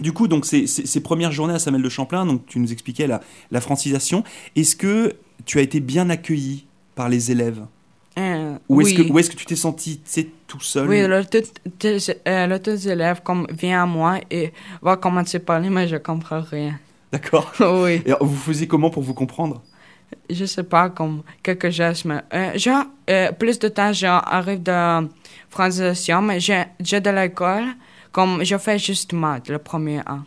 Du 0.00 0.12
coup, 0.12 0.26
donc 0.26 0.46
ces, 0.46 0.66
ces- 0.66 0.86
ces 0.86 1.00
premières 1.02 1.32
journées 1.32 1.52
à 1.54 1.58
Samuel 1.58 1.82
de 1.82 1.88
Champlain, 1.90 2.24
donc 2.24 2.46
tu 2.46 2.58
nous 2.58 2.72
expliquais 2.72 3.06
la, 3.06 3.20
la 3.50 3.60
francisation. 3.60 4.24
Est-ce 4.56 4.74
que 4.74 5.12
tu 5.44 5.58
as 5.58 5.62
été 5.62 5.80
bien 5.80 6.10
accueilli 6.10 6.66
par 6.94 7.08
les 7.08 7.30
élèves 7.30 7.64
Euh, 8.18 8.56
Ou 8.68 8.80
est-ce 8.82 8.94
oui. 9.00 9.08
que, 9.08 9.18
est-ce 9.18 9.30
que 9.30 9.36
tu 9.36 9.46
t'es 9.46 9.56
senti 9.56 10.00
tu 10.00 10.26
tout 10.46 10.60
seul? 10.60 10.88
Oui, 10.88 11.00
là, 11.08 11.24
tout, 11.24 11.38
euh, 12.26 13.14
comme, 13.24 13.46
viennent 13.50 13.78
à 13.78 13.86
moi 13.86 14.18
et 14.30 14.52
vont 14.82 14.96
commencer 14.96 15.38
à 15.38 15.40
parler, 15.40 15.70
mais 15.70 15.88
je 15.88 15.96
comprends 15.96 16.42
rien. 16.42 16.78
D'accord. 17.10 17.50
oui. 17.60 18.02
Et 18.04 18.12
vous 18.20 18.36
faisiez 18.36 18.66
comment 18.66 18.90
pour 18.90 19.02
vous 19.02 19.14
comprendre? 19.14 19.62
Je 20.28 20.44
sais 20.44 20.62
pas, 20.62 20.90
comme 20.90 21.22
quelques 21.42 21.70
gestes, 21.70 22.04
mais 22.04 22.20
euh, 22.34 22.58
genre, 22.58 22.84
euh, 23.08 23.32
plus 23.32 23.58
de 23.58 23.68
temps, 23.68 23.92
j'arrive 23.92 24.62
de 24.62 25.08
francisation, 25.48 26.20
mais 26.20 26.38
j'ai 26.38 26.64
j'ai 26.80 27.00
de 27.00 27.10
l'école, 27.10 27.64
comme 28.10 28.44
je 28.44 28.58
fais 28.58 28.78
juste 28.78 29.12
maths, 29.14 29.48
le 29.48 29.58
premier 29.58 30.00
an. 30.00 30.20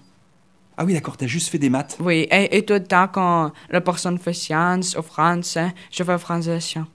Ah 0.77 0.83
oui, 0.85 0.93
d'accord, 0.93 1.15
t'as 1.17 1.27
juste 1.27 1.49
fait 1.49 1.57
des 1.57 1.69
maths. 1.69 1.97
Oui, 2.01 2.27
et, 2.31 2.57
et 2.57 2.65
tout 2.65 2.73
le 2.73 2.83
temps, 2.83 3.07
quand 3.07 3.51
la 3.69 3.81
personne 3.81 4.17
fait 4.17 4.33
science 4.33 4.95
ou 4.97 5.01
français, 5.01 5.73
je 5.91 6.03
fais 6.03 6.17
francisation. 6.17 6.85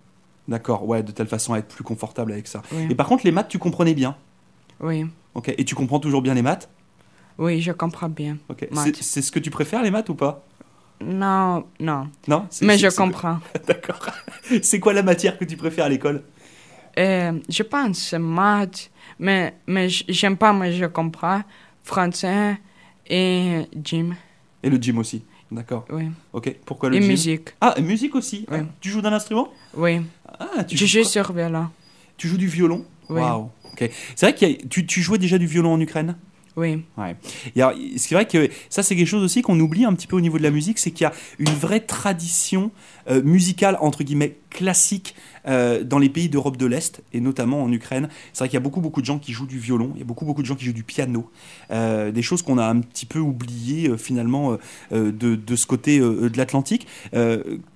D'accord, 0.48 0.86
ouais, 0.86 1.02
de 1.02 1.12
telle 1.12 1.28
façon 1.28 1.54
à 1.54 1.58
être 1.58 1.68
plus 1.68 1.84
confortable 1.84 2.32
avec 2.32 2.46
ça. 2.46 2.62
Oui, 2.72 2.88
Et 2.90 2.94
par 2.94 3.06
contre, 3.06 3.24
les 3.24 3.32
maths, 3.32 3.48
tu 3.48 3.58
comprenais 3.58 3.94
bien. 3.94 4.16
oui, 4.80 5.06
Ok. 5.34 5.54
Et 5.56 5.64
tu 5.64 5.74
comprends 5.76 6.00
toujours 6.00 6.22
bien 6.22 6.34
les 6.34 6.42
maths? 6.42 6.68
Oui, 7.38 7.62
je 7.62 7.72
comprends 7.72 8.08
bien. 8.08 8.36
Ok. 8.48 8.68
C'est, 9.00 9.22
ce 9.22 9.30
que 9.32 9.38
tu 9.38 9.50
préfères, 9.50 9.82
les 9.82 9.90
maths 9.90 10.08
ou 10.08 10.14
pas? 10.14 10.44
Non, 11.02 11.64
non, 11.78 12.08
Non? 12.28 12.46
Mais 12.60 12.76
je 12.76 12.88
comprends. 12.88 13.38
D'accord. 13.66 14.00
C'est 14.62 14.80
quoi 14.80 14.92
la 14.92 15.02
matière 15.02 15.38
que 15.38 15.44
tu 15.46 15.56
préfères 15.56 15.86
à 15.86 15.88
l'école? 15.88 16.22
Euh, 16.98 17.38
je 17.48 17.62
pense 17.62 18.12
maths, 18.14 18.90
mais, 19.18 19.54
mais 19.66 19.88
j'aime 19.88 20.36
pas, 20.36 20.52
mais 20.52 20.72
je 20.72 20.84
comprends. 20.86 21.42
Français 21.82 22.58
et 23.10 23.66
gym, 23.84 24.14
Et 24.62 24.70
le 24.70 24.76
gym 24.78 24.98
aussi. 24.98 25.22
D'accord. 25.50 25.84
oui. 25.90 26.04
Ok. 26.32 26.54
Pourquoi 26.64 26.88
le 26.90 26.96
Et 26.96 27.00
gym? 27.02 27.10
musique, 27.10 27.48
Ah, 27.60 27.74
et 27.76 27.82
musique 27.82 28.14
aussi. 28.14 28.46
Oui. 28.50 28.58
Ah, 28.60 28.64
tu 28.80 28.88
joues 28.90 29.00
d'un 29.02 29.12
instrument? 29.12 29.48
Oui. 29.74 30.00
Ah, 30.38 30.62
tu 30.64 30.76
Je 30.76 30.86
joues 30.86 31.04
sur 31.04 31.32
violon, 31.32 31.66
Tu 32.16 32.28
joues 32.28 32.36
du 32.38 32.46
violon? 32.46 32.84
Oui. 33.08 33.20
Waouh. 33.20 33.50
Ok. 33.72 33.90
C'est 34.14 34.26
vrai 34.26 34.34
que 34.34 34.66
tu, 34.68 34.86
tu 34.86 35.02
jouais 35.02 35.18
déjà 35.18 35.38
du 35.38 35.46
violon 35.46 35.72
en 35.74 35.80
Ukraine? 35.80 36.16
Oui. 36.60 36.82
Et 37.56 37.62
alors, 37.62 37.74
c'est 37.96 38.14
vrai 38.14 38.26
que 38.26 38.48
ça, 38.68 38.82
c'est 38.82 38.96
quelque 38.96 39.06
chose 39.06 39.22
aussi 39.22 39.42
qu'on 39.42 39.58
oublie 39.60 39.84
un 39.84 39.94
petit 39.94 40.06
peu 40.06 40.16
au 40.16 40.20
niveau 40.20 40.38
de 40.38 40.42
la 40.42 40.50
musique, 40.50 40.78
c'est 40.78 40.90
qu'il 40.90 41.04
y 41.04 41.06
a 41.06 41.12
une 41.38 41.50
vraie 41.50 41.80
tradition 41.80 42.70
euh, 43.08 43.22
musicale, 43.22 43.76
entre 43.80 44.04
guillemets, 44.04 44.36
classique 44.50 45.14
euh, 45.46 45.82
dans 45.84 45.98
les 45.98 46.08
pays 46.08 46.28
d'Europe 46.28 46.56
de 46.56 46.66
l'Est, 46.66 47.02
et 47.12 47.20
notamment 47.20 47.62
en 47.62 47.72
Ukraine. 47.72 48.08
C'est 48.32 48.40
vrai 48.40 48.48
qu'il 48.48 48.54
y 48.54 48.58
a 48.58 48.62
beaucoup, 48.62 48.80
beaucoup 48.80 49.00
de 49.00 49.06
gens 49.06 49.18
qui 49.18 49.32
jouent 49.32 49.46
du 49.46 49.58
violon, 49.58 49.92
il 49.94 50.00
y 50.00 50.02
a 50.02 50.04
beaucoup, 50.04 50.24
beaucoup 50.24 50.42
de 50.42 50.46
gens 50.46 50.56
qui 50.56 50.64
jouent 50.64 50.72
du 50.72 50.84
piano, 50.84 51.30
euh, 51.70 52.10
des 52.12 52.22
choses 52.22 52.42
qu'on 52.42 52.58
a 52.58 52.66
un 52.66 52.80
petit 52.80 53.06
peu 53.06 53.18
oubliées 53.18 53.96
finalement 53.96 54.58
de, 54.90 55.10
de 55.10 55.56
ce 55.56 55.66
côté 55.66 55.98
de 55.98 56.36
l'Atlantique. 56.36 56.86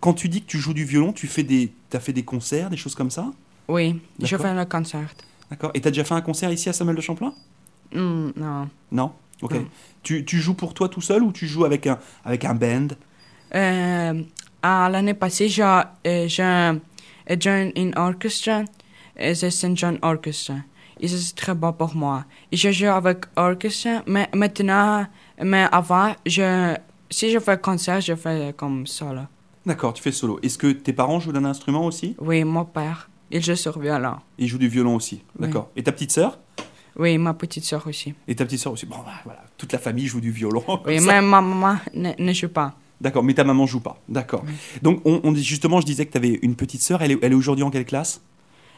Quand 0.01 0.15
tu 0.15 0.29
dis 0.29 0.43
que 0.43 0.47
tu 0.47 0.59
joues 0.59 0.75
du 0.75 0.85
violon, 0.85 1.13
tu 1.13 1.27
fais 1.27 1.43
des, 1.43 1.73
as 1.93 2.01
fait 2.01 2.13
des 2.13 2.25
concerts, 2.25 2.71
des 2.71 2.77
choses 2.77 2.95
comme 2.95 3.11
ça? 3.11 3.31
Oui, 3.69 4.01
je 4.21 4.37
fais 4.37 4.55
le 4.55 4.65
concert. 4.65 5.09
D'accord 5.51 5.71
Et 5.75 5.81
tu 5.81 5.89
as 5.89 5.91
déjà 5.91 6.05
fait 6.05 6.15
un 6.15 6.21
concert 6.21 6.53
ici 6.53 6.69
à 6.69 6.73
Samuel 6.73 6.97
de 6.97 7.01
Champlain? 7.01 7.33
Hmm, 7.93 8.31
non. 8.37 8.69
Non? 8.93 9.13
Ok. 9.43 9.55
Non. 9.55 9.67
Tu, 10.03 10.25
tu 10.25 10.39
joues 10.39 10.55
pour 10.55 10.75
toi 10.75 10.89
tout 10.89 11.01
seul 11.01 11.23
ou 11.23 11.33
tu 11.33 11.47
joues 11.47 11.65
avec 11.65 11.87
un, 11.87 11.99
avec 12.25 12.45
un 12.45 12.55
band? 12.55 12.89
Euh, 13.55 14.23
à 14.63 14.89
l'année 14.91 15.15
passée, 15.15 15.49
j'ai 15.49 15.63
euh, 15.63 16.29
joint 16.29 17.71
une 17.77 17.93
orchestre, 17.97 18.65
et 19.17 19.35
c'est 19.35 19.51
Saint 19.51 19.75
John 19.75 19.99
Orchestra. 20.03 20.57
Et 21.01 21.09
c'est 21.09 21.35
très 21.35 21.55
bon 21.55 21.73
pour 21.73 21.95
moi. 21.97 22.25
Et 22.53 22.57
je 22.57 22.71
joue 22.71 22.87
avec 22.87 23.25
orchestre, 23.37 24.03
mais 24.07 24.29
maintenant, 24.35 25.07
mais 25.43 25.67
avant, 25.73 26.15
je, 26.27 26.77
si 27.11 27.31
je 27.31 27.39
fais 27.39 27.59
concert, 27.59 28.01
je 28.01 28.15
fais 28.15 28.55
comme 28.57 28.87
solo. 28.87 29.23
D'accord, 29.67 29.95
tu 29.95 30.03
fais 30.03 30.13
solo. 30.13 30.39
Est-ce 30.43 30.59
que 30.59 30.71
tes 30.73 30.93
parents 30.93 31.19
jouent 31.19 31.33
d'un 31.33 31.45
instrument 31.47 31.87
aussi? 31.87 32.15
Oui, 32.21 32.45
mon 32.45 32.65
père, 32.65 33.09
il 33.31 33.43
joue 33.43 33.57
sur 33.57 33.79
violon. 33.79 34.17
Ils 34.39 34.47
jouent 34.47 34.59
du 34.59 34.69
violon 34.69 34.95
aussi. 34.97 35.23
Oui. 35.39 35.47
D'accord. 35.47 35.71
Et 35.75 35.83
ta 35.83 35.93
petite 35.93 36.13
sœur? 36.13 36.39
Oui, 36.97 37.19
ma 37.19 37.35
petite 37.35 37.65
soeur 37.65 37.87
aussi. 37.87 38.15
Et 38.29 38.35
ta 38.35 38.45
petite 38.45 38.61
sœur 38.61 38.73
aussi. 38.73 38.87
Bon, 38.87 38.97
bah, 38.99 39.13
voilà, 39.25 39.43
toute 39.59 39.73
la 39.73 39.79
famille 39.79 40.07
joue 40.07 40.21
du 40.21 40.31
violon. 40.31 40.65
Oui, 40.87 41.01
mais 41.05 41.21
ma 41.21 41.41
maman 41.41 41.77
ne, 41.93 42.13
ne 42.19 42.33
joue 42.33 42.49
pas. 42.49 42.75
D'accord, 43.01 43.25
mais 43.25 43.35
ta 43.35 43.45
maman 43.45 43.67
joue 43.67 43.81
pas. 43.81 43.99
D'accord. 44.09 44.45
Oui. 44.47 44.53
Donc, 44.83 45.01
on, 45.05 45.21
on 45.25 45.33
dit 45.33 45.43
justement, 45.43 45.81
je 45.81 45.87
disais 45.87 46.07
que 46.07 46.13
tu 46.13 46.19
avais 46.19 46.39
une 46.43 46.55
petite 46.55 46.83
sœur. 46.83 47.03
Elle 47.03 47.13
est, 47.13 47.19
elle 47.23 47.33
est 47.33 47.37
aujourd'hui 47.37 47.65
en 47.65 47.71
quelle 47.71 47.85
classe? 47.85 48.21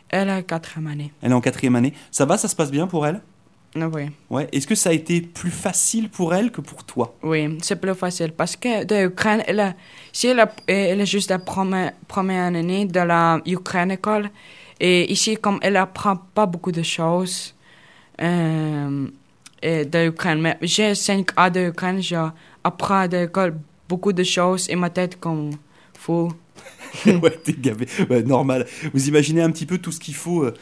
Elle 0.09 0.31
a 0.31 0.42
quatrième 0.42 0.87
année. 0.87 1.12
Elle 1.20 1.33
est 1.33 1.35
en 1.35 1.40
quatrième 1.40 1.76
année. 1.76 1.92
Ça 2.11 2.24
va, 2.24 2.38
ça 2.38 2.48
se 2.48 2.57
passe 2.57 2.70
bien 2.70 2.87
pour 2.87 3.07
elle? 3.07 3.20
Oui. 3.74 4.11
Ouais. 4.31 4.48
Est-ce 4.52 4.66
que 4.66 4.74
ça 4.74 4.90
a 4.90 4.92
été 4.92 5.20
plus 5.20 5.50
facile 5.50 6.09
pour 6.09 6.35
elle 6.35 6.50
que 6.50 6.62
pour 6.62 6.85
toi? 6.85 7.14
Oui, 7.22 7.59
c'est 7.62 7.76
plus 7.79 7.94
facile 7.94 8.33
parce 8.33 8.57
que 8.57 8.85
de 8.85 9.07
Ukraine, 9.09 9.42
elle 9.46 9.61
a, 9.61 9.74
si 10.12 10.29
elle, 10.29 10.40
a, 10.40 10.50
elle 10.66 11.00
est 11.00 11.07
juste 11.07 11.29
la 11.29 11.38
première, 11.38 11.92
première 12.09 12.44
année 12.44 12.87
de 12.87 13.00
la 13.00 13.40
Ukraine 13.44 13.90
école, 13.90 14.31
et 14.81 15.12
ici, 15.12 15.37
comme 15.37 15.59
elle 15.61 15.76
apprend 15.76 16.16
pas 16.16 16.46
beaucoup 16.46 16.72
de 16.72 16.83
choses 16.83 17.55
de 18.18 20.07
Ukraine, 20.09 20.40
mais 20.40 20.59
j'ai 20.62 20.94
5 20.94 21.38
ans 21.38 21.50
de 21.50 21.68
Ukraine, 21.68 22.00
j'apprends 22.02 23.09
de 23.09 23.16
l'école 23.18 23.57
beaucoup 23.88 24.12
de 24.12 24.22
choses 24.24 24.68
et 24.68 24.76
ma 24.76 24.90
tête 24.90 25.18
comme 25.20 25.50
fou. 25.98 26.33
ouais, 27.07 27.38
t'es 27.44 27.52
gavé. 27.52 27.87
Ouais, 28.11 28.22
normal. 28.22 28.66
Vous 28.94 29.09
imaginez 29.09 29.42
un 29.42 29.50
petit 29.50 29.66
peu 29.66 29.79
tout 29.79 29.92
ce 29.92 30.00
qu'il 30.00 30.14
faut 30.14 30.44
euh, 30.44 30.55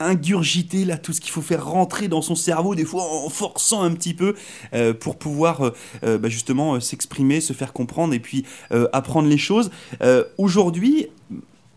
ingurgiter, 0.00 0.84
là, 0.84 0.96
tout 0.98 1.12
ce 1.12 1.20
qu'il 1.20 1.30
faut 1.32 1.40
faire 1.42 1.64
rentrer 1.66 2.08
dans 2.08 2.22
son 2.22 2.34
cerveau, 2.34 2.74
des 2.74 2.84
fois 2.84 3.02
en 3.02 3.28
forçant 3.30 3.82
un 3.82 3.92
petit 3.94 4.14
peu, 4.14 4.34
euh, 4.74 4.92
pour 4.94 5.16
pouvoir 5.18 5.62
euh, 5.66 5.70
euh, 6.04 6.18
bah, 6.18 6.28
justement 6.28 6.74
euh, 6.74 6.80
s'exprimer, 6.80 7.40
se 7.40 7.52
faire 7.52 7.72
comprendre 7.72 8.14
et 8.14 8.20
puis 8.20 8.44
euh, 8.72 8.88
apprendre 8.92 9.28
les 9.28 9.38
choses. 9.38 9.70
Euh, 10.02 10.24
Aujourd'hui, 10.36 11.06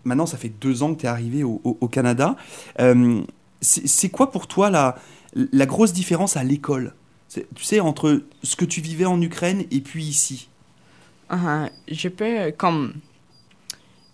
maintenant, 0.04 0.26
ça 0.26 0.38
fait 0.38 0.50
deux 0.62 0.84
ans 0.84 0.94
que 0.94 1.02
tu 1.02 1.06
es 1.06 1.10
arrivé 1.10 1.44
au, 1.44 1.62
au- 1.64 1.88
Canada. 1.88 2.36
Euh, 2.80 3.22
c'est 3.62 4.10
quoi 4.10 4.32
pour 4.32 4.48
toi 4.48 4.70
la, 4.72 4.96
la 5.34 5.66
grosse 5.66 5.94
différence 5.94 6.38
à 6.38 6.44
l'école 6.44 6.94
Tu 7.30 7.44
sais, 7.62 7.80
entre 7.80 8.24
ce 8.44 8.56
que 8.56 8.66
tu 8.66 8.82
vivais 8.82 9.06
en 9.06 9.22
Ukraine 9.22 9.64
et 9.72 9.82
puis 9.82 10.04
ici 10.04 10.50
Ah, 11.30 11.70
je 11.88 12.10
peux, 12.10 12.52
comme, 12.58 12.94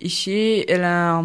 ici, 0.02 0.64
elle 0.68 0.84
a 0.84 1.24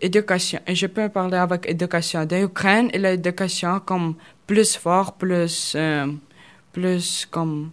éducation, 0.00 0.58
et 0.66 0.74
je 0.74 0.86
peux 0.86 1.08
parler 1.08 1.36
avec 1.36 1.68
éducation. 1.68 2.24
De 2.24 2.36
Ukraine, 2.36 2.90
elle 2.92 3.06
a 3.06 3.12
éducation 3.12 3.80
comme 3.80 4.14
plus 4.46 4.76
fort, 4.76 5.14
plus, 5.14 5.74
euh, 5.76 6.06
plus 6.72 7.26
comme, 7.30 7.70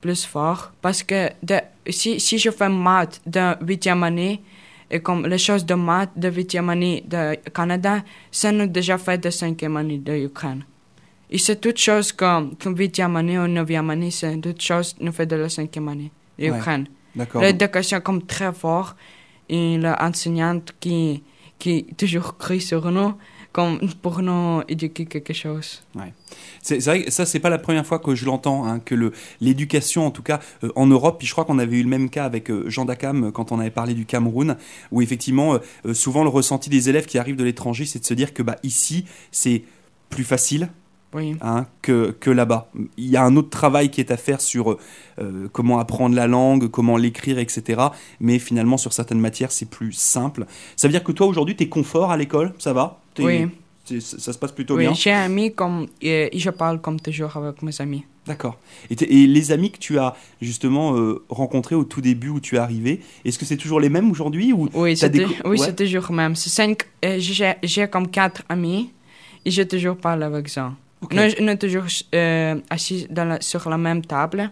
plus 0.00 0.24
fort. 0.24 0.72
Parce 0.80 1.02
que 1.02 1.30
de, 1.42 1.56
si, 1.90 2.20
si 2.20 2.38
je 2.38 2.50
fais 2.50 2.68
maths 2.68 3.20
de 3.26 3.64
huitième 3.64 4.04
année, 4.04 4.42
et 4.88 5.00
comme 5.00 5.26
les 5.26 5.38
choses 5.38 5.66
de 5.66 5.74
maths 5.74 6.12
de 6.16 6.30
huitième 6.30 6.70
année 6.70 7.02
de 7.06 7.34
Canada, 7.50 8.04
ça 8.30 8.52
nous 8.52 8.68
déjà 8.68 8.98
fait 8.98 9.18
de 9.18 9.30
cinquième 9.30 9.76
année 9.76 9.98
de 9.98 10.12
Ukraine. 10.12 10.62
Et 11.30 11.38
c'est 11.38 11.60
toute 11.60 11.78
chose 11.78 12.12
comme, 12.12 12.54
comme 12.56 12.76
huitième 12.76 13.16
année 13.16 13.38
ou 13.38 13.46
neuvième 13.46 13.90
année, 13.90 14.10
c'est 14.10 14.36
toute 14.40 14.62
chose 14.62 14.94
nous 15.00 15.12
fait 15.12 15.26
de 15.26 15.36
la 15.36 15.48
cinquième 15.48 15.88
année 15.88 16.12
de 16.38 16.50
Ouais. 16.50 16.58
Ukraine. 16.58 16.86
D'accord 17.14 17.42
L'éducation 17.42 18.00
comme 18.00 18.22
très 18.22 18.52
fort 18.52 18.94
et 19.48 19.78
l'enseignante 19.78 20.72
qui, 20.78 21.22
qui 21.58 21.86
toujours 21.96 22.36
crie 22.36 22.60
sur 22.60 22.90
nous 22.90 23.14
comme 23.56 23.78
pour 24.02 24.20
nous 24.20 24.60
éduquer 24.68 25.06
quelque 25.06 25.32
chose. 25.32 25.82
C'est 26.60 26.78
c'est 26.78 26.90
vrai 26.90 27.04
que 27.04 27.10
ça, 27.10 27.24
c'est 27.24 27.40
pas 27.40 27.48
la 27.48 27.56
première 27.56 27.86
fois 27.86 27.98
que 27.98 28.14
je 28.14 28.26
l'entends, 28.26 28.66
hein, 28.66 28.80
que 28.80 29.12
l'éducation, 29.40 30.04
en 30.06 30.10
tout 30.10 30.22
cas 30.22 30.40
euh, 30.62 30.70
en 30.76 30.86
Europe, 30.86 31.16
puis 31.18 31.26
je 31.26 31.32
crois 31.32 31.46
qu'on 31.46 31.58
avait 31.58 31.78
eu 31.78 31.82
le 31.82 31.88
même 31.88 32.10
cas 32.10 32.26
avec 32.26 32.50
euh, 32.50 32.68
Jean 32.68 32.84
Dacam 32.84 33.24
euh, 33.24 33.30
quand 33.30 33.52
on 33.52 33.58
avait 33.58 33.70
parlé 33.70 33.94
du 33.94 34.04
Cameroun, 34.04 34.58
où 34.92 35.00
effectivement, 35.00 35.58
euh, 35.86 35.94
souvent 35.94 36.22
le 36.22 36.28
ressenti 36.28 36.68
des 36.68 36.90
élèves 36.90 37.06
qui 37.06 37.16
arrivent 37.16 37.36
de 37.36 37.44
l'étranger, 37.44 37.86
c'est 37.86 37.98
de 37.98 38.04
se 38.04 38.12
dire 38.12 38.34
que 38.34 38.42
bah, 38.42 38.56
ici, 38.62 39.06
c'est 39.32 39.62
plus 40.10 40.24
facile 40.24 40.68
Oui, 41.16 41.34
hein, 41.40 41.66
que, 41.80 42.10
que 42.20 42.30
là-bas. 42.30 42.70
Il 42.98 43.08
y 43.08 43.16
a 43.16 43.24
un 43.24 43.34
autre 43.36 43.48
travail 43.48 43.90
qui 43.90 44.00
est 44.00 44.10
à 44.10 44.18
faire 44.18 44.40
sur 44.40 44.76
euh, 45.18 45.48
comment 45.52 45.78
apprendre 45.78 46.14
la 46.14 46.26
langue, 46.26 46.68
comment 46.68 46.98
l'écrire, 46.98 47.38
etc. 47.38 47.80
Mais 48.20 48.38
finalement, 48.38 48.76
sur 48.76 48.92
certaines 48.92 49.20
matières, 49.20 49.50
c'est 49.50 49.70
plus 49.70 49.92
simple. 49.92 50.44
Ça 50.76 50.86
veut 50.88 50.92
dire 50.92 51.02
que 51.02 51.12
toi, 51.12 51.26
aujourd'hui, 51.26 51.56
tu 51.56 51.64
es 51.64 51.68
confort 51.68 52.10
à 52.10 52.16
l'école? 52.18 52.52
Ça 52.58 52.72
va? 52.74 53.00
Oui, 53.18 53.46
Ça, 53.86 54.18
ça 54.18 54.32
se 54.34 54.38
passe 54.38 54.52
plutôt 54.52 54.76
Oui, 54.76 54.82
bien? 54.84 54.94
j'ai 54.94 55.12
un 55.12 55.24
ami 55.24 55.54
comme, 55.54 55.86
et 56.02 56.30
je 56.38 56.50
parle 56.50 56.80
comme 56.80 57.00
toujours 57.00 57.34
avec 57.36 57.62
mes 57.62 57.80
amis. 57.80 58.04
D'accord. 58.26 58.58
Et, 58.90 59.26
les 59.26 59.52
amis 59.52 59.70
que 59.70 59.78
tu 59.78 59.98
as 59.98 60.14
justement 60.42 60.96
euh, 60.96 61.24
rencontrés 61.28 61.76
au 61.76 61.84
tout 61.84 62.00
début 62.00 62.28
où 62.28 62.40
tu 62.40 62.56
es 62.56 62.58
arrivé, 62.58 63.00
est-ce 63.24 63.38
que 63.38 63.44
c'est 63.44 63.56
toujours 63.56 63.80
les 63.80 63.88
mêmes 63.88 64.10
aujourd'hui 64.10 64.52
ou 64.52 64.68
Oui, 64.74 64.96
c'est 64.96 65.10
des 65.10 65.24
oui, 65.44 65.60
ouais. 65.60 65.74
toujours 65.74 66.10
même. 66.10 66.34
C'est 66.34 66.50
cinq, 66.50 66.82
euh, 67.04 67.18
j'ai 67.62 67.88
comme 67.88 68.08
quatre 68.08 68.42
amis 68.48 68.90
et 69.44 69.50
je 69.50 69.62
toujours 69.62 69.96
parle 69.96 70.24
avec 70.24 70.48
ça. 70.48 70.72
Nous, 71.12 71.44
nous 71.46 71.56
toujours 71.56 71.84
euh, 72.14 72.60
assis 72.70 73.06
dans 73.10 73.24
la- 73.24 73.40
sur 73.40 73.68
la 73.68 73.78
même 73.78 74.04
table 74.04 74.50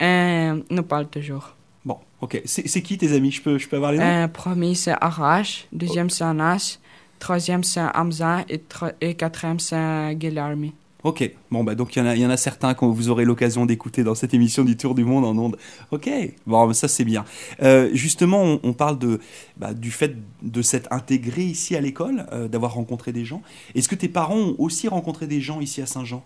et 0.00 0.50
nous 0.70 0.82
parlons 0.82 1.06
toujours. 1.08 1.54
Bon, 1.84 1.98
ok. 2.20 2.42
C'est 2.44 2.82
qui 2.82 2.98
tes 2.98 3.12
amis? 3.14 3.32
Je 3.32 3.42
peux, 3.42 3.58
je 3.58 3.68
peux 3.68 3.76
avoir 3.76 3.92
les 3.92 3.98
noms? 3.98 4.04
Euh, 4.04 4.28
premier, 4.28 4.74
c'est 4.74 4.92
Arash. 5.00 5.66
Deuxième, 5.72 6.10
c'est 6.10 6.24
Anas. 6.24 6.78
Troisième, 7.18 7.64
c'est 7.64 7.80
Hamza. 7.94 8.44
Et, 8.48 8.62
et 9.00 9.14
quatrième, 9.14 9.58
c'est 9.58 10.14
Guilherme. 10.14 10.70
Ok. 11.04 11.30
Bon, 11.52 11.62
bah 11.62 11.76
donc 11.76 11.94
il 11.94 12.00
y, 12.00 12.02
en 12.02 12.06
a- 12.06 12.16
il 12.16 12.20
y 12.20 12.26
en 12.26 12.30
a 12.30 12.36
certains 12.36 12.74
que 12.74 12.84
vous 12.84 13.08
aurez 13.08 13.24
l'occasion 13.24 13.66
d'écouter 13.66 14.02
dans 14.02 14.16
cette 14.16 14.34
émission 14.34 14.64
du 14.64 14.76
Tour 14.76 14.96
du 14.96 15.04
Monde 15.04 15.24
en 15.24 15.38
ondes. 15.38 15.56
Ok. 15.92 16.10
Bon, 16.46 16.72
ça 16.72 16.88
c'est 16.88 17.04
bien. 17.04 17.24
Euh, 17.62 17.88
justement, 17.94 18.42
on, 18.42 18.60
on 18.64 18.72
parle 18.72 18.98
de, 18.98 19.20
bah, 19.56 19.74
du 19.74 19.92
fait 19.92 20.16
de 20.42 20.60
s'être 20.60 20.88
intégré 20.92 21.44
ici 21.44 21.76
à 21.76 21.80
l'école, 21.80 22.26
euh, 22.32 22.48
d'avoir 22.48 22.74
rencontré 22.74 23.12
des 23.12 23.24
gens. 23.24 23.42
Est-ce 23.76 23.88
que 23.88 23.94
tes 23.94 24.08
parents 24.08 24.36
ont 24.38 24.56
aussi 24.58 24.88
rencontré 24.88 25.28
des 25.28 25.40
gens 25.40 25.60
ici 25.60 25.80
à 25.80 25.86
Saint-Jean? 25.86 26.24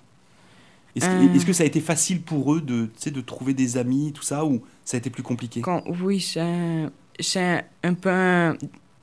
Est-ce 0.97 1.07
que, 1.07 1.13
Euh. 1.13 1.35
est-ce 1.35 1.47
que 1.47 1.53
ça 1.53 1.65
a 1.65 1.67
été 1.67 1.81
facile 1.81 2.23
pour 2.23 2.55
eux 2.55 2.61
de, 2.63 2.89
de 3.11 3.21
trouver 3.21 3.53
des 3.55 3.77
amis, 3.77 4.13
tout 4.15 4.23
ça, 4.23 4.45
ou 4.45 4.63
ça 4.85 4.97
a 4.97 4.99
été 4.99 5.11
plus 5.11 5.23
compliqué? 5.23 5.61
Quand- 5.61 5.83
oui, 6.03 6.21
c'est 6.21 6.87
c'est 7.21 7.65
un 7.83 7.93
peu, 7.95 8.11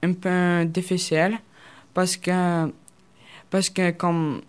un 0.04 0.14
peu 0.14 0.66
difficile 0.66 1.38
parce 1.94 2.18
que, 2.18 2.72
parce 3.52 3.70
que 3.70 3.92
comme 3.92 4.42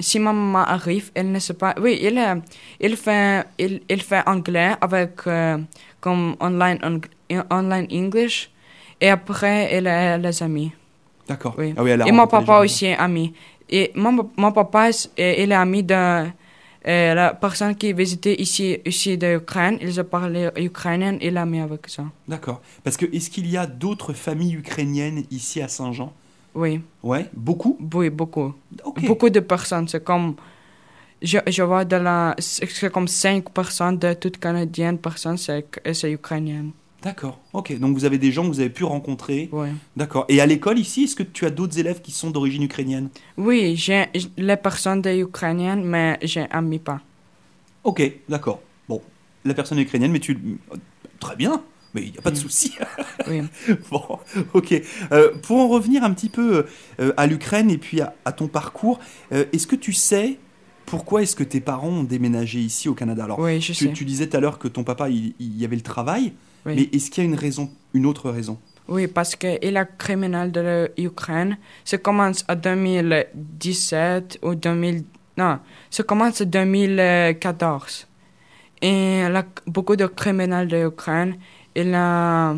si 0.00 0.18
ma 0.18 0.32
maman 0.32 0.58
arrive, 0.64 1.10
elle 1.14 1.32
ne 1.32 1.38
sait 1.38 1.54
pas. 1.54 1.74
Oui, 1.80 1.98
il, 2.02 2.16
euh, 2.18 2.36
il, 2.80 2.96
fait, 2.96 3.44
il, 3.58 3.80
il 3.88 4.02
fait 4.02 4.22
anglais 4.26 4.72
avec 4.80 5.12
euh, 5.26 5.58
comme 6.00 6.36
online, 6.40 6.78
online 7.50 7.86
English 7.92 8.50
et 9.00 9.08
après, 9.10 9.68
elle 9.72 9.86
a 9.86 10.18
les 10.18 10.42
amis. 10.42 10.72
D'accord. 11.28 11.54
Oui. 11.58 11.74
Ah 11.76 11.82
oui, 11.82 11.90
Et 12.06 12.12
mon 12.12 12.26
papa 12.26 12.58
aussi 12.60 12.86
est 12.86 12.96
ami. 12.96 13.34
Et 13.68 13.92
mon, 13.94 14.30
mon 14.36 14.52
papa, 14.52 14.88
est- 14.88 15.10
il 15.16 15.52
est 15.52 15.54
ami 15.54 15.82
de 15.82 15.94
euh, 15.94 17.14
la 17.14 17.34
personne 17.34 17.74
qui 17.74 17.92
visitait 17.92 18.40
ici, 18.40 18.78
ici 18.86 19.18
de 19.18 19.36
Ukraine. 19.36 19.78
Il 19.82 19.98
a 19.98 20.04
parlé 20.04 20.48
ukrainien, 20.56 21.18
il 21.20 21.36
est 21.36 21.40
ami 21.40 21.60
avec 21.60 21.88
ça. 21.88 22.04
D'accord. 22.26 22.62
Parce 22.82 22.96
que 22.96 23.04
est-ce 23.14 23.28
qu'il 23.30 23.46
y 23.50 23.56
a 23.58 23.66
d'autres 23.66 24.14
familles 24.14 24.54
ukrainiennes 24.54 25.24
ici 25.30 25.60
à 25.60 25.68
Saint-Jean? 25.68 26.12
Oui, 26.60 26.80
Ouais, 27.04 27.24
beaucoup? 27.34 27.78
oui, 27.94 28.10
beaucoup. 28.10 28.52
Ok. 28.84 29.06
Beaucoup 29.06 29.30
de 29.30 29.40
personnes. 29.40 29.86
C'est 29.86 30.02
comme, 30.02 30.34
je, 31.22 31.38
je 31.46 31.62
vois 31.62 31.84
de 31.84 31.96
la, 31.96 32.34
c'est 32.38 32.90
comme 32.92 33.06
5% 33.06 33.96
de 33.98 34.14
toutes 34.14 34.38
canadiennes 34.38 34.98
personnes, 34.98 35.36
c'est 35.38 35.64
c'est 35.92 36.10
ukrainienne. 36.12 36.72
D'accord. 37.00 37.38
Ok. 37.52 37.78
Donc 37.78 37.94
vous 37.96 38.04
avez 38.04 38.18
des 38.18 38.32
gens 38.32 38.42
que 38.42 38.48
vous 38.48 38.58
avez 38.58 38.70
pu 38.80 38.82
rencontrer. 38.82 39.48
Oui. 39.52 39.68
D'accord. 39.96 40.24
Et 40.28 40.40
à 40.40 40.46
l'école 40.46 40.78
ici, 40.80 41.04
est-ce 41.04 41.14
que 41.14 41.22
tu 41.22 41.46
as 41.46 41.50
d'autres 41.50 41.78
élèves 41.78 42.00
qui 42.02 42.10
sont 42.10 42.30
d'origine 42.30 42.64
ukrainienne? 42.64 43.08
Oui, 43.36 43.76
j'ai 43.76 44.06
les 44.36 44.56
personnes 44.56 45.02
ukrainiennes, 45.06 45.84
mais 45.84 46.18
j'ai 46.22 46.46
ami 46.50 46.80
pas. 46.80 47.00
Ok. 47.84 48.02
D'accord. 48.28 48.60
Bon, 48.88 49.00
la 49.44 49.54
personne 49.54 49.78
est 49.78 49.82
ukrainienne, 49.82 50.10
mais 50.10 50.18
tu. 50.18 50.36
Très 51.20 51.36
bien. 51.36 51.62
Mais 51.94 52.02
il 52.02 52.12
n'y 52.12 52.18
a 52.18 52.22
pas 52.22 52.30
de 52.30 52.36
Mm. 52.36 52.40
souci. 52.40 52.74
Oui. 53.28 53.42
bon, 53.90 54.18
ok. 54.54 54.74
Euh, 55.12 55.30
pour 55.42 55.58
en 55.58 55.68
revenir 55.68 56.04
un 56.04 56.12
petit 56.12 56.28
peu 56.28 56.66
euh, 57.00 57.12
à 57.16 57.26
l'Ukraine 57.26 57.70
et 57.70 57.78
puis 57.78 58.00
à, 58.00 58.14
à 58.24 58.32
ton 58.32 58.46
parcours, 58.48 58.98
euh, 59.32 59.44
est-ce 59.52 59.66
que 59.66 59.76
tu 59.76 59.92
sais 59.92 60.38
pourquoi 60.86 61.22
est-ce 61.22 61.36
que 61.36 61.44
tes 61.44 61.60
parents 61.60 61.88
ont 61.88 62.02
déménagé 62.04 62.60
ici 62.60 62.88
au 62.88 62.94
Canada? 62.94 63.24
Alors, 63.24 63.38
oui, 63.38 63.60
je 63.60 63.72
tu, 63.72 63.86
sais. 63.86 63.92
tu 63.92 64.04
disais 64.06 64.26
tout 64.26 64.36
à 64.36 64.40
l'heure 64.40 64.58
que 64.58 64.68
ton 64.68 64.84
papa, 64.84 65.08
il, 65.10 65.34
il 65.38 65.58
y 65.58 65.64
avait 65.66 65.76
le 65.76 65.82
travail, 65.82 66.32
Oui. 66.64 66.74
mais 66.76 66.96
est-ce 66.96 67.10
qu'il 67.10 67.24
y 67.24 67.26
a 67.26 67.28
une 67.30 67.34
raison, 67.36 67.70
une 67.92 68.06
autre 68.06 68.30
raison? 68.30 68.58
Oui, 68.88 69.06
parce 69.06 69.36
que 69.36 69.58
il 69.62 69.76
est 69.76 69.88
criminel 69.98 70.50
de 70.50 70.88
l'Ukraine. 70.96 71.58
Ça 71.84 71.98
commence 71.98 72.42
en 72.48 72.54
2017 72.54 74.38
ou 74.42 74.54
2000... 74.54 75.04
Non, 75.36 75.58
ça 75.90 76.02
commence 76.02 76.40
en 76.40 76.44
2014. 76.46 78.06
Et 78.80 79.22
là, 79.28 79.44
beaucoup 79.66 79.96
de 79.96 80.06
criminels 80.06 80.68
de 80.68 80.76
l'Ukraine, 80.84 81.36
il 81.80 81.94
a 81.94 82.54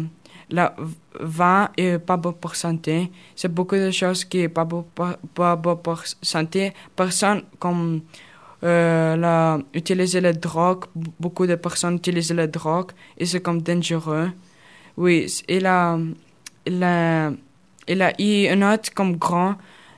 la 0.50 0.74
vin 1.20 1.68
et 1.76 1.98
pas 1.98 2.16
bon 2.16 2.32
pour 2.32 2.54
santé. 2.56 3.10
C'est 3.36 3.52
beaucoup 3.52 3.76
de 3.76 3.90
choses 3.90 4.24
qui 4.24 4.40
est 4.40 4.48
pas 4.48 4.64
bon 4.64 4.84
pour, 4.94 5.08
pas 5.34 5.56
bon 5.56 5.76
pour 5.76 6.02
santé. 6.22 6.72
Personne 6.96 7.42
comme 7.58 8.00
euh, 8.64 9.16
la, 9.16 9.58
utiliser 9.74 10.20
la 10.20 10.32
drogue, 10.32 10.84
beaucoup 10.94 11.46
de 11.46 11.54
personnes 11.56 11.96
utilisent 11.96 12.32
la 12.32 12.46
drogue 12.46 12.90
et 13.16 13.26
c'est 13.26 13.40
comme 13.40 13.62
dangereux. 13.62 14.30
Oui, 14.96 15.26
il 15.48 15.66
a, 15.66 15.98
il 16.66 16.82
a, 16.82 17.30
il 17.88 18.02
a 18.02 18.12
eu 18.20 18.48
un 18.48 18.72
autre 18.74 18.92
comme 18.94 19.16
grand, 19.16 19.54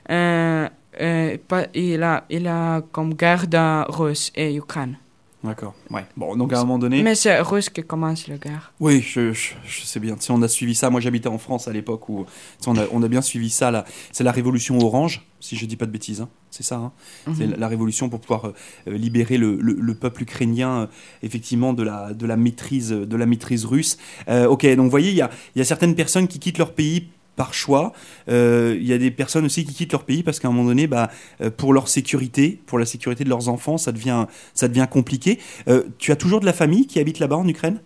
euh, 0.09 0.69
euh, 1.01 1.37
pas- 1.47 1.67
il, 1.73 2.01
a, 2.03 2.23
il 2.29 2.47
a 2.47 2.81
comme 2.91 3.13
guerre 3.15 3.45
Russe 3.89 4.31
et 4.35 4.55
Ukraine. 4.55 4.97
D'accord. 5.43 5.73
Ouais. 5.89 6.05
Bon, 6.15 6.35
donc 6.37 6.53
à 6.53 6.57
un 6.57 6.61
moment 6.63 6.79
donné. 6.79 7.03
Mais 7.03 7.15
c'est 7.15 7.37
Russe 7.41 7.69
qui 7.69 7.83
commence 7.83 8.27
la 8.27 8.37
guerre. 8.37 8.71
Oui, 8.79 9.01
je, 9.01 9.33
je, 9.33 9.51
je 9.65 9.81
sais 9.81 9.99
bien. 9.99 10.15
Tu 10.15 10.21
sais, 10.21 10.31
on 10.31 10.41
a 10.41 10.47
suivi 10.47 10.73
ça. 10.73 10.89
Moi, 10.89 11.01
j'habitais 11.01 11.27
en 11.27 11.37
France 11.37 11.67
à 11.67 11.73
l'époque 11.73 12.07
où 12.07 12.25
tu 12.25 12.63
sais, 12.63 12.69
on, 12.69 12.77
a, 12.77 12.85
on 12.93 13.03
a 13.03 13.07
bien 13.09 13.21
suivi 13.21 13.49
ça. 13.49 13.69
là. 13.69 13.83
C'est 14.13 14.23
la 14.23 14.31
révolution 14.31 14.79
orange, 14.79 15.25
si 15.41 15.57
je 15.57 15.65
dis 15.65 15.75
pas 15.75 15.85
de 15.85 15.91
bêtises. 15.91 16.21
hein. 16.21 16.29
C'est 16.49 16.63
ça. 16.63 16.75
hein. 16.77 16.91
C'est 17.35 17.45
Mhm. 17.45 17.51
la, 17.51 17.57
la 17.57 17.67
révolution 17.67 18.07
pour 18.09 18.21
pouvoir 18.21 18.45
euh, 18.45 18.53
euh, 18.87 18.97
libérer 18.97 19.37
le, 19.37 19.57
le- 19.59 19.73
le 19.73 19.95
peuple 19.95 20.23
ukrainien, 20.23 20.81
euh, 20.83 20.87
effectivement, 21.23 21.73
de 21.73 21.83
la, 21.83 22.13
de 22.13 22.25
la 22.25 22.37
maîtrise, 22.37 22.89
de 22.91 23.15
la 23.17 23.25
maîtrise 23.25 23.65
russe. 23.65 23.97
Euh, 24.29 24.45
ok, 24.47 24.65
donc 24.75 24.85
vous 24.85 24.89
voyez, 24.91 25.09
il 25.09 25.15
y 25.17 25.21
a, 25.21 25.29
il 25.55 25.59
y 25.59 25.61
a 25.61 25.65
certaines 25.65 25.95
personnes 25.95 26.27
qui 26.29 26.39
quittent 26.39 26.57
leur 26.59 26.73
pays 26.73 27.09
par 27.35 27.53
choix. 27.53 27.93
Euh, 28.29 28.77
Il 28.79 28.85
y 28.85 28.93
a 28.93 28.97
des 28.97 29.11
personnes 29.11 29.45
aussi 29.45 29.65
qui 29.65 29.73
quittent 29.73 29.91
leur 29.91 30.03
pays 30.03 30.23
parce 30.23 30.39
qu'à 30.39 30.47
un 30.47 30.51
moment 30.51 30.67
donné, 30.67 30.87
bah, 30.87 31.09
euh, 31.41 31.49
pour 31.49 31.73
leur 31.73 31.87
sécurité, 31.87 32.61
pour 32.65 32.79
la 32.79 32.85
sécurité 32.85 33.23
de 33.23 33.29
leurs 33.29 33.49
enfants, 33.49 33.77
ça 33.77 33.91
devient, 33.91 34.25
ça 34.53 34.67
devient 34.67 34.87
compliqué. 34.89 35.39
Euh, 35.67 35.83
tu 35.97 36.11
as 36.11 36.15
toujours 36.15 36.39
de 36.39 36.45
la 36.45 36.53
famille 36.53 36.87
qui 36.87 36.99
habite 36.99 37.19
là-bas 37.19 37.37
en 37.37 37.47
Ukraine? 37.47 37.79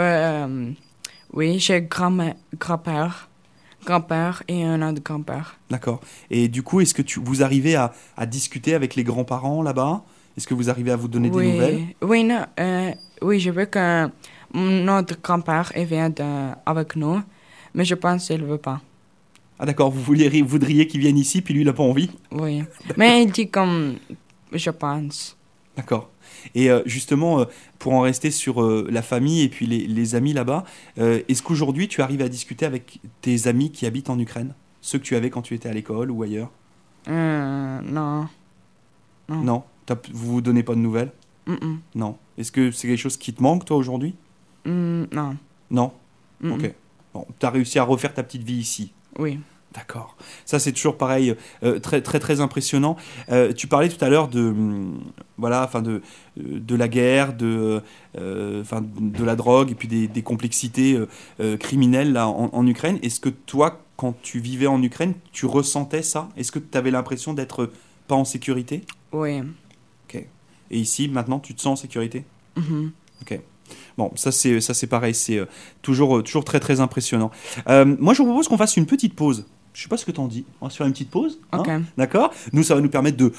Euh, 0.00 0.70
oui, 1.32 1.58
j'ai 1.58 1.82
grand 1.82 2.34
grand-père, 2.58 3.28
grand-père 3.84 4.42
et 4.48 4.64
un 4.64 4.80
autre 4.88 5.02
grand-père. 5.02 5.58
D'accord. 5.70 6.00
Et 6.30 6.48
du 6.48 6.62
coup, 6.62 6.80
est-ce 6.80 6.94
que 6.94 7.02
tu, 7.02 7.20
vous 7.20 7.42
arrivez 7.42 7.74
à, 7.74 7.92
à 8.16 8.26
discuter 8.26 8.74
avec 8.74 8.94
les 8.94 9.04
grands-parents 9.04 9.62
là-bas? 9.62 10.02
Est-ce 10.36 10.46
que 10.46 10.54
vous 10.54 10.70
arrivez 10.70 10.92
à 10.92 10.96
vous 10.96 11.08
donner 11.08 11.28
oui, 11.28 11.44
des 11.44 11.52
nouvelles? 11.52 11.80
Oui, 12.02 12.24
non, 12.24 12.46
oui, 13.20 13.40
je 13.40 13.50
veux 13.50 13.66
que 13.66 14.08
notre 14.54 15.20
grand-père 15.20 15.72
vienne 15.76 16.14
avec 16.64 16.96
nous, 16.96 17.20
mais 17.74 17.84
je 17.84 17.94
pense 17.94 18.26
qu'il 18.26 18.40
ne 18.40 18.46
veut 18.46 18.58
pas. 18.58 18.80
Ah 19.58 19.66
d'accord, 19.66 19.90
vous 19.90 20.00
voudriez 20.02 20.86
qu'il 20.86 21.00
vienne 21.00 21.18
ici, 21.18 21.42
puis 21.42 21.52
lui, 21.52 21.62
il 21.62 21.66
n'a 21.66 21.72
pas 21.74 21.82
envie 21.82 22.10
Oui. 22.32 22.64
Mais 22.96 23.22
il 23.24 23.30
dit 23.30 23.50
comme 23.50 23.96
je 24.52 24.70
pense. 24.70 25.36
D'accord. 25.76 26.10
Et 26.54 26.70
euh, 26.70 26.80
justement, 26.86 27.40
euh, 27.40 27.44
pour 27.78 27.92
en 27.92 28.00
rester 28.00 28.30
sur 28.30 28.62
euh, 28.62 28.86
la 28.90 29.02
famille 29.02 29.42
et 29.42 29.48
puis 29.50 29.66
les, 29.66 29.86
les 29.86 30.14
amis 30.14 30.32
là-bas, 30.32 30.64
est-ce 30.96 31.42
qu'aujourd'hui, 31.42 31.88
tu 31.88 32.00
arrives 32.00 32.22
à 32.22 32.28
discuter 32.28 32.64
avec 32.64 33.00
tes 33.20 33.48
amis 33.48 33.70
qui 33.70 33.84
habitent 33.84 34.08
en 34.08 34.18
Ukraine? 34.18 34.54
Ceux 34.80 34.98
que 34.98 35.04
tu 35.04 35.14
avais 35.14 35.30
quand 35.30 35.42
tu 35.42 35.54
étais 35.54 35.68
à 35.68 35.72
l'école 35.72 36.10
ou 36.10 36.22
ailleurs? 36.22 36.50
Euh, 37.08 37.80
non. 37.82 38.28
Non. 39.28 39.42
Non? 39.42 39.62
Vous 40.12 40.34
vous 40.34 40.40
donnez 40.40 40.62
pas 40.62 40.74
de 40.74 40.80
nouvelles? 40.80 41.12
Mm-mm. 41.46 41.78
Non. 41.94 42.16
Est-ce 42.38 42.52
que 42.52 42.70
c'est 42.70 42.88
quelque 42.88 42.98
chose 43.00 43.16
qui 43.16 43.32
te 43.32 43.42
manque, 43.42 43.64
toi, 43.64 43.76
aujourd'hui? 43.76 44.14
Mm, 44.64 45.04
non. 45.12 45.36
Non? 45.70 45.92
Ok. 46.44 46.72
Bon, 47.14 47.26
tu 47.38 47.46
as 47.46 47.50
réussi 47.50 47.78
à 47.78 47.84
refaire 47.84 48.14
ta 48.14 48.22
petite 48.22 48.42
vie 48.42 48.58
ici 48.58 48.92
Oui. 49.18 49.38
D'accord. 49.72 50.16
Ça, 50.46 50.58
c'est 50.58 50.72
toujours 50.72 50.98
pareil, 50.98 51.36
euh, 51.62 51.78
très, 51.78 52.02
très, 52.02 52.18
très 52.18 52.40
impressionnant. 52.40 52.96
Euh, 53.30 53.52
tu 53.52 53.68
parlais 53.68 53.88
tout 53.88 54.04
à 54.04 54.08
l'heure 54.08 54.26
de, 54.26 54.40
hum, 54.40 55.00
voilà, 55.38 55.62
enfin 55.62 55.80
de, 55.80 56.02
euh, 56.38 56.58
de 56.58 56.74
la 56.74 56.88
guerre, 56.88 57.34
de, 57.34 57.80
enfin, 58.60 58.82
de 58.82 59.24
la 59.24 59.36
drogue 59.36 59.70
et 59.70 59.74
puis 59.76 59.86
des, 59.86 60.08
des 60.08 60.22
complexités 60.22 60.98
criminelles 61.60 62.12
là, 62.12 62.26
en, 62.28 62.50
en 62.52 62.66
Ukraine. 62.66 62.98
Est-ce 63.02 63.20
que 63.20 63.28
toi, 63.28 63.80
quand 63.96 64.20
tu 64.22 64.40
vivais 64.40 64.66
en 64.66 64.82
Ukraine, 64.82 65.14
tu 65.30 65.46
ressentais 65.46 66.02
ça? 66.02 66.28
Est-ce 66.36 66.50
que 66.50 66.58
tu 66.58 66.76
avais 66.76 66.90
l'impression 66.90 67.32
d'être 67.32 67.70
pas 68.08 68.16
en 68.16 68.24
sécurité? 68.24 68.82
Oui. 69.12 69.40
Et 70.70 70.78
ici, 70.78 71.08
maintenant, 71.08 71.40
tu 71.40 71.54
te 71.54 71.60
sens 71.60 71.78
en 71.78 71.82
sécurité? 71.82 72.24
Mhm. 72.56 72.92
Bon, 73.98 74.10
ça 74.14 74.32
c'est 74.32 74.60
ça 74.60 74.74
c'est 74.74 74.86
pareil, 74.86 75.14
c'est 75.14 75.38
euh, 75.38 75.46
toujours 75.82 76.18
euh, 76.18 76.22
toujours 76.22 76.44
très 76.44 76.60
très 76.60 76.80
impressionnant. 76.80 77.30
Euh, 77.68 77.84
moi, 77.98 78.14
je 78.14 78.22
vous 78.22 78.28
propose 78.28 78.48
qu'on 78.48 78.58
fasse 78.58 78.76
une 78.76 78.86
petite 78.86 79.14
pause 79.14 79.44
Je 79.72 79.82
sais 79.82 79.88
pas 79.88 79.96
ce 79.96 80.04
que 80.04 80.10
t'en 80.12 80.26
dis. 80.26 80.44
On 80.60 80.66
va 80.66 80.70
se 80.70 80.76
faire 80.76 80.86
une 80.86 80.92
petite 80.92 81.10
pause. 81.10 81.38
hein 81.52 81.58
Ok. 81.58 81.70
D'accord? 81.96 82.32
Nous, 82.52 82.62
ça 82.64 82.74
va 82.74 82.80
nous 82.80 82.88
permettre 82.90 83.16
de, 83.16 83.32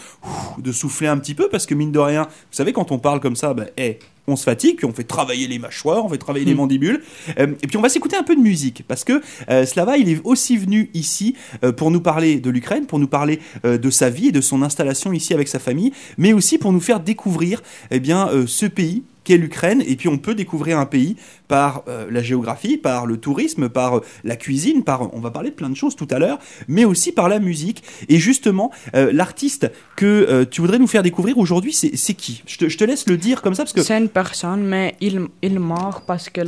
de 0.57 0.71
souffler 0.71 1.07
un 1.07 1.17
petit 1.17 1.33
peu 1.35 1.49
parce 1.49 1.65
que, 1.65 1.73
mine 1.75 1.91
de 1.91 1.99
rien, 1.99 2.23
vous 2.23 2.29
savez, 2.55 2.71
quand 2.73 2.91
on 2.91 2.99
parle 2.99 3.19
comme 3.19 3.35
ça, 3.35 3.53
ben, 3.53 3.67
eh, 3.77 3.99
on 4.27 4.35
se 4.37 4.43
fatigue, 4.43 4.77
puis 4.77 4.85
on 4.85 4.93
fait 4.93 5.03
travailler 5.03 5.47
les 5.47 5.59
mâchoires, 5.59 6.05
on 6.05 6.09
fait 6.09 6.17
travailler 6.17 6.45
les 6.45 6.53
Hmm. 6.53 6.57
mandibules. 6.57 7.03
Euh, 7.39 7.47
et 7.61 7.67
puis, 7.67 7.75
on 7.77 7.81
va 7.81 7.89
s'écouter 7.89 8.15
un 8.15 8.23
peu 8.23 8.35
de 8.35 8.41
musique 8.41 8.83
parce 8.87 9.03
que 9.03 9.21
euh, 9.49 9.65
Slava, 9.65 9.97
il 9.97 10.07
est 10.09 10.21
aussi 10.23 10.57
venu 10.57 10.89
ici 10.93 11.35
euh, 11.63 11.71
pour 11.73 11.91
nous 11.91 12.01
parler 12.01 12.39
de 12.39 12.49
l'Ukraine, 12.49 12.85
pour 12.85 12.99
nous 12.99 13.07
parler 13.07 13.39
de 13.63 13.89
sa 13.89 14.09
vie 14.09 14.27
et 14.27 14.31
de 14.31 14.41
son 14.41 14.61
installation 14.61 15.11
ici 15.11 15.33
avec 15.33 15.47
sa 15.47 15.59
famille, 15.59 15.91
mais 16.17 16.31
aussi 16.33 16.57
pour 16.57 16.71
nous 16.71 16.79
faire 16.79 16.99
découvrir 17.01 17.61
eh 17.89 17.99
bien, 17.99 18.29
ce 18.47 18.65
pays 18.67 19.03
qu'est 19.23 19.37
l'Ukraine. 19.37 19.83
Et 19.85 19.95
puis, 19.95 20.07
on 20.07 20.17
peut 20.17 20.35
découvrir 20.35 20.79
un 20.79 20.85
pays 20.85 21.15
par 21.47 21.83
euh, 21.87 22.07
la 22.09 22.21
géographie, 22.21 22.77
par 22.77 23.05
le 23.05 23.17
tourisme, 23.17 23.69
par 23.69 23.97
euh, 23.97 24.01
la 24.23 24.35
cuisine, 24.35 24.83
par, 24.83 25.13
on 25.13 25.19
va 25.19 25.31
parler 25.31 25.49
de 25.49 25.55
plein 25.55 25.69
de 25.69 25.75
choses 25.75 25.95
tout 25.95 26.07
à 26.11 26.19
l'heure, 26.19 26.39
mais 26.67 26.85
aussi 26.85 27.11
par 27.11 27.29
la 27.29 27.39
musique. 27.39 27.83
Et 28.09 28.17
justement, 28.17 28.71
euh, 28.95 29.11
l'artiste 29.13 29.71
que 29.95 30.43
tu 30.45 30.61
voudrais 30.61 30.79
nous 30.79 30.87
faire 30.87 31.03
découvrir 31.03 31.37
aujourd'hui, 31.37 31.73
c'est 31.73 32.13
qui? 32.13 32.43
Je 32.45 32.57
te, 32.57 32.83
laisse 32.83 33.07
le 33.07 33.17
dire 33.17 33.41
comme 33.41 33.53
ça 33.53 33.63
parce 33.63 33.73
que 33.73 33.81
C'est 33.81 33.97
une 33.97 34.09
personne, 34.09 34.63
mais 34.63 34.95
il, 35.01 35.27
il 35.41 35.59
mort 35.59 36.01
parce 36.05 36.29
que 36.29 36.41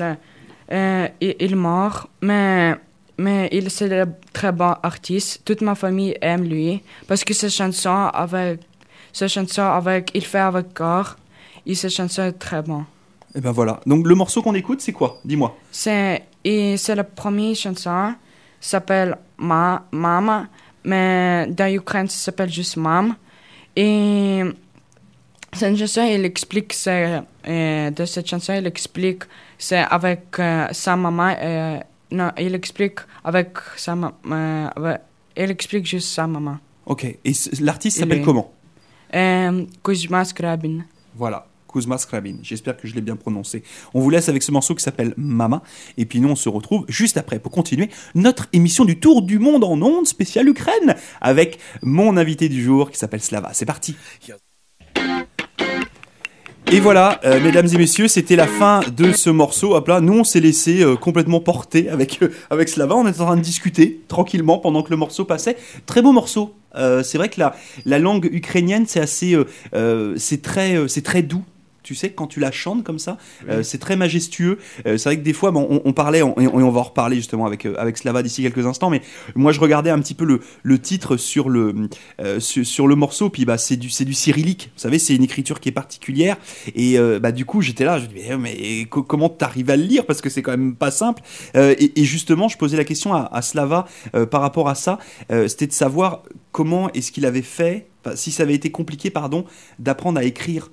euh, 0.71 1.07
il, 1.21 1.35
il 1.39 1.55
mort, 1.55 2.09
mais, 2.21 2.75
mais 3.17 3.49
il 3.51 3.69
c'est 3.69 3.91
un 3.99 4.07
très 4.31 4.51
bon 4.51 4.75
artiste. 4.81 5.41
Toute 5.45 5.61
ma 5.61 5.75
famille 5.75 6.15
aime 6.21 6.43
lui 6.43 6.81
parce 7.07 7.23
que 7.23 7.33
ses 7.33 7.49
chansons 7.49 8.09
avec, 8.13 8.61
ses 9.11 9.27
chansons 9.27 9.61
avec, 9.63 10.11
il 10.13 10.25
fait 10.25 10.39
avec 10.39 10.73
corps, 10.73 11.17
et 11.65 11.75
ses 11.75 11.89
chansons 11.89 12.29
sont 12.31 12.37
très 12.37 12.61
bon. 12.61 12.85
Eh 13.35 13.41
ben 13.41 13.51
voilà. 13.51 13.79
Donc 13.85 14.05
le 14.07 14.15
morceau 14.15 14.41
qu'on 14.41 14.53
écoute, 14.55 14.81
c'est 14.81 14.91
quoi? 14.93 15.19
Dis-moi. 15.25 15.55
C'est, 15.71 16.23
et 16.43 16.77
c'est 16.77 16.95
la 16.95 17.03
première 17.03 17.55
chanson, 17.55 18.13
s'appelle 18.59 19.17
Ma, 19.37 19.83
Mama, 19.91 20.47
mais 20.83 21.47
dans 21.49 21.71
l'Ukraine, 21.71 22.07
ça 22.07 22.17
s'appelle 22.17 22.51
juste 22.51 22.77
Mam. 22.77 23.15
Et 23.75 24.41
c'est 25.51 25.69
une 25.69 25.77
chanson, 25.77 26.03
il 26.03 26.23
explique, 26.25 26.73
c'est, 26.73 27.21
euh, 27.47 27.89
de 27.89 28.05
cette 28.05 28.27
chanson, 28.27 28.53
il 28.53 28.67
explique, 28.67 29.23
c'est 29.57 29.77
avec 29.79 30.37
euh, 30.39 30.67
sa 30.71 30.95
maman, 30.95 31.35
euh, 31.41 31.79
non, 32.11 32.31
il 32.37 32.53
explique 32.53 32.99
avec 33.23 33.49
sa 33.77 33.95
maman, 33.95 34.69
il 35.35 35.49
explique 35.51 35.85
juste 35.87 36.09
sa 36.09 36.27
maman. 36.27 36.57
Ok. 36.85 37.05
Et 37.05 37.33
l'artiste 37.61 37.97
s'appelle 37.99 38.19
est- 38.19 38.21
comment? 38.21 38.51
Euh, 39.15 39.65
Kuzma 39.83 40.23
Skrabin. 40.25 40.81
Voilà. 41.15 41.45
Kuzma 41.73 41.97
Skrabin. 41.97 42.35
J'espère 42.43 42.77
que 42.77 42.87
je 42.87 42.95
l'ai 42.95 43.01
bien 43.01 43.15
prononcé. 43.15 43.63
On 43.93 43.99
vous 43.99 44.09
laisse 44.09 44.29
avec 44.29 44.43
ce 44.43 44.51
morceau 44.51 44.75
qui 44.75 44.83
s'appelle 44.83 45.13
Mama. 45.17 45.63
Et 45.97 46.05
puis 46.05 46.19
nous, 46.19 46.29
on 46.29 46.35
se 46.35 46.49
retrouve 46.49 46.85
juste 46.87 47.17
après 47.17 47.39
pour 47.39 47.51
continuer 47.51 47.89
notre 48.15 48.47
émission 48.53 48.85
du 48.85 48.99
Tour 48.99 49.23
du 49.23 49.39
Monde 49.39 49.63
en 49.63 49.81
ondes 49.81 50.07
spéciale 50.07 50.47
Ukraine 50.47 50.95
avec 51.19 51.59
mon 51.81 52.15
invité 52.17 52.47
du 52.47 52.63
jour 52.63 52.91
qui 52.91 52.97
s'appelle 52.97 53.21
Slava. 53.21 53.49
C'est 53.53 53.65
parti. 53.65 53.95
Et 56.71 56.79
voilà, 56.79 57.19
euh, 57.23 57.39
mesdames 57.39 57.67
et 57.71 57.77
messieurs, 57.77 58.07
c'était 58.07 58.35
la 58.35 58.47
fin 58.47 58.81
de 58.97 59.11
ce 59.11 59.29
morceau. 59.29 59.75
Hop 59.75 59.91
nous 60.01 60.13
on 60.13 60.23
s'est 60.23 60.39
laissé 60.39 60.81
euh, 60.81 60.95
complètement 60.95 61.39
porter 61.39 61.87
avec, 61.87 62.23
euh, 62.23 62.29
avec 62.49 62.67
Slava. 62.67 62.95
On 62.95 63.07
était 63.07 63.21
en 63.21 63.25
train 63.25 63.37
de 63.37 63.41
discuter 63.41 64.01
tranquillement 64.07 64.57
pendant 64.57 64.81
que 64.81 64.89
le 64.89 64.97
morceau 64.97 65.23
passait. 65.23 65.55
Très 65.85 66.01
beau 66.01 66.11
morceau. 66.11 66.55
C'est 66.75 67.19
vrai 67.19 67.29
que 67.29 67.39
la, 67.39 67.55
la 67.85 67.99
langue 67.99 68.27
ukrainienne, 68.31 68.85
c'est 68.87 68.99
assez, 68.99 69.37
c'est 70.17 70.41
très, 70.41 70.87
c'est 70.87 71.03
très 71.03 71.21
doux. 71.21 71.43
Tu 71.83 71.95
sais, 71.95 72.11
quand 72.11 72.27
tu 72.27 72.39
la 72.39 72.51
chantes 72.51 72.83
comme 72.83 72.99
ça, 72.99 73.17
euh, 73.49 73.61
c'est 73.63 73.77
très 73.77 73.95
majestueux. 73.95 74.57
Euh, 74.87 74.97
c'est 74.97 75.09
vrai 75.09 75.17
que 75.17 75.23
des 75.23 75.33
fois, 75.33 75.51
bon, 75.51 75.67
on, 75.69 75.81
on 75.85 75.93
parlait, 75.93 76.21
on- 76.23 76.37
et 76.39 76.47
on 76.47 76.71
va 76.71 76.79
en 76.79 76.83
reparler 76.83 77.17
justement 77.17 77.45
avec, 77.45 77.65
euh, 77.65 77.75
avec 77.77 77.97
Slava 77.97 78.23
d'ici 78.23 78.41
quelques 78.41 78.65
instants, 78.65 78.89
mais 78.89 79.01
moi 79.35 79.51
je 79.51 79.59
regardais 79.59 79.89
un 79.89 79.99
petit 79.99 80.13
peu 80.13 80.25
le, 80.25 80.39
le 80.63 80.79
titre 80.79 81.17
sur 81.17 81.49
le, 81.49 81.73
sur, 82.39 82.65
sur 82.65 82.87
le 82.87 82.95
morceau, 82.95 83.29
puis 83.29 83.45
bah, 83.45 83.57
c'est 83.57 83.75
du, 83.77 83.89
c'est 83.89 84.05
du 84.05 84.13
cyrillique. 84.13 84.71
Vous 84.75 84.79
savez, 84.81 84.97
c'est 84.99 85.15
une 85.15 85.23
écriture 85.23 85.59
qui 85.59 85.69
est 85.69 85.73
particulière. 85.73 86.37
Et 86.75 86.97
bah, 87.21 87.31
du 87.31 87.45
coup, 87.45 87.61
j'étais 87.61 87.85
là, 87.85 87.99
je 87.99 88.05
me 88.07 88.13
disais, 88.13 88.37
mais, 88.37 88.57
mais 88.59 88.85
co- 88.85 89.03
comment 89.03 89.29
t'arrives 89.29 89.69
à 89.69 89.75
le 89.77 89.83
lire? 89.83 90.05
Parce 90.05 90.21
que 90.21 90.29
c'est 90.29 90.41
quand 90.41 90.51
même 90.51 90.75
pas 90.75 90.91
simple. 90.91 91.21
Et, 91.55 91.99
et 91.99 92.03
justement, 92.05 92.47
je 92.47 92.57
posais 92.57 92.77
la 92.77 92.83
question 92.85 93.13
à, 93.13 93.29
à 93.31 93.41
Slava 93.41 93.85
par 94.31 94.41
rapport 94.41 94.69
à 94.69 94.75
ça. 94.75 94.99
C'était 95.47 95.67
de 95.67 95.73
savoir 95.73 96.23
comment 96.51 96.91
est-ce 96.93 97.11
qu'il 97.11 97.25
avait 97.25 97.41
fait, 97.41 97.87
si 98.15 98.31
ça 98.31 98.43
avait 98.43 98.53
été 98.53 98.69
compliqué, 98.71 99.09
pardon, 99.09 99.45
d'apprendre 99.79 100.19
à 100.19 100.23
écrire 100.23 100.71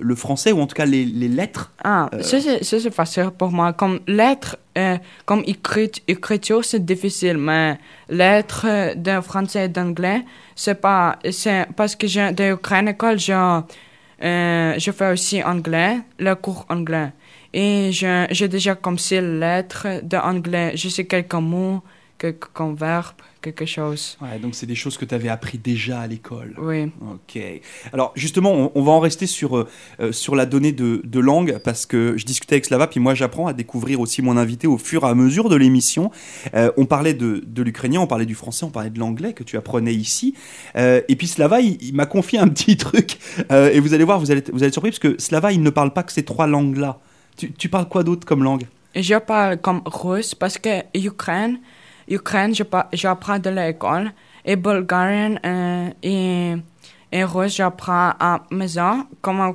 le 0.00 0.14
français, 0.14 0.52
ou 0.52 0.60
en 0.60 0.66
tout 0.66 0.74
cas 0.74 0.86
les, 0.86 1.04
les 1.04 1.28
lettres. 1.28 1.70
Ah, 1.82 2.08
Euh. 2.12 2.22
ça 2.22 2.40
c'est 2.80 2.94
facile 2.94 3.30
pour 3.36 3.50
moi. 3.50 3.72
Comme 3.72 4.00
lettre, 4.06 4.56
euh, 4.78 4.96
comme 5.24 5.42
écrit, 5.46 5.90
écriture, 6.08 6.64
c'est 6.64 6.84
difficile, 6.84 7.38
mais 7.38 7.78
lettre 8.08 8.66
euh, 8.68 8.94
de 8.94 9.20
français 9.20 9.64
et 9.66 9.68
d'anglais, 9.68 10.22
c'est 10.54 10.80
pas, 10.80 11.18
c'est 11.30 11.66
parce 11.76 11.94
que 11.96 12.06
j'ai 12.06 12.32
de 12.32 12.44
l'Ukraine 12.50 12.88
école, 12.88 13.18
je, 13.18 13.32
euh, 13.32 14.74
je 14.78 14.90
fais 14.90 15.10
aussi 15.12 15.42
anglais, 15.42 15.98
le 16.18 16.34
cours 16.34 16.64
anglais. 16.68 17.12
Et 17.52 17.90
j'ai 17.92 18.48
déjà 18.48 18.74
comme 18.74 18.98
six 18.98 19.20
lettres 19.20 19.86
d'anglais. 20.02 20.72
Je 20.74 20.88
sais 20.88 21.04
quelques 21.06 21.34
mots, 21.34 21.82
quelques 22.18 22.48
verbes, 22.76 23.14
quelque 23.44 23.66
chose. 23.66 24.16
Ouais, 24.22 24.38
donc 24.38 24.54
c'est 24.54 24.66
des 24.66 24.74
choses 24.74 24.96
que 24.96 25.04
tu 25.04 25.14
avais 25.14 25.28
appris 25.28 25.58
déjà 25.58 26.00
à 26.00 26.06
l'école. 26.06 26.54
Oui. 26.58 26.90
Ok. 27.02 27.38
Alors 27.92 28.12
justement, 28.16 28.52
on, 28.52 28.72
on 28.74 28.82
va 28.82 28.92
en 28.92 29.00
rester 29.00 29.26
sur, 29.26 29.58
euh, 29.58 29.68
euh, 30.00 30.12
sur 30.12 30.34
la 30.34 30.46
donnée 30.46 30.72
de, 30.72 31.02
de 31.04 31.20
langue 31.20 31.58
parce 31.62 31.84
que 31.84 32.14
je 32.16 32.24
discutais 32.24 32.54
avec 32.54 32.64
Slava, 32.64 32.86
puis 32.86 33.00
moi 33.00 33.14
j'apprends 33.14 33.46
à 33.46 33.52
découvrir 33.52 34.00
aussi 34.00 34.22
mon 34.22 34.36
invité 34.36 34.66
au 34.66 34.78
fur 34.78 35.04
et 35.04 35.08
à 35.08 35.14
mesure 35.14 35.48
de 35.50 35.56
l'émission. 35.56 36.10
Euh, 36.54 36.72
on 36.78 36.86
parlait 36.86 37.14
de, 37.14 37.44
de 37.46 37.62
l'ukrainien, 37.62 38.00
on 38.00 38.06
parlait 38.06 38.26
du 38.26 38.34
français, 38.34 38.64
on 38.64 38.70
parlait 38.70 38.90
de 38.90 38.98
l'anglais 38.98 39.34
que 39.34 39.44
tu 39.44 39.56
apprenais 39.58 39.94
ici. 39.94 40.34
Euh, 40.76 41.02
et 41.08 41.16
puis 41.16 41.26
Slava, 41.26 41.60
il, 41.60 41.76
il 41.82 41.94
m'a 41.94 42.06
confié 42.06 42.38
un 42.38 42.48
petit 42.54 42.76
truc 42.76 43.18
et 43.50 43.78
vous 43.80 43.92
allez 43.94 44.04
voir, 44.04 44.18
vous 44.18 44.30
allez, 44.30 44.42
vous 44.52 44.58
allez 44.58 44.68
être 44.68 44.72
surpris 44.72 44.90
parce 44.90 44.98
que 44.98 45.20
Slava, 45.20 45.52
il 45.52 45.62
ne 45.62 45.70
parle 45.70 45.92
pas 45.92 46.02
que 46.02 46.12
ces 46.12 46.24
trois 46.24 46.46
langues-là. 46.46 46.98
Tu, 47.36 47.52
tu 47.52 47.68
parles 47.68 47.88
quoi 47.88 48.04
d'autre 48.04 48.26
comme 48.26 48.42
langue? 48.42 48.64
Je 48.96 49.16
parle 49.18 49.58
comme 49.58 49.82
russe 49.86 50.34
parce 50.34 50.56
que 50.56 50.82
Ukraine, 50.94 51.58
Ukraine, 52.08 52.54
j'apprends 52.92 53.38
de 53.38 53.50
l'école. 53.50 54.12
Et 54.44 54.56
bulgarien 54.56 55.36
euh, 55.44 55.90
et, 56.02 56.54
et 57.10 57.24
russe, 57.24 57.56
j'apprends 57.56 58.12
à 58.20 58.42
maison. 58.50 59.06
Comme, 59.22 59.54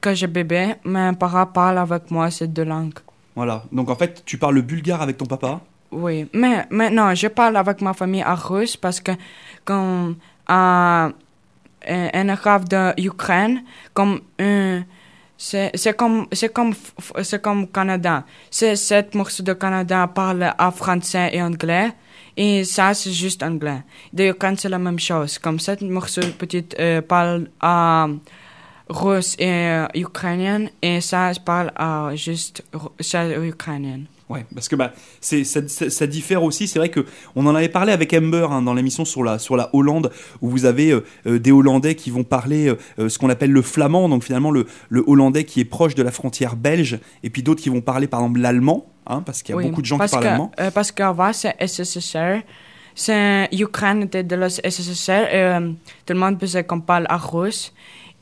quand 0.00 0.14
j'ai 0.14 0.26
bébé, 0.26 0.76
mes 0.84 1.12
parents 1.18 1.46
parlent 1.46 1.78
avec 1.78 2.10
moi 2.10 2.30
ces 2.30 2.46
deux 2.46 2.64
langues. 2.64 2.98
Voilà. 3.36 3.62
Donc 3.70 3.90
en 3.90 3.96
fait, 3.96 4.22
tu 4.24 4.38
parles 4.38 4.54
le 4.54 4.62
bulgare 4.62 5.02
avec 5.02 5.18
ton 5.18 5.26
papa? 5.26 5.60
Oui, 5.92 6.28
mais, 6.32 6.66
non, 6.90 7.14
je 7.14 7.26
parle 7.26 7.56
avec 7.56 7.80
ma 7.82 7.92
famille 7.92 8.24
en 8.24 8.34
russe 8.34 8.76
parce 8.76 9.00
que 9.00 9.12
comme 9.64 10.16
euh, 10.50 11.10
un 11.88 12.28
arabe 12.28 12.68
de 12.68 13.00
Ukraine, 13.02 13.62
comme 13.92 14.20
un 14.38 14.82
c'est 14.82 14.86
c'est 15.42 15.96
comme 15.96 16.26
comme 16.52 16.74
comme 17.42 17.66
Canada. 17.68 18.24
C'est 18.50 18.76
sept 18.76 19.14
morceaux 19.14 19.42
de 19.42 19.54
Canada 19.54 20.06
parlent 20.06 20.54
en 20.58 20.70
français 20.70 21.30
et 21.32 21.42
anglais 21.42 21.92
et 22.36 22.64
ça 22.64 22.92
c'est 22.92 23.10
juste 23.12 23.42
anglais. 23.42 23.82
De 24.12 24.24
Ukraine 24.24 24.58
c'est 24.58 24.68
la 24.68 24.78
même 24.78 24.98
chose. 24.98 25.38
Comme 25.38 25.58
sept 25.58 25.80
morceaux 25.80 26.20
petites 26.38 26.76
euh, 26.78 27.00
parlent 27.00 27.48
en 27.62 28.18
russe 28.90 29.34
et 29.38 29.48
euh, 29.48 29.86
ukrainien 29.94 30.66
et 30.82 31.00
ça 31.00 31.32
parle 31.42 31.72
à 31.74 32.10
juste 32.14 32.62
c'est 33.00 33.34
ukrainien. 33.38 34.00
Ouais, 34.30 34.46
parce 34.54 34.68
que 34.68 34.76
bah, 34.76 34.92
c'est, 35.20 35.44
ça, 35.44 35.60
ça- 35.66 35.90
ça 35.90 36.06
diffère 36.06 36.42
aussi. 36.44 36.68
C'est 36.68 36.78
vrai 36.78 36.88
que 36.88 37.04
on 37.36 37.44
en 37.46 37.54
avait 37.54 37.68
parlé 37.68 37.92
avec 37.92 38.14
Amber 38.14 38.46
hein, 38.50 38.62
dans 38.62 38.72
l'émission 38.74 39.04
sur 39.04 39.24
la, 39.24 39.38
sur 39.38 39.56
la 39.56 39.68
Hollande, 39.74 40.10
où 40.40 40.48
vous 40.48 40.64
avez 40.64 40.92
euh, 40.92 41.04
euh, 41.26 41.38
des 41.38 41.50
Hollandais 41.52 41.96
qui 41.96 42.10
vont 42.10 42.24
parler 42.24 42.72
euh, 42.98 43.08
ce 43.08 43.18
qu'on 43.18 43.28
appelle 43.28 43.50
le 43.50 43.60
flamand, 43.62 44.08
donc 44.08 44.22
finalement 44.24 44.50
le, 44.52 44.66
le 44.88 45.02
Hollandais 45.06 45.44
qui 45.44 45.60
est 45.60 45.64
proche 45.64 45.94
de 45.94 46.02
la 46.02 46.12
frontière 46.12 46.54
belge, 46.56 46.98
et 47.24 47.30
puis 47.30 47.42
d'autres 47.42 47.60
qui 47.62 47.68
vont 47.70 47.80
parler 47.80 48.06
par 48.06 48.20
exemple 48.20 48.40
l'allemand, 48.40 48.86
hein, 49.06 49.22
parce 49.26 49.42
qu'il 49.42 49.52
y 49.52 49.54
a 49.54 49.56
Oui, 49.56 49.66
beaucoup 49.68 49.82
de 49.82 49.86
gens 49.86 49.98
qui 49.98 50.08
parlent 50.10 50.26
allemand. 50.28 50.52
euh, 50.60 50.70
parce 50.70 50.92
qu'avant, 50.92 51.32
c'est 51.32 51.54
SSSR. 51.60 52.42
C'est 52.94 53.48
Ukraine 53.52 54.02
était 54.02 54.22
de 54.24 54.36
la 54.36 54.48
SSSR. 54.48 55.60
Tout 56.06 56.12
le 56.12 56.18
monde 56.18 56.38
faisait 56.40 56.64
qu'on 56.64 56.80
parle 56.80 57.06
à 57.08 57.16
russe. 57.16 57.72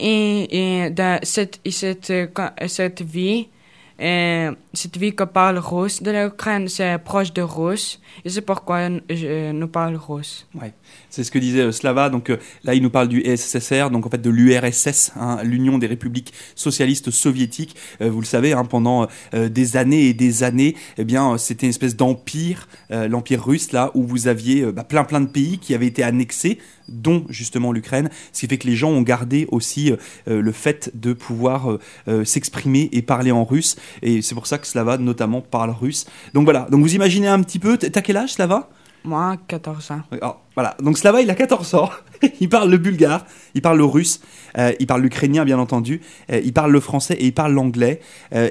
Et, 0.00 0.84
et 0.86 0.90
de 0.90 1.16
cette, 1.22 1.58
et 1.64 1.70
cette, 1.72 2.12
cette 2.68 3.02
vie, 3.02 3.48
euh, 4.00 4.54
cette 4.72 4.96
vie 4.96 5.14
que 5.14 5.24
parle 5.24 5.58
russe 5.58 6.02
de 6.02 6.10
l'Ukraine, 6.10 6.68
c'est 6.68 6.98
proche 6.98 7.32
de 7.32 7.42
russe. 7.42 8.00
Et 8.24 8.30
c'est 8.30 8.42
pourquoi 8.42 8.88
je, 9.10 9.52
nous 9.52 9.68
parle 9.68 9.96
russe. 9.96 10.46
C'est 11.10 11.24
ce 11.24 11.30
que 11.30 11.38
disait 11.38 11.60
euh, 11.60 11.72
Slava. 11.72 12.10
Donc 12.10 12.30
euh, 12.30 12.36
là, 12.64 12.74
il 12.74 12.82
nous 12.82 12.90
parle 12.90 13.08
du 13.08 13.22
SSR, 13.24 13.90
donc 13.90 14.06
en 14.06 14.10
fait 14.10 14.20
de 14.20 14.30
l'URSS, 14.30 15.12
hein, 15.16 15.38
l'Union 15.42 15.78
des 15.78 15.86
républiques 15.86 16.32
socialistes 16.54 17.10
soviétiques. 17.10 17.76
Euh, 18.00 18.10
vous 18.10 18.20
le 18.20 18.26
savez, 18.26 18.52
hein, 18.52 18.64
pendant 18.64 19.06
des 19.32 19.76
années 19.76 20.06
et 20.08 20.14
des 20.14 20.42
années, 20.42 20.74
eh 20.96 21.04
bien, 21.04 21.38
c'était 21.38 21.66
une 21.66 21.70
espèce 21.70 21.96
d'empire, 21.96 22.68
l'empire 22.90 23.44
russe, 23.44 23.72
là, 23.72 23.90
où 23.94 24.04
vous 24.04 24.28
aviez 24.28 24.64
bah, 24.72 24.84
plein 24.84 25.04
plein 25.04 25.20
de 25.20 25.26
pays 25.26 25.58
qui 25.58 25.74
avaient 25.74 25.86
été 25.86 26.02
annexés, 26.02 26.58
dont 26.88 27.24
justement 27.28 27.72
l'Ukraine. 27.72 28.10
Ce 28.32 28.40
qui 28.40 28.46
fait 28.46 28.58
que 28.58 28.66
les 28.66 28.76
gens 28.76 28.90
ont 28.90 29.02
gardé 29.02 29.46
aussi 29.50 29.92
le 30.26 30.52
fait 30.52 30.90
de 30.94 31.12
pouvoir 31.12 31.78
s'exprimer 32.24 32.88
et 32.92 33.02
parler 33.02 33.30
en 33.30 33.44
russe. 33.44 33.76
Et 34.02 34.22
c'est 34.22 34.34
pour 34.34 34.46
ça 34.46 34.58
que 34.58 34.66
Slava, 34.66 34.98
notamment, 34.98 35.40
parle 35.40 35.70
russe. 35.70 36.06
Donc 36.34 36.44
voilà. 36.44 36.66
Donc 36.70 36.80
vous 36.80 36.94
imaginez 36.94 37.28
un 37.28 37.42
petit 37.42 37.58
peu. 37.58 37.76
T'as 37.78 38.00
quel 38.00 38.16
âge, 38.16 38.34
Slava? 38.34 38.68
Moi, 39.04 39.36
14 39.48 39.90
ans. 39.92 40.00
Oui, 40.12 40.18
alors, 40.20 40.42
voilà. 40.54 40.76
Donc 40.82 40.98
Slava, 40.98 41.20
il 41.22 41.30
a 41.30 41.34
14 41.34 41.74
ans. 41.74 41.90
il 42.40 42.48
parle 42.48 42.70
le 42.70 42.78
bulgare, 42.78 43.24
il 43.54 43.62
parle 43.62 43.78
le 43.78 43.84
russe, 43.84 44.20
euh, 44.58 44.72
il 44.80 44.86
parle 44.86 45.02
l'ukrainien, 45.02 45.44
bien 45.44 45.58
entendu. 45.58 46.00
euh, 46.30 46.40
il 46.44 46.52
parle 46.52 46.72
le 46.72 46.80
français 46.80 47.14
et 47.14 47.26
il 47.26 47.32
parle 47.34 47.52
l'anglais. 47.52 48.00
Euh, 48.34 48.50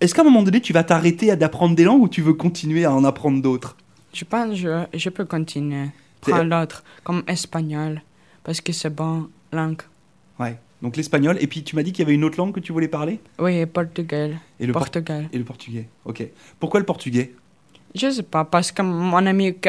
Est-ce 0.00 0.14
qu'à 0.14 0.22
un 0.22 0.24
moment 0.24 0.42
donné, 0.42 0.60
tu 0.60 0.72
vas 0.72 0.82
t'arrêter 0.84 1.30
à 1.30 1.36
d'apprendre 1.36 1.76
des 1.76 1.84
langues 1.84 2.02
ou 2.02 2.08
tu 2.08 2.22
veux 2.22 2.34
continuer 2.34 2.84
à 2.84 2.92
en 2.92 3.04
apprendre 3.04 3.40
d'autres? 3.40 3.76
Je 4.12 4.24
pense 4.24 4.50
que 4.50 4.56
je, 4.56 4.98
je 4.98 5.08
peux 5.10 5.24
continuer. 5.24 5.86
C'est- 6.24 6.32
Prendre 6.32 6.50
l'autre, 6.50 6.84
comme 7.04 7.22
espagnol, 7.26 8.02
parce 8.44 8.60
que 8.60 8.72
c'est 8.72 8.90
bon 8.94 9.28
langue. 9.52 9.82
Ouais. 10.38 10.56
Donc 10.82 10.96
l'espagnol. 10.96 11.36
Et 11.40 11.46
puis 11.46 11.62
tu 11.62 11.76
m'as 11.76 11.84
dit 11.84 11.92
qu'il 11.92 12.02
y 12.02 12.06
avait 12.06 12.14
une 12.14 12.24
autre 12.24 12.36
langue 12.38 12.52
que 12.52 12.58
tu 12.60 12.72
voulais 12.72 12.88
parler? 12.88 13.20
Oui, 13.38 13.64
portugais. 13.66 14.32
Et 14.58 14.66
le, 14.66 14.72
por- 14.72 14.82
Portugal. 14.82 15.28
et 15.32 15.38
le 15.38 15.44
portugais. 15.44 15.88
Ok. 16.04 16.24
Pourquoi 16.58 16.80
le 16.80 16.86
portugais? 16.86 17.34
Je 17.94 18.10
sais 18.10 18.22
pas, 18.22 18.44
parce 18.44 18.72
que 18.72 18.80
mon 18.82 19.26
ami 19.26 19.52
qui 19.54 19.68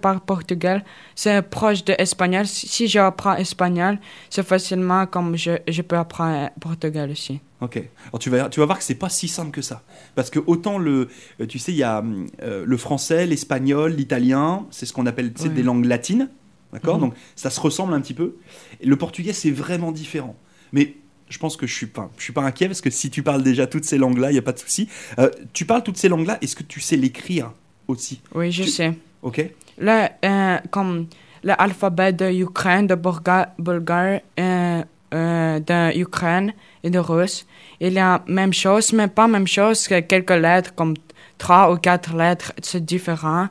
parle 0.00 0.20
portugais, 0.20 0.80
c'est 1.16 1.42
proche 1.42 1.84
de 1.84 1.94
espagnol. 1.98 2.46
Si 2.46 2.86
j'apprends 2.86 3.34
espagnol, 3.34 3.98
c'est 4.30 4.46
facilement 4.46 5.06
comme 5.06 5.36
je, 5.36 5.52
je 5.66 5.82
peux 5.82 5.96
apprendre 5.96 6.50
portugais 6.60 7.10
aussi. 7.10 7.40
Ok. 7.60 7.78
Alors 8.08 8.18
tu 8.20 8.30
vas, 8.30 8.48
tu 8.48 8.60
vas 8.60 8.66
voir 8.66 8.78
que 8.78 8.84
c'est 8.84 8.94
pas 8.94 9.08
si 9.08 9.26
simple 9.26 9.50
que 9.50 9.62
ça. 9.62 9.82
Parce 10.14 10.30
que 10.30 10.38
autant 10.46 10.78
le, 10.78 11.08
euh, 11.40 11.46
tu 11.46 11.58
sais, 11.58 11.72
il 11.72 11.78
y 11.78 11.82
a 11.82 12.02
euh, 12.42 12.62
le 12.64 12.76
français, 12.76 13.26
l'espagnol, 13.26 13.92
l'italien, 13.92 14.66
c'est 14.70 14.86
ce 14.86 14.92
qu'on 14.92 15.06
appelle 15.06 15.32
Ouais. 15.42 15.48
des 15.48 15.62
langues 15.64 15.86
latines. 15.86 16.28
D'accord? 16.72 16.96
Mhm. 16.96 17.00
Donc 17.02 17.14
ça 17.34 17.50
se 17.50 17.58
ressemble 17.60 17.94
un 17.94 18.00
petit 18.00 18.14
peu. 18.14 18.36
Et 18.80 18.86
le 18.86 18.96
portugais, 18.96 19.32
c'est 19.32 19.50
vraiment 19.50 19.90
différent. 19.92 20.36
Mais 20.72 20.94
je 21.28 21.38
pense 21.38 21.56
que 21.56 21.66
je 21.66 21.74
suis 21.74 21.86
pas, 21.86 22.10
je 22.18 22.22
suis 22.22 22.32
pas 22.32 22.42
inquiet 22.42 22.68
parce 22.68 22.80
que 22.82 22.90
si 22.90 23.10
tu 23.10 23.22
parles 23.24 23.42
déjà 23.42 23.66
toutes 23.66 23.84
ces 23.84 23.98
langues-là, 23.98 24.30
il 24.30 24.34
n'y 24.34 24.38
a 24.38 24.42
pas 24.42 24.52
de 24.52 24.58
souci. 24.58 24.88
Euh, 25.18 25.30
tu 25.52 25.64
parles 25.64 25.82
toutes 25.82 25.96
ces 25.96 26.08
langues-là, 26.08 26.38
est-ce 26.40 26.54
que 26.54 26.62
tu 26.62 26.80
sais 26.80 26.96
l'écrire? 26.96 27.52
Aussi 27.88 28.20
Oui, 28.34 28.50
je 28.52 28.64
Tu- 28.64 28.70
sais. 28.70 28.92
Ok 29.22 29.44
Le, 29.78 30.06
euh, 30.24 30.58
comme 30.70 31.06
l'alphabet 31.42 32.12
de 32.12 32.30
Ukraine, 32.30 32.86
de 32.86 32.94
Bulga- 32.94 33.48
Bulgare, 33.58 34.20
euh, 34.38 34.82
euh, 35.12 35.60
de 35.60 35.98
Ukraine 35.98 36.52
et 36.82 36.90
de 36.90 36.98
Russe, 36.98 37.46
il 37.80 37.92
y 37.92 37.98
a 37.98 38.22
même 38.28 38.52
chose, 38.52 38.92
mais 38.92 39.08
pas 39.08 39.26
même 39.28 39.46
chose 39.46 39.86
que 39.88 40.00
quelques 40.00 40.30
lettres, 40.30 40.74
comme 40.74 40.94
trois 41.38 41.72
ou 41.72 41.76
quatre 41.76 42.16
lettres, 42.16 42.52
c'est 42.62 42.84
différent. 42.84 43.48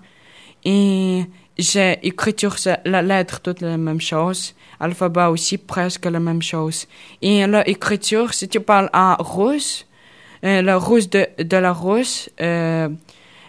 Et 0.65 1.23
j'ai 1.57 1.99
c'est 2.57 2.79
la 2.85 3.01
lettre, 3.01 3.41
toutes 3.41 3.61
la 3.61 3.77
même 3.77 4.01
chose. 4.01 4.55
Alphabet 4.79 5.25
aussi, 5.25 5.57
presque 5.57 6.05
la 6.05 6.19
même 6.19 6.41
chose. 6.41 6.87
Et 7.21 7.45
l'écriture, 7.45 8.33
si 8.33 8.47
tu 8.47 8.59
parles 8.59 8.89
en 8.93 9.15
russe, 9.19 9.85
euh, 10.43 10.61
le 10.61 10.75
russe 10.77 11.09
de, 11.09 11.27
de 11.41 11.57
la 11.57 11.71
russe, 11.73 12.29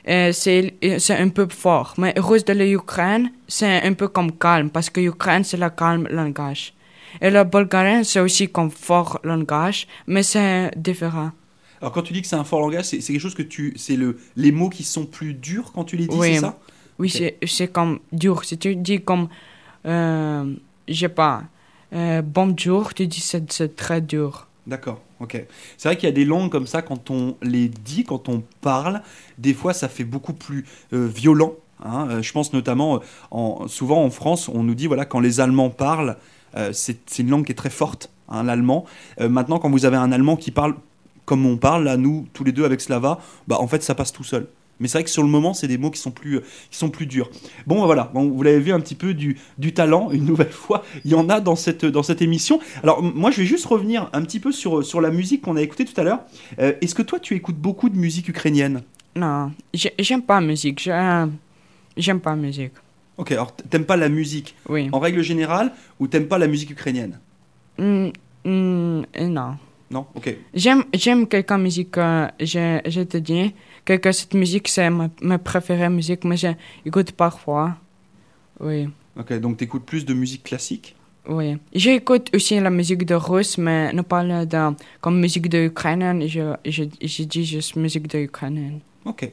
euh, 0.08 0.32
euh, 0.46 0.98
c'est 0.98 1.16
un 1.16 1.28
peu 1.28 1.46
fort. 1.48 1.94
Mais 1.98 2.14
russe 2.16 2.44
de 2.44 2.52
l'Ukraine, 2.52 3.30
c'est 3.48 3.82
un 3.82 3.92
peu 3.94 4.08
comme 4.08 4.32
calme, 4.32 4.70
parce 4.70 4.90
que 4.90 5.00
l'Ukraine, 5.00 5.44
c'est 5.44 5.56
le 5.56 5.70
calme 5.70 6.06
langage. 6.10 6.74
Et 7.20 7.30
le 7.30 7.44
bulgarien, 7.44 8.02
c'est 8.04 8.20
aussi 8.20 8.48
comme 8.48 8.70
fort 8.70 9.20
langage, 9.24 9.86
mais 10.06 10.22
c'est 10.22 10.70
différent. 10.76 11.30
Alors 11.80 11.92
quand 11.92 12.02
tu 12.02 12.12
dis 12.12 12.22
que 12.22 12.26
c'est 12.28 12.36
un 12.36 12.44
fort 12.44 12.60
langage, 12.60 12.86
c'est 12.86 12.98
quelque 12.98 13.18
chose 13.20 13.34
que 13.34 13.42
tu, 13.42 13.72
c'est 13.76 13.96
le, 13.96 14.18
les 14.36 14.52
mots 14.52 14.68
qui 14.70 14.82
sont 14.84 15.06
plus 15.06 15.34
durs 15.34 15.70
quand 15.72 15.84
tu 15.84 15.96
les 15.96 16.06
dis, 16.06 16.16
Oui. 16.16 16.34
c'est 16.34 16.40
ça? 16.40 16.58
Oui, 16.98 17.12
Ok. 17.14 17.48
c'est 17.48 17.68
comme 17.72 17.98
dur. 18.12 18.44
Si 18.44 18.56
tu 18.56 18.76
dis 18.76 19.00
comme, 19.02 19.28
euh, 19.86 20.54
je 20.88 20.94
sais 20.94 21.08
pas, 21.08 21.42
euh, 21.92 22.22
bonjour, 22.22 22.94
tu 22.94 23.06
dis 23.06 23.20
c'est 23.20 23.76
très 23.76 24.00
dur. 24.00 24.46
D'accord, 24.66 25.03
ok. 25.20 25.44
C'est 25.77 25.88
vrai 25.88 25.96
qu'il 25.96 26.09
y 26.09 26.12
a 26.12 26.14
des 26.14 26.24
langues 26.24 26.50
comme 26.50 26.66
ça, 26.66 26.81
quand 26.81 27.11
on 27.11 27.37
les 27.42 27.68
dit, 27.68 28.05
quand 28.05 28.31
on 28.31 28.42
parle, 28.62 29.03
des 29.37 29.53
fois 29.53 29.74
ça 29.74 29.88
fait 29.88 30.05
beaucoup 30.05 30.33
plus 30.33 30.64
euh, 30.94 31.07
violent. 31.07 31.53
hein. 31.85 32.09
Euh, 32.11 32.22
je 32.22 32.33
pense 32.33 32.53
notamment, 32.55 32.96
euh, 32.96 32.98
en, 33.31 33.68
souvent 33.68 34.03
en 34.03 34.09
France, 34.11 34.48
on 34.48 34.62
nous 34.62 34.74
dit, 34.74 34.87
voilà, 34.87 35.05
quand 35.05 35.20
les 35.20 35.40
Allemands 35.40 35.70
parlent, 35.70 36.16
c'est 36.72 37.18
une 37.18 37.31
langue 37.31 37.44
qui 37.46 37.50
est 37.50 37.57
très 37.57 37.68
forte, 37.68 38.11
hein, 38.29 38.44
l'allemand. 38.44 38.85
Maintenant, 39.18 39.59
quand 39.59 39.70
vous 39.70 39.87
avez 39.87 39.96
un 39.96 40.12
Allemand 40.12 40.37
qui 40.37 40.53
parle 40.53 40.77
comme 41.24 41.44
on 41.46 41.57
parle, 41.57 41.83
là, 41.83 41.96
nous, 41.96 42.29
tous 42.33 42.44
les 42.44 42.53
deux 42.53 42.64
avec 42.64 42.81
Slava, 42.81 43.18
bah, 43.48 43.57
en 43.59 43.66
fait, 43.66 43.83
ça 43.83 43.96
passe 43.96 44.12
tout 44.12 44.22
seul. 44.22 44.46
Mais 44.80 44.88
c'est 44.88 44.98
vrai 44.98 45.04
que 45.04 45.10
sur 45.10 45.22
le 45.22 45.28
moment, 45.28 45.54
c'est 45.54 45.68
des 45.68 45.78
mots 45.78 45.90
qui 45.90 46.00
sont 46.00 46.10
plus, 46.10 46.37
euh, 46.38 46.44
qui 46.70 46.76
sont 46.78 46.90
plus 46.90 47.06
durs. 47.06 47.30
Bon, 47.66 47.84
voilà, 47.87 48.10
Bon, 48.12 48.28
vous 48.28 48.42
l'avez 48.42 48.58
vu 48.60 48.72
un 48.72 48.80
petit 48.80 48.94
peu 48.96 49.14
du, 49.14 49.38
du 49.58 49.72
talent, 49.72 50.10
une 50.10 50.24
nouvelle 50.24 50.50
fois, 50.52 50.84
il 51.04 51.10
y 51.10 51.14
en 51.14 51.28
a 51.28 51.40
dans 51.40 51.56
cette, 51.56 51.84
dans 51.84 52.02
cette 52.02 52.22
émission. 52.22 52.58
Alors, 52.82 53.02
moi, 53.02 53.30
je 53.30 53.38
vais 53.40 53.46
juste 53.46 53.66
revenir 53.66 54.10
un 54.12 54.22
petit 54.22 54.40
peu 54.40 54.50
sur, 54.52 54.84
sur 54.84 55.00
la 55.00 55.10
musique 55.10 55.42
qu'on 55.42 55.56
a 55.56 55.62
écoutée 55.62 55.84
tout 55.84 55.98
à 56.00 56.04
l'heure. 56.04 56.20
Euh, 56.58 56.72
Est-ce 56.80 56.94
que 56.94 57.02
toi, 57.02 57.18
tu 57.20 57.34
écoutes 57.34 57.56
beaucoup 57.56 57.88
de 57.88 57.96
musique 57.96 58.28
ukrainienne? 58.28 58.82
Non, 59.16 59.52
j'ai- 59.72 59.94
j'aime 59.98 60.22
pas 60.22 60.40
la 60.40 60.46
musique. 60.46 60.80
j'ai- 60.82 61.24
J'aime 61.96 62.18
pas 62.20 62.30
la 62.30 62.37
musique. 62.42 62.72
Ok, 63.16 63.30
alors 63.30 63.54
t'aimes 63.54 63.84
pas 63.84 63.96
la 63.96 64.08
musique 64.08 64.56
Oui. 64.68 64.88
en 64.90 64.98
règle 64.98 65.22
générale 65.22 65.70
ou 66.00 66.08
t'aimes 66.08 66.26
pas 66.26 66.38
la 66.38 66.48
musique 66.48 66.70
ukrainienne? 66.72 67.20
Mm, 67.78 68.08
mm, 68.44 69.02
non. 69.28 69.56
Non? 69.90 70.06
Ok. 70.16 70.34
J'aime, 70.54 70.82
j'aime 70.92 71.28
quelques 71.28 71.52
musiques, 71.52 71.96
euh, 71.98 72.26
je, 72.40 72.80
je 72.87 73.02
te 73.02 73.16
dis, 73.18 73.54
que, 73.84 74.12
cette 74.12 74.34
musique, 74.34 74.68
c'est 74.68 74.90
ma, 74.90 75.08
ma 75.20 75.38
préférée 75.38 75.88
musique, 75.88 76.24
mais 76.24 76.36
j'écoute 76.36 77.12
parfois. 77.12 77.76
Oui, 78.60 78.88
Ok, 79.16 79.32
donc 79.38 79.58
t'écoutes 79.58 79.84
plus 79.84 80.04
de 80.04 80.12
musique 80.14 80.42
classique? 80.42 80.96
Oui. 81.28 81.56
J'écoute 81.72 82.30
aussi 82.34 82.58
la 82.60 82.70
musique 82.70 83.06
de 83.06 83.14
russe, 83.14 83.56
mais 83.58 83.92
ne 83.92 84.02
parle 84.02 84.46
de, 84.46 84.74
comme 85.00 85.20
musique 85.20 85.48
de 85.48 85.66
ukrainienne, 85.66 86.26
je, 86.26 86.54
je, 86.66 86.84
je 87.00 87.22
dis 87.22 87.44
juste 87.44 87.76
musique 87.76 88.08
de 88.08 88.18
ukrainienne. 88.18 88.80
Ok. 89.04 89.30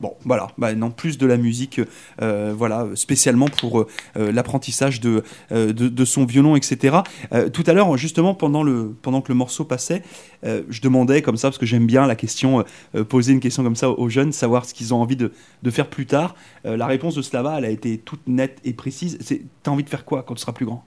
Bon, 0.00 0.14
voilà, 0.24 0.48
bah, 0.56 0.74
non, 0.74 0.90
plus 0.90 1.18
de 1.18 1.26
la 1.26 1.36
musique, 1.36 1.78
euh, 2.22 2.54
voilà, 2.56 2.86
spécialement 2.94 3.48
pour 3.48 3.80
euh, 3.80 4.32
l'apprentissage 4.32 4.98
de, 5.00 5.22
euh, 5.52 5.74
de, 5.74 5.88
de 5.88 6.04
son 6.06 6.24
violon, 6.24 6.56
etc. 6.56 6.98
Euh, 7.32 7.50
tout 7.50 7.64
à 7.66 7.74
l'heure, 7.74 7.94
justement, 7.98 8.34
pendant, 8.34 8.62
le, 8.62 8.96
pendant 9.02 9.20
que 9.20 9.30
le 9.30 9.34
morceau 9.34 9.64
passait, 9.64 10.02
euh, 10.44 10.62
je 10.70 10.80
demandais 10.80 11.20
comme 11.20 11.36
ça, 11.36 11.48
parce 11.48 11.58
que 11.58 11.66
j'aime 11.66 11.86
bien 11.86 12.06
la 12.06 12.16
question, 12.16 12.64
euh, 12.94 13.04
poser 13.04 13.34
une 13.34 13.40
question 13.40 13.62
comme 13.62 13.76
ça 13.76 13.90
aux 13.90 14.08
jeunes, 14.08 14.32
savoir 14.32 14.64
ce 14.64 14.72
qu'ils 14.72 14.94
ont 14.94 15.02
envie 15.02 15.16
de, 15.16 15.32
de 15.62 15.70
faire 15.70 15.86
plus 15.88 16.06
tard. 16.06 16.34
Euh, 16.64 16.78
la 16.78 16.86
réponse 16.86 17.14
de 17.14 17.20
Slava, 17.22 17.58
elle 17.58 17.66
a 17.66 17.70
été 17.70 17.98
toute 17.98 18.26
nette 18.26 18.58
et 18.64 18.72
précise. 18.72 19.18
T'as 19.62 19.70
envie 19.70 19.84
de 19.84 19.90
faire 19.90 20.06
quoi 20.06 20.22
quand 20.22 20.34
tu 20.34 20.40
seras 20.40 20.52
plus 20.52 20.64
grand? 20.64 20.82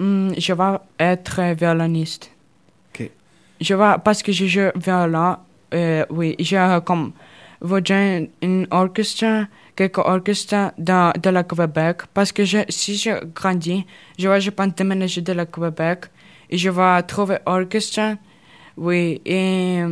Mm, 0.00 0.30
je 0.36 0.52
vais 0.52 0.78
être 0.98 1.40
violoniste. 1.56 2.32
Ok. 2.92 3.10
Je 3.60 3.74
vais, 3.74 3.94
parce 4.02 4.24
que 4.24 4.32
je 4.32 4.46
joue 4.46 4.70
violon, 4.74 5.36
euh, 5.74 6.04
oui, 6.10 6.34
j'ai 6.40 6.78
comme, 6.84 7.12
rejoint 7.60 8.26
un 8.42 8.64
orchestre, 8.70 9.46
quelques 9.74 9.98
orchestres 9.98 10.72
dans, 10.78 11.12
de 11.20 11.30
la 11.30 11.44
Québec, 11.44 12.02
parce 12.14 12.32
que 12.32 12.44
je, 12.44 12.58
si 12.68 12.96
je 12.96 13.24
grandis, 13.34 13.84
je 14.18 14.28
vais, 14.28 14.40
je 14.40 14.50
pense, 14.50 14.74
déménager 14.74 15.20
de 15.20 15.32
la 15.32 15.46
Québec, 15.46 16.06
et 16.50 16.56
je 16.58 16.70
vais 16.70 17.02
trouver 17.02 17.38
orchestre, 17.46 18.16
oui, 18.76 19.20
et, 19.24 19.82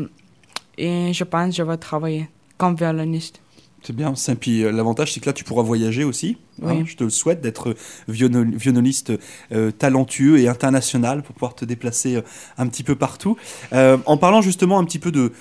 et 0.79 1.13
je 1.13 1.25
pense 1.25 1.51
que 1.51 1.57
je 1.57 1.63
vais 1.63 1.77
travailler 1.77 2.29
comme 2.57 2.77
violoniste. 2.77 3.41
C'est 3.83 3.95
bien, 3.95 4.17
ça. 4.17 4.35
Puis 4.35 4.65
euh, 4.65 4.73
l'avantage, 4.73 5.13
c'est 5.13 5.21
que 5.21 5.27
là, 5.27 5.33
tu 5.33 5.45
pourras 5.45 5.63
voyager 5.63 6.03
aussi. 6.03 6.39
hein. 6.65 6.83
Je 6.85 6.97
te 6.97 7.05
le 7.05 7.11
souhaite 7.11 7.41
d'être 7.41 7.77
violo- 8.09 8.57
violoniste 8.57 9.13
euh, 9.53 9.71
talentueux 9.71 10.41
et 10.41 10.49
international 10.49 11.23
pour 11.23 11.35
pouvoir 11.35 11.55
te 11.55 11.65
déplacer 11.65 12.17
euh, 12.17 12.23
un 12.59 12.67
petit 12.67 12.83
peu 12.83 12.97
partout. 12.97 13.37
En 13.73 14.17
parlant 14.17 14.41
justement 14.41 14.81
un 14.81 14.85
petit 14.85 14.99
peu 14.99 15.13
de, 15.13 15.33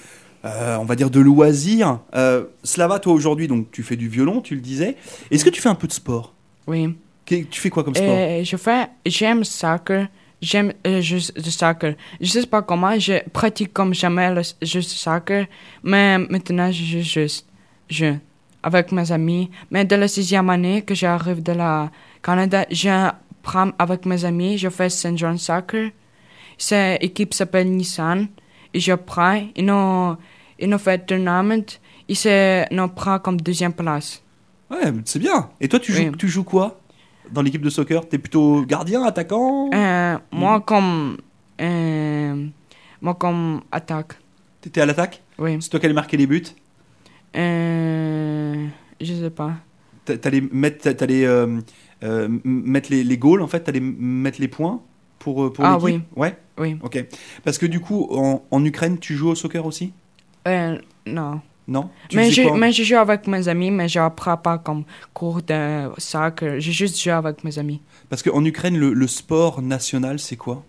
euh, 0.46 0.78
on 0.78 0.86
va 0.86 0.96
dire, 0.96 1.10
de 1.10 1.20
loisirs, 1.20 2.00
euh, 2.16 2.46
Slava, 2.64 3.00
toi 3.00 3.14
aujourd'hui, 3.14 3.48
donc 3.48 3.72
tu 3.72 3.84
fais 3.84 3.96
du 3.96 4.08
violon, 4.08 4.42
tu 4.42 4.56
le 4.56 4.62
disais. 4.62 4.96
Est-ce 5.32 5.44
que 5.44 5.50
tu 5.50 5.62
fais 5.62 5.70
un 5.70 5.76
peu 5.76 5.88
de 5.88 5.94
sport? 5.94 6.34
Oui. 6.68 6.96
Tu 7.26 7.46
fais 7.52 7.70
quoi 7.72 7.84
comme 7.84 7.96
sport? 7.96 8.18
Et 8.18 8.46
je 8.46 8.56
fais, 8.56 8.88
j'aime 9.06 9.44
soccer, 9.44 10.08
j'aime 10.42 10.74
euh, 10.86 11.02
juste 11.02 11.34
le 11.36 11.50
soccer. 11.50 11.96
Je 12.22 12.28
sais 12.30 12.46
pas 12.46 12.62
comment, 12.62 12.98
je 13.00 13.28
pratique 13.30 13.74
comme 13.74 13.96
jamais 13.96 14.32
le 14.32 14.44
juste 14.62 14.92
soccer, 14.92 15.48
mais 15.84 16.20
maintenant 16.20 16.72
je 16.72 16.84
joue 16.84 17.02
juste, 17.02 17.48
je, 17.90 18.14
avec 18.62 18.92
mes 18.92 19.12
amis. 19.12 19.50
Mais 19.72 19.86
de 19.86 19.96
la 19.96 20.08
sixième 20.08 20.52
année 20.52 20.84
que 20.84 20.94
j'arrive 20.94 21.42
de 21.42 21.54
la 21.54 21.90
Canada, 22.22 22.68
je 22.70 23.10
prends 23.42 23.72
avec 23.80 24.06
mes 24.06 24.24
amis, 24.24 24.60
je 24.60 24.70
fais 24.70 24.90
Saint 24.90 25.18
John 25.18 25.40
Soccer. 25.40 25.90
Cette 26.58 27.04
équipe 27.04 27.34
s'appelle 27.34 27.72
Nissan, 27.72 28.28
et 28.74 28.80
je 28.80 28.94
prends, 28.94 29.42
et 29.56 29.62
nous, 29.62 30.16
et 30.60 30.68
nous 30.68 30.78
fait 30.78 31.06
tournament, 31.06 31.64
et 32.08 32.16
c'est, 32.16 32.68
nous 32.72 32.88
prend 32.88 33.20
comme 33.20 33.40
deuxième 33.42 33.74
place. 33.74 34.22
Ouais, 34.72 34.92
c'est 35.06 35.20
bien. 35.20 35.50
Et 35.62 35.68
toi, 35.68 35.80
tu 35.80 35.92
joues, 35.94 36.04
Oui. 36.10 36.18
tu 36.18 36.28
joues 36.28 36.44
quoi 36.44 36.80
dans 37.32 37.42
l'équipe 37.42 37.62
de 37.62 37.70
soccer? 37.70 38.08
T'es 38.08 38.18
plutôt 38.18 38.64
gardien, 38.66 39.04
attaquant? 39.04 39.70
Euh, 39.74 40.18
moi, 40.32 40.62
comme. 40.62 41.18
euh, 41.62 42.46
moi, 43.02 43.14
comme 43.16 43.62
attaque. 43.72 44.14
T'étais 44.62 44.82
à 44.82 44.86
l'attaque? 44.86 45.22
Oui. 45.38 45.58
C'est 45.62 45.70
toi 45.70 45.80
qui 45.80 45.86
allais 45.86 45.94
marquer 45.96 46.18
les 46.18 46.26
buts? 46.28 46.44
Euh, 47.36 48.66
je 49.02 49.14
sais 49.14 49.30
pas. 49.30 49.54
T'a- 50.06 50.18
T'allais 50.18 50.42
mettre, 50.52 50.90
t'allais, 50.92 51.26
euh, 51.26 51.60
euh, 52.04 52.28
mettre 52.44 52.92
les, 52.92 53.04
les 53.04 53.18
goals, 53.18 53.42
en 53.42 53.48
fait, 53.48 53.62
t'allais 53.62 53.80
mettre 53.80 54.40
les 54.40 54.48
points 54.48 54.82
pour, 55.20 55.52
pour 55.52 55.66
Ah, 55.66 55.78
l'équipe? 55.84 56.04
Ouais, 56.16 56.38
Oui. 56.60 56.78
ok. 56.84 57.06
Parce 57.44 57.58
que 57.58 57.66
du 57.66 57.80
coup, 57.80 58.08
en, 58.12 58.44
en 58.50 58.66
Ukraine, 58.66 58.98
tu 59.00 59.16
joues 59.16 59.30
au 59.30 59.36
soccer 59.36 59.66
aussi? 59.66 59.94
Euh, 60.48 60.78
non. 61.06 61.42
Non? 61.68 61.90
Tu 62.10 62.16
Mais 62.16 62.30
je, 62.30 62.44
mais 62.44 62.72
je 62.72 62.84
joue 62.84 62.96
avec 62.98 63.26
mes 63.26 63.48
amis, 63.48 63.72
mais 63.72 63.90
je 63.90 63.98
n'apprends 64.00 64.38
pas 64.38 64.60
comme 64.60 64.84
cours 65.14 65.42
de 65.42 65.90
soccer. 65.98 66.60
Je 66.60 66.72
juste 66.72 67.02
joue 67.02 67.10
avec 67.10 67.44
mes 67.44 67.58
amis. 67.58 67.82
Parce 68.08 68.22
qu'en 68.22 68.46
Ukraine, 68.46 68.78
le, 68.78 68.94
le 68.94 69.08
sport 69.08 69.62
national, 69.64 70.20
c'est 70.20 70.36
quoi? 70.36 70.64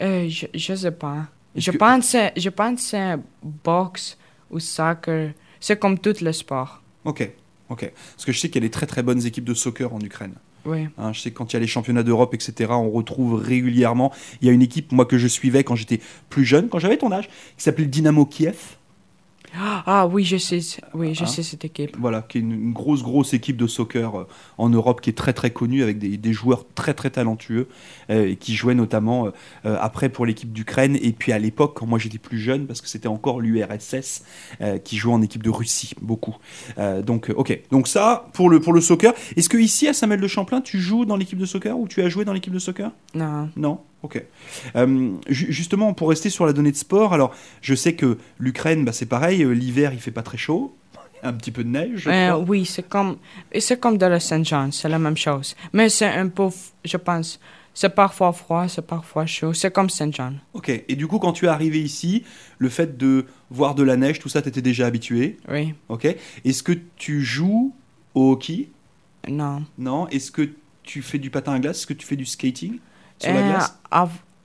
Euh, 0.00 0.28
je, 0.28 0.46
je 0.52 0.74
sais 0.74 0.90
pas. 0.90 1.26
Je 1.54 1.70
que- 1.70 1.76
pense, 1.76 2.16
je 2.36 2.48
pense 2.50 2.74
que 2.74 2.80
c'est 2.88 3.16
boxe 3.64 4.18
ou 4.50 4.58
soccer. 4.58 5.30
C'est 5.60 5.78
comme 5.78 5.96
tout 5.98 6.14
le 6.20 6.32
sport. 6.32 6.82
Ok, 7.04 7.30
ok. 7.70 7.92
Parce 8.14 8.24
que 8.24 8.32
je 8.32 8.40
sais 8.40 8.48
qu'il 8.48 8.60
y 8.62 8.64
a 8.64 8.68
des 8.68 8.72
très 8.72 8.86
très 8.86 9.04
bonnes 9.04 9.24
équipes 9.24 9.44
de 9.44 9.54
soccer 9.54 9.94
en 9.94 10.00
Ukraine. 10.00 10.34
Oui. 10.64 10.88
Hein, 10.98 11.12
je 11.12 11.20
sais 11.20 11.30
que 11.30 11.36
quand 11.38 11.52
il 11.52 11.54
y 11.54 11.58
a 11.58 11.60
les 11.60 11.68
championnats 11.68 12.02
d'Europe, 12.02 12.34
etc., 12.34 12.72
on 12.72 12.90
retrouve 12.90 13.34
régulièrement. 13.40 14.12
Il 14.42 14.48
y 14.48 14.50
a 14.50 14.52
une 14.52 14.62
équipe, 14.62 14.90
moi, 14.90 15.06
que 15.06 15.16
je 15.18 15.28
suivais 15.28 15.62
quand 15.62 15.76
j'étais 15.76 16.00
plus 16.30 16.44
jeune, 16.44 16.68
quand 16.68 16.80
j'avais 16.80 16.96
ton 16.96 17.12
âge, 17.12 17.28
qui 17.56 17.62
s'appelait 17.62 17.86
Dynamo 17.86 18.26
Kiev. 18.26 18.56
Ah 19.58 20.06
oui, 20.06 20.24
je 20.24 20.36
sais. 20.36 20.60
Oui, 20.94 21.14
je 21.14 21.24
Hein 21.24 21.26
sais 21.26 21.42
cette 21.42 21.64
équipe. 21.64 21.96
Voilà, 21.98 22.22
qui 22.22 22.38
est 22.38 22.40
une, 22.40 22.52
une 22.52 22.72
grosse, 22.72 23.02
grosse 23.02 23.34
équipe 23.34 23.56
de 23.56 23.66
soccer 23.66 24.18
euh, 24.20 24.26
en 24.58 24.68
Europe 24.68 25.00
qui 25.00 25.10
est 25.10 25.14
très, 25.14 25.32
très 25.32 25.50
connue 25.50 25.82
avec 25.82 25.98
des, 25.98 26.16
des 26.16 26.32
joueurs 26.32 26.64
très, 26.74 26.94
très 26.94 27.10
talentueux 27.10 27.68
euh, 28.10 28.28
et 28.28 28.36
qui 28.36 28.54
jouaient 28.54 28.74
notamment 28.74 29.26
euh, 29.64 29.76
après 29.80 30.08
pour 30.08 30.26
l'équipe 30.26 30.52
d'Ukraine 30.52 30.98
et 31.00 31.12
puis 31.12 31.32
à 31.32 31.38
l'époque, 31.38 31.74
quand 31.76 31.86
moi 31.86 31.98
j'étais 31.98 32.18
plus 32.18 32.38
jeune, 32.38 32.66
parce 32.66 32.80
que 32.80 32.88
c'était 32.88 33.08
encore 33.08 33.40
l'URSS 33.40 34.22
euh, 34.60 34.78
qui 34.78 34.96
jouait 34.96 35.12
en 35.12 35.22
équipe 35.22 35.42
de 35.42 35.50
Russie, 35.50 35.94
beaucoup. 36.00 36.36
Donc, 37.04 37.32
ok. 37.34 37.60
Donc, 37.70 37.88
ça, 37.88 38.28
pour 38.32 38.50
le, 38.50 38.60
pour 38.60 38.72
le 38.72 38.80
soccer. 38.80 39.12
Est-ce 39.36 39.48
que 39.48 39.56
ici 39.56 39.88
à 39.88 39.92
Samuel 39.92 40.20
de 40.20 40.28
Champlain, 40.28 40.60
tu 40.60 40.78
joues 40.78 41.04
dans 41.04 41.16
l'équipe 41.16 41.38
de 41.38 41.46
soccer 41.46 41.78
ou 41.78 41.88
tu 41.88 42.02
as 42.02 42.08
joué 42.08 42.24
dans 42.24 42.32
l'équipe 42.32 42.52
de 42.52 42.58
soccer? 42.58 42.90
Non. 43.14 43.48
non? 43.56 43.80
Ok. 44.06 44.22
Euh, 44.76 45.10
ju- 45.28 45.52
justement, 45.52 45.92
pour 45.94 46.08
rester 46.10 46.30
sur 46.30 46.46
la 46.46 46.52
donnée 46.52 46.70
de 46.72 46.76
sport, 46.76 47.12
alors 47.12 47.34
je 47.60 47.74
sais 47.74 47.94
que 47.94 48.18
l'Ukraine, 48.38 48.84
bah, 48.84 48.92
c'est 48.92 49.06
pareil, 49.06 49.42
euh, 49.42 49.50
l'hiver 49.52 49.92
il 49.92 49.98
fait 50.00 50.12
pas 50.12 50.22
très 50.22 50.38
chaud, 50.38 50.74
un 51.22 51.32
petit 51.32 51.50
peu 51.50 51.64
de 51.64 51.68
neige. 51.70 52.02
je 52.04 52.10
Euh, 52.10 52.32
crois. 52.32 52.44
oui, 52.48 52.64
c'est 52.64 52.88
comme, 52.88 53.16
c'est 53.58 53.80
comme 53.80 53.98
dans 53.98 54.08
le 54.08 54.20
Saint-Jean, 54.20 54.70
c'est 54.70 54.88
la 54.88 54.98
même 55.00 55.16
chose. 55.16 55.56
Mais 55.72 55.88
c'est 55.88 56.06
un 56.06 56.28
peu, 56.28 56.48
je 56.84 56.96
pense, 56.96 57.40
c'est 57.74 57.94
parfois 57.94 58.32
froid, 58.32 58.68
c'est 58.68 58.86
parfois 58.86 59.26
chaud. 59.26 59.52
C'est 59.52 59.72
comme 59.72 59.90
Saint-Jean. 59.90 60.34
Ok. 60.54 60.68
Et 60.88 60.94
du 60.96 61.06
coup, 61.08 61.18
quand 61.18 61.32
tu 61.32 61.46
es 61.46 61.48
arrivé 61.48 61.80
ici, 61.82 62.22
le 62.58 62.68
fait 62.68 62.96
de 62.96 63.26
voir 63.50 63.74
de 63.74 63.82
la 63.82 63.96
neige, 63.96 64.18
tout 64.20 64.28
ça, 64.28 64.40
t'étais 64.40 64.62
déjà 64.62 64.86
habitué? 64.86 65.36
Oui. 65.48 65.74
Ok. 65.88 66.06
Est-ce 66.44 66.62
que 66.62 66.72
tu 66.96 67.22
joues 67.22 67.74
au 68.14 68.32
hockey? 68.32 68.68
Non. 69.28 69.64
Non. 69.76 70.06
Est-ce 70.08 70.30
que 70.30 70.48
tu 70.84 71.02
fais 71.02 71.18
du 71.18 71.30
patin 71.30 71.52
à 71.54 71.58
glace? 71.58 71.78
Est-ce 71.80 71.86
que 71.88 71.92
tu 71.94 72.06
fais 72.06 72.16
du 72.16 72.24
skating? 72.24 72.78
Sur 73.18 73.32
la 73.32 73.40
Euh, 73.40 73.48
glace? 73.50 73.74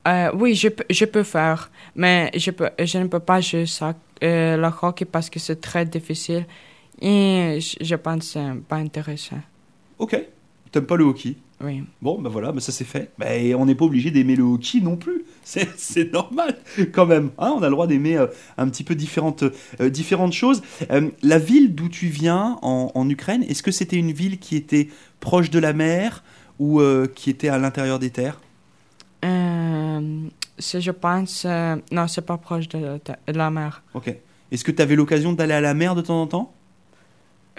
euh, 0.07 0.31
oui, 0.35 0.55
je, 0.55 0.69
peux- 0.69 0.85
je 0.89 1.05
peux 1.05 1.23
faire, 1.23 1.69
mais 1.95 2.31
je, 2.35 2.51
peux, 2.51 2.69
je 2.79 2.97
ne 2.97 3.07
peux 3.07 3.19
pas 3.19 3.39
jouer 3.41 3.65
ça, 3.65 3.93
euh, 4.23 4.57
le 4.57 4.69
hockey 4.81 5.05
parce 5.05 5.29
que 5.29 5.39
c'est 5.39 5.61
très 5.61 5.85
difficile 5.85 6.45
et 7.01 7.59
je, 7.59 7.95
pense 7.95 8.19
que 8.19 8.23
c'est 8.25 8.61
pas 8.67 8.77
intéressant. 8.77 9.39
Ok. 9.99 10.17
T'aimes 10.71 10.85
pas 10.85 10.95
le 10.95 11.03
hockey? 11.03 11.35
Oui. 11.63 11.83
Bon, 12.01 12.19
ben 12.19 12.29
voilà, 12.29 12.51
ben 12.51 12.59
ça 12.59 12.71
c'est 12.71 12.85
fait. 12.85 13.11
Ben, 13.19 13.53
on 13.55 13.65
n'est 13.65 13.75
pas 13.75 13.85
obligé 13.85 14.09
d'aimer 14.09 14.35
le 14.35 14.43
hockey 14.43 14.79
non 14.81 14.95
plus. 14.95 15.25
C'est 15.43 15.67
c'est 15.75 16.13
normal 16.13 16.55
quand 16.93 17.07
même. 17.07 17.31
hein. 17.39 17.55
on 17.57 17.63
a 17.63 17.65
le 17.65 17.71
droit 17.71 17.87
d'aimer 17.87 18.15
euh, 18.15 18.27
un 18.59 18.69
petit 18.69 18.83
peu 18.83 18.93
différentes, 18.93 19.43
différentes 19.79 20.33
choses. 20.33 20.61
La 21.23 21.39
ville 21.39 21.73
d'où 21.73 21.89
tu 21.89 22.07
viens 22.07 22.59
en, 22.61 22.91
en 22.93 23.09
Ukraine, 23.09 23.43
est-ce 23.43 23.63
que 23.63 23.71
c'était 23.71 23.95
une 23.97 24.11
ville 24.11 24.37
qui 24.37 24.55
était 24.55 24.87
proche 25.19 25.49
de 25.49 25.57
la 25.57 25.73
mer 25.73 26.23
ou 26.59 26.79
qui 27.15 27.31
était 27.31 27.49
à 27.49 27.57
l'intérieur 27.57 27.97
des 27.97 28.11
terres? 28.11 28.39
C'est, 29.23 30.81
je 30.81 30.91
pense, 30.91 31.43
euh, 31.45 31.75
non, 31.91 32.07
c'est 32.07 32.25
pas 32.25 32.37
proche 32.37 32.67
de, 32.69 32.77
la- 32.79 32.97
de 33.33 33.37
la 33.37 33.49
mer. 33.51 33.83
Ok. 33.93 34.15
Est-ce 34.51 34.63
que 34.63 34.71
tu 34.71 34.81
avais 34.81 34.95
l'occasion 34.95 35.33
d'aller 35.33 35.53
à 35.53 35.61
la 35.61 35.73
mer 35.73 35.95
de 35.95 36.01
temps 36.01 36.21
en 36.21 36.27
temps? 36.27 36.53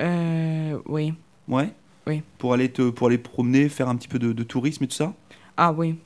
Euh, 0.00 0.78
oui. 0.86 1.14
Ouais? 1.48 1.70
Oui. 2.06 2.22
Pour 2.38 2.52
aller, 2.54 2.70
te, 2.70 2.90
pour 2.90 3.06
aller 3.08 3.18
promener, 3.18 3.68
faire 3.68 3.88
un 3.88 3.96
petit 3.96 4.08
peu 4.08 4.18
de, 4.18 4.32
de 4.32 4.42
tourisme 4.42 4.84
et 4.84 4.88
tout 4.88 4.96
ça? 4.96 5.12
Ah 5.56 5.70
oui. 5.72 5.96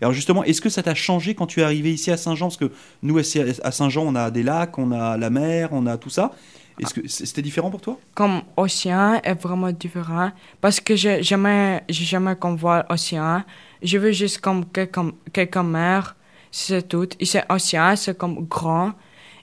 Alors 0.00 0.12
justement, 0.12 0.44
est-ce 0.44 0.60
que 0.60 0.68
ça 0.68 0.82
t'a 0.82 0.94
changé 0.94 1.34
quand 1.34 1.46
tu 1.46 1.60
es 1.60 1.62
arrivé 1.64 1.92
ici 1.92 2.10
à 2.10 2.16
Saint-Jean? 2.16 2.46
Parce 2.46 2.56
que 2.56 2.70
nous, 3.02 3.18
à 3.18 3.72
Saint-Jean, 3.72 4.04
on 4.06 4.14
a 4.14 4.30
des 4.30 4.42
lacs, 4.44 4.78
on 4.78 4.92
a 4.92 5.16
la 5.16 5.28
mer, 5.28 5.70
on 5.72 5.86
a 5.86 5.96
tout 5.96 6.08
ça. 6.08 6.32
Est-ce 6.78 6.92
que 6.94 7.08
c'était 7.08 7.42
différent 7.42 7.70
pour 7.70 7.80
toi? 7.80 7.98
Comme 8.14 8.42
océan 8.56 9.20
est 9.24 9.34
vraiment 9.34 9.72
différent 9.72 10.30
parce 10.60 10.78
que 10.80 10.94
je 10.94 11.22
jamais, 11.22 11.82
j'ai 11.88 12.04
jamais 12.04 12.36
qu'on 12.36 12.54
voit 12.54 12.84
océan. 12.90 13.42
Je 13.82 13.96
veux 13.98 14.12
juste 14.12 14.40
comme 14.40 14.66
quelques, 14.66 14.98
quelques 15.32 15.56
mers, 15.56 16.16
c'est 16.50 16.86
tout. 16.86 17.08
Et 17.18 17.24
c'est 17.24 17.44
océan, 17.50 17.96
c'est 17.96 18.16
comme 18.16 18.46
grand. 18.46 18.92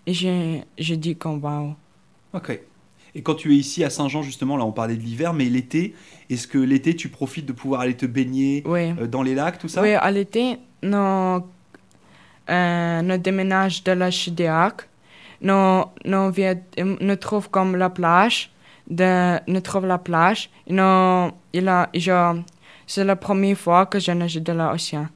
Et 0.06 0.14
j'ai, 0.14 0.64
j'ai 0.78 0.98
dit 0.98 1.16
comme 1.16 1.44
wow. 1.44 1.74
Ok. 2.34 2.60
Et 3.16 3.22
quand 3.22 3.36
tu 3.36 3.54
es 3.54 3.58
ici 3.58 3.84
à 3.84 3.90
Saint-Jean, 3.90 4.24
justement, 4.24 4.58
là 4.58 4.66
on 4.66 4.72
parlait 4.72 4.96
de 4.96 5.02
l'hiver, 5.02 5.34
mais 5.34 5.46
l'été, 5.46 5.96
est-ce 6.30 6.48
que 6.48 6.58
l'été 6.58 6.96
tu 6.96 7.10
profites 7.10 7.46
de 7.46 7.54
pouvoir 7.54 7.82
aller 7.82 7.96
te 7.96 8.06
baigner 8.08 8.64
Oui. 8.66 8.92
euh, 9.00 9.08
dans 9.08 9.22
les 9.22 9.36
lacs, 9.36 9.60
tout 9.60 9.68
ça? 9.68 9.82
Oui, 9.82 9.94
à 9.94 10.10
l'été, 10.12 10.58
nous, 10.82 10.98
euh, 12.50 13.02
de 13.02 13.92
la 13.92 14.12
Chidiac. 14.12 14.88
Nous, 15.44 15.84
nous, 16.06 16.32
vient- 16.32 16.56
nous 16.78 17.16
trouvons 17.18 17.50
comme 17.52 17.76
la 17.76 17.90
plage. 17.90 18.50
De, 18.90 19.40
nous 19.48 19.62
trouvons 19.62 19.88
la 19.88 19.98
plage. 19.98 20.50
Nous, 20.68 21.32
il 21.54 21.68
a, 21.68 21.90
je, 21.94 22.42
c'est 22.88 23.04
la 23.04 23.16
première 23.16 23.58
fois 23.58 23.86
que 23.86 24.00
je 24.00 24.12
nage 24.12 24.36
de 24.36 24.52
l'océan. 24.54 25.08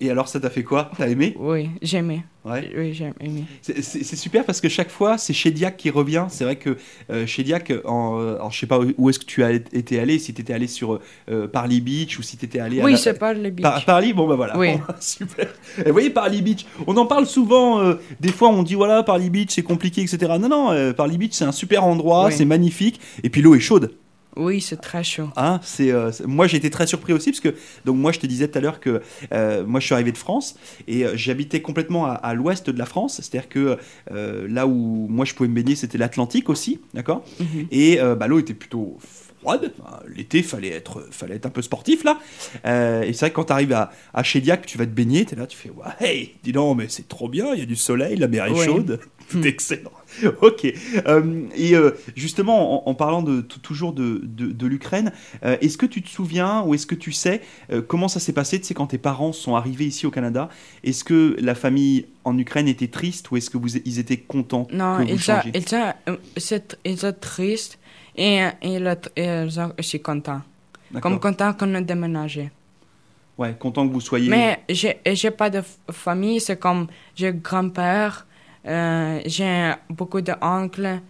Et 0.00 0.10
alors 0.10 0.28
ça 0.28 0.40
t'a 0.40 0.50
fait 0.50 0.62
quoi? 0.64 0.90
T'as 0.96 1.08
aimé? 1.08 1.34
Oui, 1.38 1.70
j'ai 1.82 1.98
aimé. 1.98 2.22
Ouais. 2.44 2.70
Oui, 2.76 2.92
j'ai 2.92 3.10
aimé. 3.20 3.44
C'est- 3.62 3.80
super 4.16 4.44
parce 4.44 4.60
que 4.60 4.68
chaque 4.68 4.90
fois, 4.90 5.16
c'est 5.16 5.32
Shediac 5.32 5.78
qui 5.78 5.88
revient. 5.88 6.26
C'est 6.28 6.44
vrai 6.44 6.56
que 6.56 6.76
euh, 7.10 7.26
Shediac, 7.26 7.72
en, 7.86 8.18
alors 8.18 8.50
je 8.52 8.58
sais 8.60 8.66
pas 8.66 8.78
où 8.98 9.08
est-ce 9.08 9.18
que 9.18 9.24
tu 9.24 9.42
as 9.42 9.52
été 9.52 9.98
allé, 9.98 10.18
si 10.18 10.34
tu 10.34 10.42
étais 10.42 10.52
allé 10.52 10.66
sur 10.66 11.00
euh, 11.30 11.48
Parly 11.48 11.80
Beach 11.80 12.18
ou 12.18 12.22
si 12.22 12.36
tu 12.36 12.44
étais 12.44 12.58
allé 12.58 12.80
à 12.80 12.84
Oui, 12.84 12.92
la- 12.92 12.98
c'est 12.98 13.18
pas 13.18 13.32
le 13.32 13.48
beach. 13.50 13.62
Par- 13.62 13.82
Parly, 13.86 14.12
bon 14.12 14.26
bah 14.28 14.36
voilà, 14.36 14.58
Oui. 14.58 14.72
super. 15.00 15.46
Et 15.78 15.84
vous 15.86 15.92
voyez 15.92 16.10
Parly 16.10 16.42
Beach, 16.42 16.66
on 16.86 16.96
en 16.98 17.06
parle 17.06 17.24
souvent. 17.26 17.80
euh, 17.80 17.94
des 18.20 18.32
fois, 18.32 18.48
on 18.50 18.62
dit 18.62 18.74
voilà 18.74 19.02
Parly 19.02 19.30
Beach 19.30 19.50
c'est 19.52 19.62
compliqué, 19.62 20.02
etc. 20.02 20.32
Non 20.38 20.48
non, 20.50 20.70
euh, 20.72 20.92
Parly 20.92 21.16
Beach 21.16 21.32
c'est 21.32 21.44
un 21.46 21.52
super 21.52 21.84
endroit, 21.84 22.26
Oui. 22.26 22.32
c'est 22.36 22.44
magnifique, 22.44 23.00
et 23.22 23.30
puis 23.30 23.40
l'eau 23.40 23.54
est 23.54 23.60
chaude. 23.60 23.92
Oui, 24.36 24.60
c'est 24.60 24.80
très 24.80 25.04
chaud. 25.04 25.28
Hein, 25.36 25.60
c'est, 25.62 25.92
euh, 25.92 26.10
c'est- 26.12 26.26
moi 26.26 26.46
j'ai 26.46 26.56
été 26.56 26.70
très 26.70 26.86
surpris 26.86 27.12
aussi 27.12 27.30
parce 27.30 27.40
que 27.40 27.54
donc 27.84 27.96
moi 27.96 28.10
je 28.12 28.18
te 28.18 28.26
disais 28.26 28.48
tout 28.48 28.58
à 28.58 28.60
l'heure 28.60 28.80
que 28.80 29.00
euh, 29.32 29.64
moi 29.64 29.78
je 29.80 29.86
suis 29.86 29.94
arrivé 29.94 30.12
de 30.12 30.18
France 30.18 30.56
et 30.88 31.04
euh, 31.06 31.12
j'habitais 31.16 31.62
complètement 31.62 32.06
à, 32.06 32.12
à 32.14 32.34
l'ouest 32.34 32.68
de 32.70 32.78
la 32.78 32.86
France, 32.86 33.20
c'est-à-dire 33.22 33.48
que 33.48 33.78
euh, 34.10 34.46
là 34.48 34.66
où 34.66 35.06
moi 35.08 35.24
je 35.24 35.34
pouvais 35.34 35.48
me 35.48 35.54
baigner 35.54 35.76
c'était 35.76 35.98
l'Atlantique 35.98 36.48
aussi, 36.48 36.80
d'accord? 36.94 37.24
Mhm. 37.40 37.66
Et 37.70 37.98
bah, 38.18 38.26
l'eau 38.26 38.38
était 38.38 38.54
plutôt 38.54 38.96
froide. 39.40 39.72
L'été 40.14 40.42
fallait 40.42 40.70
être 40.70 41.06
fallait 41.10 41.36
être 41.36 41.46
un 41.46 41.50
peu 41.50 41.62
sportif 41.62 42.02
là. 42.04 42.18
Et 42.64 43.12
c'est 43.12 43.20
vrai 43.20 43.30
que 43.30 43.34
quand 43.36 43.44
tu 43.44 43.52
arrives 43.52 43.72
à, 43.72 43.90
à 44.14 44.22
Chédiac, 44.22 44.64
tu 44.66 44.78
vas 44.78 44.86
te 44.86 44.90
baigner, 44.90 45.24
tu 45.26 45.34
es 45.34 45.36
là, 45.38 45.46
tu 45.46 45.56
fais 45.56 45.70
ouais, 45.70 45.84
hey, 46.00 46.34
dis 46.42 46.52
donc 46.52 46.78
mais 46.78 46.86
c'est 46.88 47.08
trop 47.08 47.28
bien, 47.28 47.52
il 47.54 47.60
y 47.60 47.62
a 47.62 47.66
du 47.66 47.76
soleil, 47.76 48.16
la 48.16 48.26
mer 48.28 48.46
est 48.46 48.52
chaude, 48.64 49.00
excellent. 49.44 49.92
ok. 50.42 50.66
Euh, 51.06 51.42
et 51.54 51.74
euh, 51.74 51.90
justement, 52.16 52.86
en, 52.86 52.90
en 52.90 52.94
parlant 52.94 53.22
de, 53.22 53.40
toujours 53.40 53.92
de, 53.92 54.20
de, 54.22 54.46
de 54.46 54.66
l'Ukraine, 54.66 55.12
euh, 55.44 55.56
est-ce 55.60 55.78
que 55.78 55.86
tu 55.86 56.02
te 56.02 56.08
souviens 56.08 56.62
ou 56.62 56.74
est-ce 56.74 56.86
que 56.86 56.94
tu 56.94 57.12
sais 57.12 57.40
comment 57.88 58.08
ça 58.08 58.20
s'est 58.20 58.32
passé? 58.32 58.60
Tu 58.60 58.66
sais, 58.66 58.74
quand 58.74 58.88
tes 58.88 58.98
parents 58.98 59.32
sont 59.32 59.56
arrivés 59.56 59.86
ici 59.86 60.06
au 60.06 60.10
Canada, 60.10 60.48
est-ce 60.82 61.04
que 61.04 61.36
la 61.40 61.54
famille 61.54 62.06
en 62.24 62.36
Ukraine 62.38 62.68
était 62.68 62.88
triste 62.88 63.30
ou 63.30 63.36
est-ce 63.36 63.50
que 63.50 63.58
vous, 63.58 63.76
ils 63.76 63.98
étaient 63.98 64.16
contents 64.16 64.66
Non, 64.72 64.98
que 64.98 65.12
vous 65.12 65.12
ils 66.84 66.98
sont 66.98 67.14
tristes 67.20 67.78
et, 68.16 68.40
ils, 68.62 68.96
aussi 69.78 70.00
contents. 70.00 70.42
Comme 71.00 71.18
contents 71.18 71.52
qu'on 71.54 71.74
a 71.74 71.80
déménagé. 71.80 72.50
Ouais, 73.36 73.54
content 73.58 73.86
que 73.88 73.92
vous 73.92 74.00
soyez. 74.00 74.30
Mais 74.30 74.60
j'ai 74.68 75.30
pas 75.30 75.50
de 75.50 75.62
famille, 75.90 76.40
c'est 76.40 76.58
comme 76.58 76.86
j'ai 77.16 77.32
grand-père, 77.32 78.26
euh, 78.66 79.20
j'ai 79.26 79.72
beaucoup 79.90 80.20
d'oncles, 80.20 81.00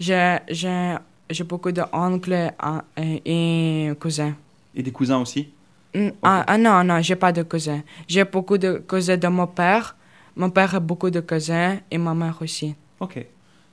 j'ai 0.00 0.38
j'ai 0.48 0.96
j'ai 1.30 1.44
beaucoup 1.44 1.72
d'oncles 1.72 2.52
et, 2.96 3.22
et 3.24 3.94
cousins. 3.96 4.34
Et 4.74 4.82
des 4.82 4.90
cousins 4.92 5.18
aussi? 5.18 5.48
Mm, 5.94 6.08
Ah, 6.22 6.44
ah 6.46 6.58
non, 6.58 6.84
non, 6.84 7.00
j'ai 7.00 7.16
pas 7.16 7.32
de 7.32 7.42
cousins. 7.42 7.82
J'ai 8.08 8.24
beaucoup 8.24 8.58
de 8.58 8.82
cousins 8.86 9.16
de 9.16 9.28
mon 9.28 9.46
père. 9.46 9.96
Mon 10.36 10.50
père 10.50 10.74
a 10.74 10.80
beaucoup 10.80 11.10
de 11.10 11.20
cousins 11.20 11.78
et 11.90 11.98
ma 11.98 12.14
mère 12.14 12.38
aussi. 12.40 12.74
Ok, 12.98 13.24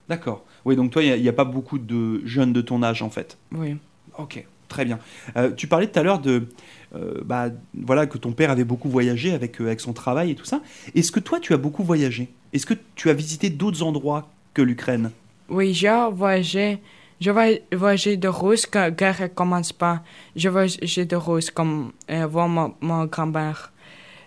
d'accord. 0.07 0.45
Oui, 0.63 0.75
donc 0.75 0.91
toi, 0.91 1.03
il 1.03 1.21
n'y 1.21 1.27
a, 1.27 1.33
pas 1.33 1.45
beaucoup 1.45 1.79
de 1.79 2.21
jeunes 2.25 2.53
de 2.53 2.61
ton 2.61 2.83
âge 2.83 3.01
en 3.01 3.09
fait. 3.09 3.37
Oui. 3.51 3.75
Ok, 4.17 4.45
très 4.67 4.85
bien. 4.85 4.99
Euh, 5.35 5.51
tu 5.51 5.67
parlais 5.67 5.87
tout 5.87 5.97
à 5.97 6.03
l'heure 6.03 6.19
de, 6.19 6.49
euh, 6.95 7.21
bah, 7.25 7.47
voilà, 7.73 8.05
que 8.05 8.19
ton 8.19 8.31
père 8.31 8.51
avait 8.51 8.63
beaucoup 8.63 8.89
voyagé 8.89 9.33
avec, 9.33 9.59
euh, 9.59 9.65
avec 9.65 9.79
son 9.79 9.93
travail 9.93 10.31
et 10.31 10.35
tout 10.35 10.45
ça. 10.45 10.61
Est-ce 10.93 11.11
que 11.11 11.19
toi, 11.19 11.39
tu 11.39 11.53
as 11.53 11.57
beaucoup 11.57 11.83
voyagé? 11.83 12.29
Est-ce 12.53 12.65
que 12.65 12.73
tu 12.95 13.09
as 13.09 13.13
visité 13.13 13.49
d'autres 13.49 13.81
endroits 13.81 14.27
que 14.53 14.61
l'Ukraine? 14.61 15.11
Oui, 15.49 15.73
j'ai 15.73 16.07
voyagé. 16.11 16.79
Je 17.19 17.29
voyager 17.75 18.17
de 18.17 18.27
Russe 18.27 18.65
quand 18.65 18.79
la 18.79 18.91
guerre 18.91 19.21
ne 19.21 19.27
commence 19.27 19.71
pas. 19.71 20.01
Je 20.35 20.49
voyager 20.49 21.05
de 21.05 21.15
Russe 21.15 21.51
comme 21.51 21.91
euh, 22.09 22.25
voir 22.25 22.49
mon, 22.49 23.05
grand-père. 23.05 23.71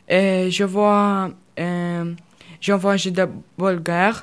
Et 0.08 0.50
je 0.50 0.64
vois, 0.64 1.30
euh, 1.58 2.14
je 2.60 2.72
voyagé 2.72 3.10
de 3.10 3.28
Bulgarie 3.58 4.20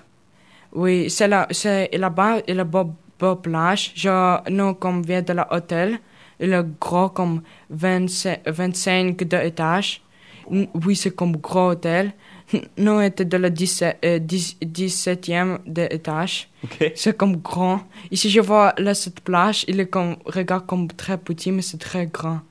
Oui, 0.73 1.09
c'est 1.09 1.27
là, 1.27 1.47
c'est 1.51 1.89
là-bas, 1.97 2.39
il 2.47 2.55
y 2.55 2.59
a 2.59 2.63
beau, 2.63 2.93
beau 3.19 3.35
plage. 3.35 3.91
Genre, 3.95 4.41
nous, 4.49 4.73
comme 4.75 5.03
vient 5.03 5.21
de 5.21 5.33
l'hôtel, 5.33 5.99
il 6.39 6.53
est 6.53 6.65
gros 6.79 7.09
comme 7.09 7.41
25, 7.69 8.47
25 8.47 9.17
de 9.17 9.37
étages. 9.37 10.01
Oui, 10.49 10.95
c'est 10.95 11.11
comme 11.11 11.37
gros 11.37 11.71
hôtel. 11.71 12.13
Nous, 12.77 13.01
était 13.01 13.25
de 13.25 13.37
la 13.37 13.49
17, 13.49 13.97
euh, 14.03 14.19
10 14.19 14.57
17e 14.63 15.59
de 15.65 15.87
étage. 15.89 16.49
C'est 16.95 17.15
comme 17.15 17.37
grand. 17.37 17.81
Ici, 18.11 18.29
je 18.29 18.39
vois 18.39 18.73
là, 18.77 18.93
cette 18.93 19.21
plage, 19.21 19.65
il 19.67 19.79
est 19.79 19.87
comme, 19.87 20.17
regarde 20.25 20.65
comme 20.65 20.87
très 20.87 21.17
petit, 21.17 21.51
mais 21.51 21.61
c'est 21.61 21.79
très 21.79 22.07
grand. 22.07 22.41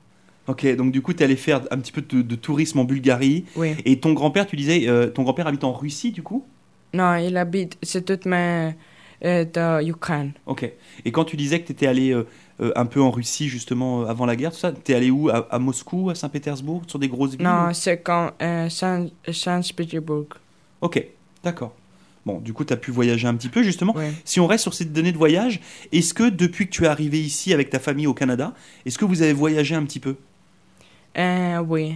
Ok, 0.47 0.65
donc 0.75 0.91
du 0.91 1.01
coup, 1.01 1.13
tu 1.13 1.21
es 1.21 1.25
allé 1.25 1.35
faire 1.35 1.61
un 1.71 1.77
petit 1.77 1.91
peu 1.91 2.01
de, 2.01 2.21
de 2.21 2.35
tourisme 2.35 2.79
en 2.79 2.83
Bulgarie. 2.83 3.45
Oui. 3.55 3.75
Et 3.85 3.99
ton 3.99 4.13
grand-père, 4.13 4.47
tu 4.47 4.55
disais, 4.55 4.87
euh, 4.87 5.07
ton 5.07 5.23
grand-père 5.23 5.47
habite 5.47 5.63
en 5.63 5.71
Russie, 5.71 6.11
du 6.11 6.23
coup? 6.23 6.45
Non, 6.93 7.15
il 7.15 7.37
habite, 7.37 7.77
c'est 7.83 8.03
toute 8.05 8.25
ma, 8.25 8.71
de 9.21 9.83
Ukraine. 9.87 10.33
Ok. 10.45 10.69
Et 11.05 11.11
quand 11.11 11.25
tu 11.25 11.37
disais 11.37 11.59
que 11.61 11.67
tu 11.67 11.71
étais 11.73 11.87
allé 11.87 12.11
euh, 12.11 12.27
euh, 12.61 12.71
un 12.75 12.85
peu 12.85 13.01
en 13.01 13.11
Russie, 13.11 13.47
justement, 13.47 14.01
euh, 14.01 14.05
avant 14.05 14.25
la 14.25 14.35
guerre, 14.35 14.51
tout 14.51 14.57
ça, 14.57 14.71
tu 14.71 14.91
es 14.91 14.95
allé 14.95 15.11
où? 15.11 15.29
À, 15.29 15.47
à 15.51 15.59
Moscou, 15.59 16.09
à 16.09 16.15
Saint-Pétersbourg, 16.15 16.83
sur 16.87 16.99
des 16.99 17.07
grosses 17.07 17.31
villes? 17.31 17.45
Non, 17.45 17.73
c'est 17.73 18.03
euh, 18.09 18.69
Saint- 18.69 19.07
Saint-Pétersbourg. 19.31 20.27
Ok, 20.81 21.05
d'accord. 21.43 21.73
Bon, 22.25 22.39
du 22.39 22.53
coup, 22.53 22.63
tu 22.65 22.73
as 22.73 22.77
pu 22.77 22.91
voyager 22.91 23.27
un 23.27 23.33
petit 23.35 23.49
peu, 23.49 23.63
justement. 23.63 23.95
Si 24.25 24.39
on 24.39 24.45
reste 24.45 24.61
sur 24.61 24.75
cette 24.75 24.93
donnée 24.93 25.11
de 25.11 25.17
voyage, 25.17 25.59
est-ce 25.91 26.13
que 26.13 26.29
depuis 26.29 26.67
que 26.67 26.71
tu 26.71 26.83
es 26.83 26.87
arrivé 26.87 27.19
ici 27.19 27.51
avec 27.51 27.71
ta 27.71 27.79
famille 27.79 28.05
au 28.05 28.13
Canada, 28.13 28.53
est-ce 28.85 28.97
que 28.99 29.05
vous 29.05 29.23
avez 29.23 29.33
voyagé 29.33 29.73
un 29.73 29.83
petit 29.85 29.99
peu? 29.99 30.15
Euh, 31.17 31.57
oui. 31.67 31.95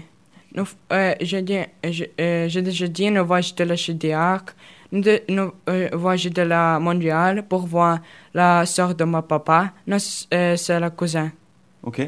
Nous, 0.55 0.67
euh, 0.93 1.13
je 1.21 1.37
dis, 1.37 1.59
je, 1.83 2.05
euh, 2.19 2.49
je 2.49 2.59
déjà 2.59 2.87
dit, 2.87 3.11
nous 3.11 3.25
voyageons 3.25 3.55
de 3.57 3.63
la 3.65 3.77
CDAC, 3.77 4.55
nous, 4.91 5.03
nous 5.29 5.51
euh, 5.69 5.89
voyageons 5.93 6.29
de 6.29 6.41
la 6.41 6.79
mondiale 6.79 7.43
pour 7.47 7.65
voir 7.65 7.99
la 8.33 8.65
soeur 8.65 8.95
de 8.95 9.03
mon 9.03 9.21
papa. 9.21 9.71
Euh, 10.33 10.55
c'est 10.57 10.79
la 10.79 10.89
cousin. 10.89 11.31
Ok, 11.83 12.01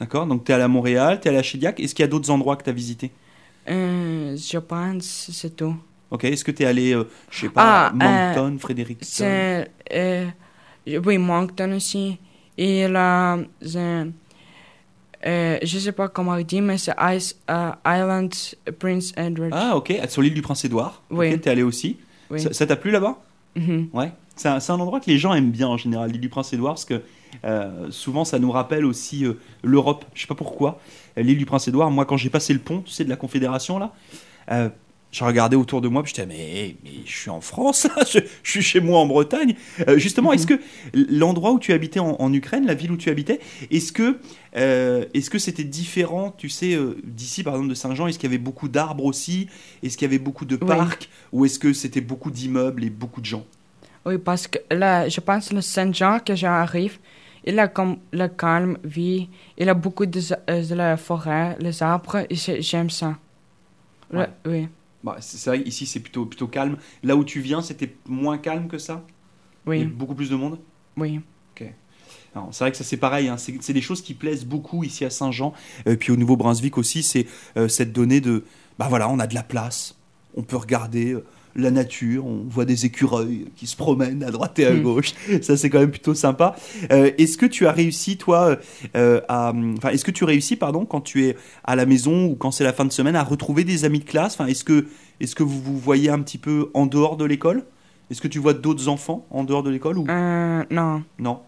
d'accord. 0.00 0.26
Donc, 0.26 0.44
tu 0.44 0.52
es 0.52 0.54
allé 0.54 0.64
à 0.64 0.68
Montréal, 0.68 1.18
tu 1.20 1.26
es 1.26 1.30
allé 1.30 1.38
à 1.38 1.42
Chediac. 1.42 1.78
Est-ce 1.80 1.94
qu'il 1.94 2.02
y 2.02 2.06
a 2.06 2.08
d'autres 2.08 2.30
endroits 2.30 2.56
que 2.56 2.64
tu 2.64 2.70
as 2.70 2.72
visités? 2.72 3.10
Euh, 3.68 4.36
je 4.36 4.58
pense, 4.58 5.30
c'est 5.32 5.56
tout. 5.56 5.76
Ok, 6.10 6.24
est-ce 6.24 6.44
que 6.44 6.50
tu 6.50 6.62
es 6.62 6.66
allé, 6.66 6.94
euh, 6.94 7.04
je 7.30 7.40
sais 7.40 7.48
pas, 7.48 7.86
Ah, 7.86 7.92
Moncton, 7.94 8.58
Fredericton? 8.58 9.64
oui, 10.86 11.18
Moncton 11.18 11.72
aussi. 11.72 12.18
Et 12.58 12.86
là, 12.88 13.38
je 13.64 14.10
sais 15.78 15.92
pas 15.92 16.08
comment 16.08 16.32
on 16.32 16.42
dit, 16.42 16.60
mais 16.60 16.76
c'est 16.76 16.92
Ice, 17.14 17.38
Island 17.86 18.34
Prince 18.78 19.12
Edward. 19.16 19.52
Ah, 19.54 19.76
ok, 19.76 19.94
sur 20.08 20.22
l'île 20.22 20.34
du 20.34 20.42
Prince-Édouard. 20.42 21.02
Oui. 21.10 21.32
Ok, 21.32 21.40
t'es 21.40 21.50
allé 21.50 21.62
aussi. 21.62 21.96
Oui. 22.32 22.40
Ça 22.52 22.66
t'a 22.66 22.76
plu 22.76 22.90
là-bas? 22.90 23.18
Mhm. 23.56 23.88
Ouais. 23.92 24.12
C'est 24.34 24.48
un, 24.48 24.74
endroit 24.74 25.00
que 25.00 25.10
les 25.10 25.18
gens 25.18 25.34
aiment 25.34 25.50
bien 25.50 25.68
en 25.68 25.76
général, 25.76 26.10
l'île 26.10 26.20
du 26.20 26.30
Prince-Édouard, 26.30 26.74
parce 26.74 26.86
que 26.86 27.02
euh, 27.44 27.90
souvent 27.90 28.24
ça 28.24 28.38
nous 28.38 28.50
rappelle 28.50 28.84
aussi 28.84 29.24
euh, 29.26 29.34
l'Europe. 29.62 30.04
Je 30.14 30.22
sais 30.22 30.26
pas 30.26 30.34
pourquoi. 30.34 30.80
L'île 31.16 31.36
du 31.36 31.46
Prince-Édouard, 31.46 31.90
moi 31.90 32.06
quand 32.06 32.16
j'ai 32.16 32.30
passé 32.30 32.54
le 32.54 32.58
pont, 32.58 32.80
tu 32.80 32.90
sais, 32.90 33.04
de 33.04 33.10
la 33.10 33.16
Confédération 33.16 33.78
là, 33.78 33.92
euh, 34.50 34.70
je 35.12 35.22
regardais 35.24 35.56
autour 35.56 35.80
de 35.82 35.88
moi, 35.88 36.02
puis 36.02 36.12
j'étais 36.16 36.26
mais, 36.26 36.74
mais 36.82 36.90
je 37.04 37.16
suis 37.16 37.30
en 37.30 37.40
France, 37.40 37.84
là, 37.84 38.02
je, 38.10 38.18
je 38.42 38.50
suis 38.50 38.62
chez 38.62 38.80
moi 38.80 38.98
en 38.98 39.06
Bretagne. 39.06 39.54
Euh, 39.86 39.98
justement, 39.98 40.32
est-ce 40.32 40.46
que 40.46 40.58
l'endroit 40.94 41.52
où 41.52 41.58
tu 41.58 41.72
habitais 41.72 42.00
en, 42.00 42.16
en 42.18 42.32
Ukraine, 42.32 42.66
la 42.66 42.74
ville 42.74 42.90
où 42.92 42.96
tu 42.96 43.10
habitais, 43.10 43.38
est-ce 43.70 43.92
que 43.92 44.18
euh, 44.56 45.04
est-ce 45.14 45.30
que 45.30 45.38
c'était 45.38 45.64
différent, 45.64 46.34
tu 46.36 46.48
sais, 46.48 46.74
euh, 46.74 46.96
d'ici 47.04 47.42
par 47.44 47.54
exemple 47.54 47.70
de 47.70 47.74
Saint-Jean 47.74 48.06
Est-ce 48.06 48.18
qu'il 48.18 48.28
y 48.30 48.32
avait 48.34 48.42
beaucoup 48.42 48.68
d'arbres 48.68 49.04
aussi? 49.04 49.48
Est-ce 49.82 49.96
qu'il 49.96 50.06
y 50.06 50.10
avait 50.10 50.18
beaucoup 50.18 50.44
de 50.46 50.56
Oui. 50.60 50.66
parcs? 50.66 51.08
Ou 51.32 51.44
est-ce 51.44 51.58
que 51.58 51.72
c'était 51.72 52.00
beaucoup 52.00 52.30
d'immeubles 52.30 52.82
et 52.84 52.90
beaucoup 52.90 53.20
de 53.20 53.26
gens? 53.26 53.44
Oui, 54.04 54.18
parce 54.18 54.48
que 54.48 54.58
là, 54.70 55.08
je 55.08 55.20
pense 55.20 55.52
le 55.52 55.60
Saint-Jean 55.60 56.18
que 56.20 56.34
j'arrive, 56.34 56.98
il 57.44 57.58
a 57.58 57.68
comme 57.68 57.98
le 58.12 58.28
calme, 58.28 58.78
vie, 58.82 59.28
il 59.58 59.68
a 59.68 59.74
beaucoup 59.74 60.06
de, 60.06 60.20
de 60.20 60.74
la 60.74 60.96
forêt, 60.96 61.56
les 61.60 61.82
arbres, 61.82 62.24
et 62.28 62.34
j'ai- 62.34 62.62
j'aime 62.62 62.90
ça. 62.90 63.16
Le- 64.10 64.26
oui, 64.46 64.68
Bah, 65.04 65.16
c'est 65.20 65.50
vrai, 65.50 65.60
ici 65.62 65.86
c'est 65.86 66.00
plutôt, 66.00 66.26
plutôt 66.26 66.48
calme. 66.48 66.76
Là 67.02 67.16
où 67.16 67.24
tu 67.24 67.40
viens, 67.40 67.62
c'était 67.62 67.94
moins 68.06 68.38
calme 68.38 68.68
que 68.68 68.78
ça? 68.78 69.04
Il 69.66 69.72
y 69.74 69.82
a 69.82 69.84
oui, 69.84 69.84
beaucoup 69.84 70.14
plus 70.14 70.30
de 70.30 70.36
monde? 70.36 70.58
Oui. 70.96 71.20
C'est 72.50 72.64
vrai 72.64 72.70
que 72.70 72.78
ça 72.78 72.84
c'est 72.84 72.96
pareil, 72.96 73.28
hein. 73.28 73.36
c'est 73.36 73.72
des 73.74 73.82
choses 73.82 74.00
qui 74.00 74.14
plaisent 74.14 74.46
beaucoup 74.46 74.84
ici 74.84 75.04
à 75.04 75.10
Saint-Jean, 75.10 75.52
et 75.84 75.96
puis 75.96 76.12
au 76.12 76.16
Nouveau-Brunswick 76.16 76.78
aussi, 76.78 77.02
c'est 77.02 77.26
euh, 77.58 77.68
cette 77.68 77.92
donnée 77.92 78.22
de, 78.22 78.44
bah 78.78 78.86
voilà, 78.88 79.10
on 79.10 79.18
a 79.18 79.26
de 79.26 79.34
la 79.34 79.42
place, 79.42 79.98
on 80.34 80.42
peut 80.42 80.56
regarder 80.56 81.12
euh, 81.12 81.26
la 81.54 81.70
nature, 81.70 82.26
on 82.26 82.44
voit 82.48 82.64
des 82.64 82.86
écureuils 82.86 83.46
qui 83.56 83.66
se 83.66 83.76
promènent 83.76 84.22
à 84.22 84.30
droite 84.30 84.58
et 84.58 84.66
à 84.66 84.72
Mm. 84.72 84.82
gauche, 84.82 85.12
ça 85.42 85.56
c'est 85.56 85.68
quand 85.70 85.80
même 85.80 85.90
plutôt 85.90 86.14
sympa. 86.14 86.56
Euh, 86.90 87.10
est-ce 87.18 87.36
que 87.36 87.46
tu 87.46 87.66
as 87.66 87.72
réussi 87.72 88.16
toi, 88.16 88.56
euh, 88.96 89.20
à, 89.28 89.52
enfin 89.76 89.90
est-ce 89.90 90.04
que 90.04 90.10
tu 90.10 90.24
réussis 90.24 90.56
pardon 90.56 90.84
quand 90.86 91.00
tu 91.02 91.26
es 91.26 91.36
à 91.64 91.76
la 91.76 91.84
maison 91.86 92.24
ou 92.26 92.34
quand 92.36 92.50
c'est 92.50 92.64
la 92.64 92.72
fin 92.72 92.84
de 92.84 92.92
semaine 92.92 93.16
à 93.16 93.22
retrouver 93.22 93.64
des 93.64 93.84
amis 93.84 93.98
de 94.00 94.04
classe, 94.04 94.34
enfin 94.34 94.46
est-ce 94.46 94.64
que 94.64 94.86
est-ce 95.20 95.34
que 95.34 95.42
vous 95.42 95.60
vous 95.60 95.78
voyez 95.78 96.10
un 96.10 96.20
petit 96.20 96.38
peu 96.38 96.70
en 96.74 96.86
dehors 96.86 97.16
de 97.16 97.24
l'école? 97.24 97.64
Est-ce 98.10 98.20
que 98.20 98.28
tu 98.28 98.38
vois 98.38 98.54
d'autres 98.54 98.88
enfants 98.88 99.26
en 99.30 99.44
dehors 99.44 99.62
de 99.62 99.70
l'école 99.70 99.98
ou? 99.98 100.06
Euh, 100.08 100.62
non, 100.70 101.02
non? 101.18 101.40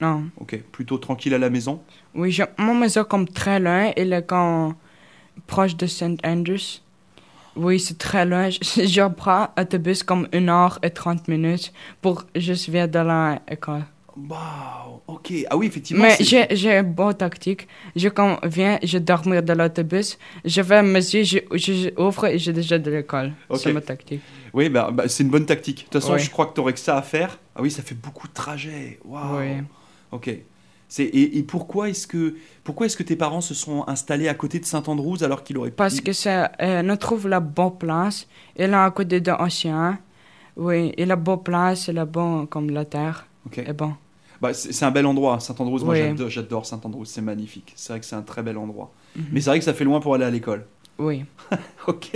Non. 0.00 0.22
Ok, 0.40 0.60
plutôt 0.70 0.98
tranquille 0.98 1.34
à 1.34 1.38
la 1.38 1.50
maison? 1.50 1.80
Oui, 2.14 2.30
je, 2.30 2.44
mon 2.58 2.74
maison 2.74 3.02
comme 3.04 3.26
très 3.28 3.58
loin, 3.58 3.90
il 3.96 4.12
est 4.12 4.24
comme 4.26 4.74
proche 5.48 5.76
de 5.76 5.86
St. 5.86 6.24
Andrews. 6.24 6.80
Oui, 7.56 7.80
c'est 7.80 7.98
très 7.98 8.24
loin. 8.24 8.50
Je, 8.50 8.58
je 8.86 9.08
prends 9.08 9.48
autobus 9.58 10.02
comme 10.02 10.28
1 10.32 10.48
heure 10.48 10.78
et 10.82 10.90
30 10.90 11.28
minutes 11.28 11.72
pour 12.00 12.24
juste 12.34 12.68
venir 12.68 12.88
de 12.88 12.98
l'école. 13.50 13.84
Wow, 14.16 15.02
ok. 15.06 15.32
Ah 15.48 15.56
oui, 15.56 15.66
effectivement. 15.66 16.02
Mais 16.02 16.16
j'ai, 16.20 16.46
j'ai 16.50 16.72
une 16.76 16.92
bonne 16.92 17.14
tactique. 17.14 17.68
Je 17.94 18.08
quand 18.08 18.40
viens, 18.44 18.78
je 18.82 18.98
dormir 18.98 19.42
dans 19.44 19.56
l'autobus, 19.56 20.18
je 20.44 20.60
vais 20.60 20.82
mes 20.82 20.98
yeux, 20.98 21.22
je, 21.22 21.38
je, 21.56 21.90
ouvre 22.00 22.26
et 22.26 22.38
j'ai 22.38 22.52
déjà 22.52 22.78
de 22.78 22.90
l'école. 22.90 23.32
Ok. 23.48 23.58
C'est 23.58 23.72
ma 23.72 23.80
tactique. 23.80 24.20
Oui, 24.52 24.68
bah, 24.68 24.90
bah, 24.92 25.04
c'est 25.06 25.22
une 25.22 25.30
bonne 25.30 25.46
tactique. 25.46 25.78
De 25.78 25.82
toute 25.84 25.92
façon, 26.02 26.14
Oui. 26.14 26.18
je 26.20 26.30
crois 26.30 26.46
que 26.46 26.54
tu 26.54 26.60
aurais 26.60 26.72
que 26.72 26.80
ça 26.80 26.96
à 26.96 27.02
faire. 27.02 27.38
Ah 27.54 27.62
oui, 27.62 27.70
ça 27.70 27.82
fait 27.82 27.94
beaucoup 27.94 28.26
de 28.26 28.32
trajets. 28.32 28.98
Waouh. 29.04 29.38
Oui. 29.38 29.62
Ok. 30.10 30.30
C'est, 30.88 31.04
et, 31.04 31.38
et 31.38 31.42
pourquoi 31.42 31.90
est-ce 31.90 32.06
que 32.06 32.36
pourquoi 32.64 32.86
est-ce 32.86 32.96
que 32.96 33.02
tes 33.02 33.16
parents 33.16 33.42
se 33.42 33.54
sont 33.54 33.84
installés 33.88 34.28
à 34.28 34.34
côté 34.34 34.58
de 34.58 34.64
Saint-Andrews 34.64 35.22
alors 35.22 35.44
qu'il 35.44 35.58
aurait 35.58 35.70
Parce 35.70 36.00
que 36.00 36.12
c'est, 36.12 36.48
euh, 36.62 36.82
on 36.82 36.96
trouve 36.96 37.28
la 37.28 37.40
bonne 37.40 37.76
place. 37.78 38.26
Il 38.56 38.64
est 38.64 38.74
à 38.74 38.90
côté 38.90 39.20
de. 39.20 39.32
Oui, 40.56 40.92
il 40.96 41.12
a 41.12 41.16
bonne 41.16 41.42
place, 41.42 41.88
il 41.88 41.98
est 41.98 42.04
bon 42.04 42.46
comme 42.46 42.70
la 42.70 42.84
terre. 42.84 43.26
Ok. 43.46 43.58
est 43.58 43.72
bon. 43.72 43.94
Bah, 44.40 44.54
c'est, 44.54 44.72
c'est 44.72 44.84
un 44.84 44.90
bel 44.90 45.06
endroit, 45.06 45.40
Saint-Andrews. 45.40 45.84
Moi, 45.84 45.96
j'adore 46.28 46.64
Saint-Andrews. 46.66 47.04
C'est 47.04 47.20
magnifique. 47.22 47.72
C'est 47.76 47.92
vrai 47.92 48.00
que 48.00 48.06
c'est 48.06 48.16
un 48.16 48.22
très 48.22 48.42
bel 48.42 48.56
endroit. 48.56 48.92
Mhm. 49.16 49.24
Mais 49.32 49.40
c'est 49.40 49.50
vrai 49.50 49.58
que 49.58 49.64
ça 49.64 49.74
fait 49.74 49.84
loin 49.84 50.00
pour 50.00 50.14
aller 50.14 50.24
à 50.24 50.30
l'école. 50.30 50.66
Oui. 50.98 51.24
Ok. 51.86 52.10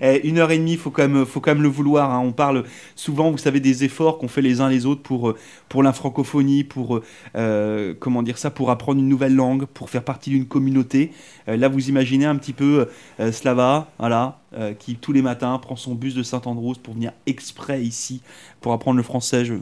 Eh, 0.00 0.26
une 0.28 0.38
heure 0.38 0.50
et 0.50 0.58
demie, 0.58 0.76
faut 0.76 0.90
faut 0.90 1.40
quand 1.40 1.52
même 1.52 1.62
le 1.62 1.68
vouloir. 1.68 2.10
hein. 2.10 2.18
On 2.18 2.32
parle 2.32 2.64
souvent, 2.96 3.30
vous 3.30 3.38
savez, 3.38 3.60
des 3.60 3.84
efforts 3.84 4.18
qu'on 4.18 4.26
fait 4.26 4.42
les 4.42 4.60
uns 4.60 4.68
les 4.68 4.84
autres 4.84 5.02
pour 5.02 5.30
euh, 5.30 5.36
pour 5.68 5.84
la 5.84 5.92
francophonie, 5.92 6.64
pour 6.64 6.96
euh, 6.96 7.04
euh, 7.36 7.94
comment 8.00 8.24
dire 8.24 8.38
ça, 8.38 8.50
pour 8.50 8.70
apprendre 8.72 8.98
une 8.98 9.08
nouvelle 9.08 9.36
langue, 9.36 9.66
pour 9.66 9.90
faire 9.90 10.02
partie 10.02 10.30
d'une 10.30 10.46
communauté. 10.46 11.12
Là, 11.46 11.68
vous 11.68 11.88
imaginez 11.88 12.24
un 12.24 12.36
petit 12.36 12.52
peu 12.52 12.88
Slava, 13.30 13.90
voilà, 13.98 14.40
qui 14.78 14.96
tous 14.96 15.12
les 15.12 15.22
matins 15.22 15.56
prend 15.58 15.76
son 15.76 15.94
bus 15.94 16.14
de 16.14 16.22
Saint-Andrews 16.22 16.74
pour 16.82 16.94
venir 16.94 17.12
exprès 17.26 17.82
ici 17.82 18.22
pour 18.60 18.72
apprendre 18.72 18.96
le 18.96 19.02
français. 19.02 19.44
Je 19.44 19.54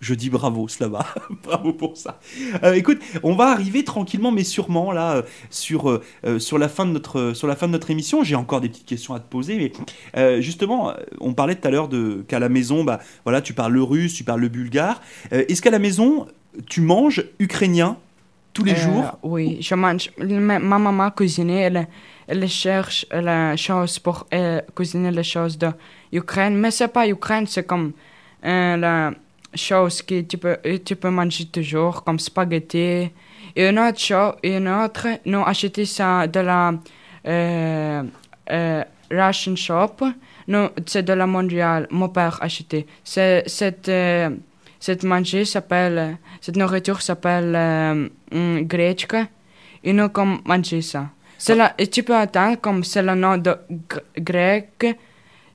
je 0.00 0.14
dis 0.14 0.30
bravo, 0.30 0.66
Slava. 0.66 1.06
bravo 1.44 1.72
pour 1.72 1.96
ça. 1.96 2.18
Euh, 2.64 2.72
écoute, 2.72 2.98
on 3.22 3.34
va 3.34 3.48
arriver 3.48 3.84
tranquillement 3.84 4.32
mais 4.32 4.44
sûrement 4.44 4.92
là 4.92 5.16
euh, 5.16 5.22
sur, 5.50 5.90
euh, 5.90 6.38
sur, 6.38 6.58
la 6.58 6.68
fin 6.68 6.86
de 6.86 6.92
notre, 6.92 7.34
sur 7.34 7.46
la 7.46 7.54
fin 7.54 7.66
de 7.66 7.72
notre 7.72 7.90
émission. 7.90 8.24
J'ai 8.24 8.34
encore 8.34 8.62
des 8.62 8.70
petites 8.70 8.86
questions 8.86 9.14
à 9.14 9.20
te 9.20 9.28
poser. 9.28 9.72
Mais 10.14 10.40
justement, 10.40 10.94
on 11.20 11.34
parlait 11.34 11.54
tout 11.54 11.68
à 11.68 11.70
l'heure 11.70 11.88
de 11.88 12.24
qu'à 12.26 12.38
la 12.38 12.48
maison, 12.48 12.82
bah, 12.82 13.00
voilà, 13.24 13.42
tu 13.42 13.52
parles 13.52 13.72
le 13.72 13.82
russe, 13.82 14.14
tu 14.14 14.24
parles 14.24 14.40
le 14.40 14.48
bulgare. 14.48 15.02
Est-ce 15.30 15.60
qu'à 15.60 15.70
la 15.70 15.78
maison, 15.78 16.26
tu 16.68 16.80
manges 16.80 17.24
ukrainien 17.38 17.98
tous 18.52 18.64
les 18.64 18.76
jours? 18.76 19.18
Oui, 19.22 19.58
je 19.60 19.74
mange. 19.74 20.10
Ma, 20.18 20.58
ma 20.58 20.78
maman 20.78 21.10
cuisine, 21.10 21.50
elle, 21.50 21.88
elle 22.26 22.48
cherche 22.48 23.06
la 23.10 23.56
chose 23.56 23.98
pour 23.98 24.26
cuisiner 24.74 25.10
les 25.10 25.24
choses 25.24 25.58
de 25.58 25.68
Ukraine. 26.12 26.56
Mais 26.56 26.70
c'est 26.70 26.88
pas 26.88 27.06
Ukraine, 27.06 27.46
c'est 27.46 27.66
comme 27.66 27.92
la 28.42 29.12
chose 29.54 30.02
que 30.02 30.20
tu 30.22 30.38
peux, 30.38 30.56
euh, 30.66 30.78
tu 30.84 30.96
peux 30.96 31.10
manger 31.10 31.46
toujours, 31.46 32.02
comme 32.04 32.18
spaghetti. 32.18 33.10
Et 33.56 33.68
une 33.68 33.78
autre 33.78 33.98
chose, 33.98 34.34
une 34.42 34.68
autre, 34.68 35.08
nous 35.26 35.42
acheté 35.44 35.84
ça 35.84 36.26
de 36.26 36.40
la 36.40 36.72
euh, 37.26 38.02
euh, 38.50 38.84
Russian 39.10 39.56
shop. 39.56 39.96
Non, 40.48 40.70
c'est 40.86 41.02
de 41.02 41.12
la 41.12 41.26
mondiale. 41.26 41.86
Mon 41.90 42.08
père 42.08 42.38
acheté. 42.40 42.86
C'est, 43.04 43.42
cette, 43.46 43.88
euh, 43.88 44.30
cette 44.78 45.04
manger 45.04 45.44
s'appelle, 45.44 46.16
cette 46.40 46.56
nourriture 46.56 47.02
s'appelle 47.02 47.54
euh, 47.56 48.08
hum, 48.32 48.62
gretchka. 48.62 49.26
Et 49.82 49.92
nous, 49.92 50.08
comme 50.10 50.40
manger 50.44 50.82
ça. 50.82 51.08
C'est 51.38 51.54
la, 51.54 51.70
tu 51.70 52.02
peux 52.02 52.14
attendre 52.16 52.60
comme 52.60 52.84
c'est 52.84 53.02
le 53.02 53.14
nom 53.14 53.38
de 53.38 53.56
gr- 53.88 54.02
grec. 54.18 54.96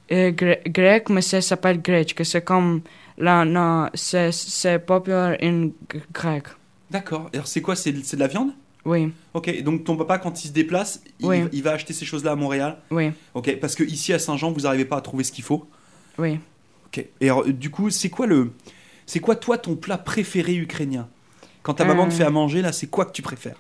grec, 0.10 1.10
mais 1.10 1.22
ça 1.22 1.42
s'appelle 1.42 1.82
grec, 1.82 2.14
que 2.14 2.24
c'est 2.24 2.44
comme 2.44 2.82
là, 3.18 3.46
non, 3.46 3.90
c'est 3.94 4.32
c'est 4.32 4.80
populaire 4.80 5.38
en 5.42 5.64
g- 5.92 6.02
grec. 6.14 6.44
D'accord. 6.92 7.30
Alors 7.34 7.48
c'est 7.48 7.62
quoi? 7.62 7.76
C'est 7.76 7.94
c'est 8.04 8.16
de 8.18 8.22
la 8.22 8.28
viande? 8.28 8.52
Oui, 8.86 9.12
Ok, 9.34 9.64
donc 9.64 9.84
ton 9.84 9.98
papa, 9.98 10.20
quand 10.20 10.44
il 10.44 10.48
se 10.50 10.54
déplace, 10.54 11.02
il, 11.20 11.26
Oui. 11.26 11.44
il 11.52 11.64
va 11.64 11.72
acheter 11.72 11.92
ces 11.92 12.06
choses-là 12.06 12.34
à 12.34 12.36
Montréal? 12.36 12.78
Oui, 12.92 13.12
Ok, 13.34 13.58
parce 13.60 13.74
que 13.74 13.84
ici 13.84 14.14
à 14.14 14.20
Saint-Jean, 14.20 14.52
vous 14.52 14.62
n'arrivez 14.62 14.86
pas 14.86 14.98
à 14.98 15.02
trouver 15.02 15.24
ce 15.24 15.32
qu'il 15.32 15.44
faut? 15.44 15.68
Oui. 16.20 16.40
Ok. 16.86 17.04
Et 17.20 17.26
alors, 17.30 17.46
du 17.46 17.72
coup, 17.72 17.90
c'est 17.90 18.12
quoi 18.12 18.28
le, 18.28 18.52
c'est 19.08 19.20
quoi 19.20 19.36
toi 19.36 19.58
ton 19.58 19.76
plat 19.76 19.98
préféré 19.98 20.54
ukrainien? 20.54 21.08
Quand 21.64 21.74
ta 21.74 21.84
maman 21.86 22.08
te 22.08 22.14
Euh. 22.14 22.18
fait 22.18 22.24
à 22.26 22.30
manger 22.30 22.62
là, 22.62 22.72
c'est 22.72 22.86
quoi 22.86 23.06
que 23.06 23.12
tu 23.12 23.24
préfères? 23.24 23.60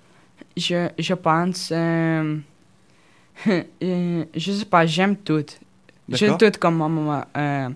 Je, 0.55 0.89
je 0.99 1.13
pense. 1.15 1.69
euh, 1.71 2.37
euh, 3.47 4.25
je 4.35 4.51
sais 4.51 4.65
pas, 4.65 4.85
j'aime 4.85 5.15
tout. 5.17 5.43
J'aime 6.09 6.37
tout 6.37 6.51
comme 6.59 6.77
ma 6.77 6.87
maman. 6.87 7.25
euh, 7.35 7.69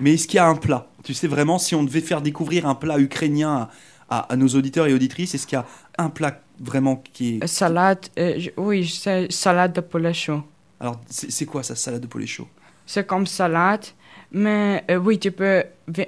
Mais 0.00 0.14
est-ce 0.14 0.26
qu'il 0.28 0.36
y 0.36 0.40
a 0.40 0.46
un 0.46 0.54
plat? 0.56 0.86
Tu 1.04 1.14
sais 1.14 1.26
vraiment, 1.26 1.58
si 1.58 1.74
on 1.74 1.82
devait 1.82 2.00
faire 2.00 2.20
découvrir 2.22 2.66
un 2.66 2.74
plat 2.74 2.98
ukrainien 2.98 3.68
à, 4.08 4.18
à- 4.18 4.32
à 4.32 4.36
nos 4.36 4.48
auditeurs 4.48 4.86
et 4.86 4.94
auditrices, 4.94 5.34
est-ce 5.34 5.46
qu'il 5.46 5.56
y 5.56 5.60
a 5.60 5.66
un 5.98 6.10
plat 6.10 6.40
vraiment 6.60 7.02
qui 7.12 7.38
est 7.40 7.46
salade, 7.46 8.06
euh, 8.18 8.38
oui, 8.56 8.86
c'est 8.86 9.30
salade 9.32 9.72
de 9.72 9.80
poulet 9.80 10.12
chaud. 10.14 10.42
Alors, 10.80 11.00
c'est 11.08 11.46
quoi 11.46 11.62
ça, 11.62 11.74
salade 11.74 12.02
de 12.02 12.06
poulet 12.06 12.26
chaud? 12.26 12.48
C'est 12.86 13.06
comme 13.06 13.26
salade, 13.26 13.84
mais 14.32 14.84
euh, 14.90 14.96
oui, 14.96 15.18
tu 15.18 15.30
peux, 15.30 15.62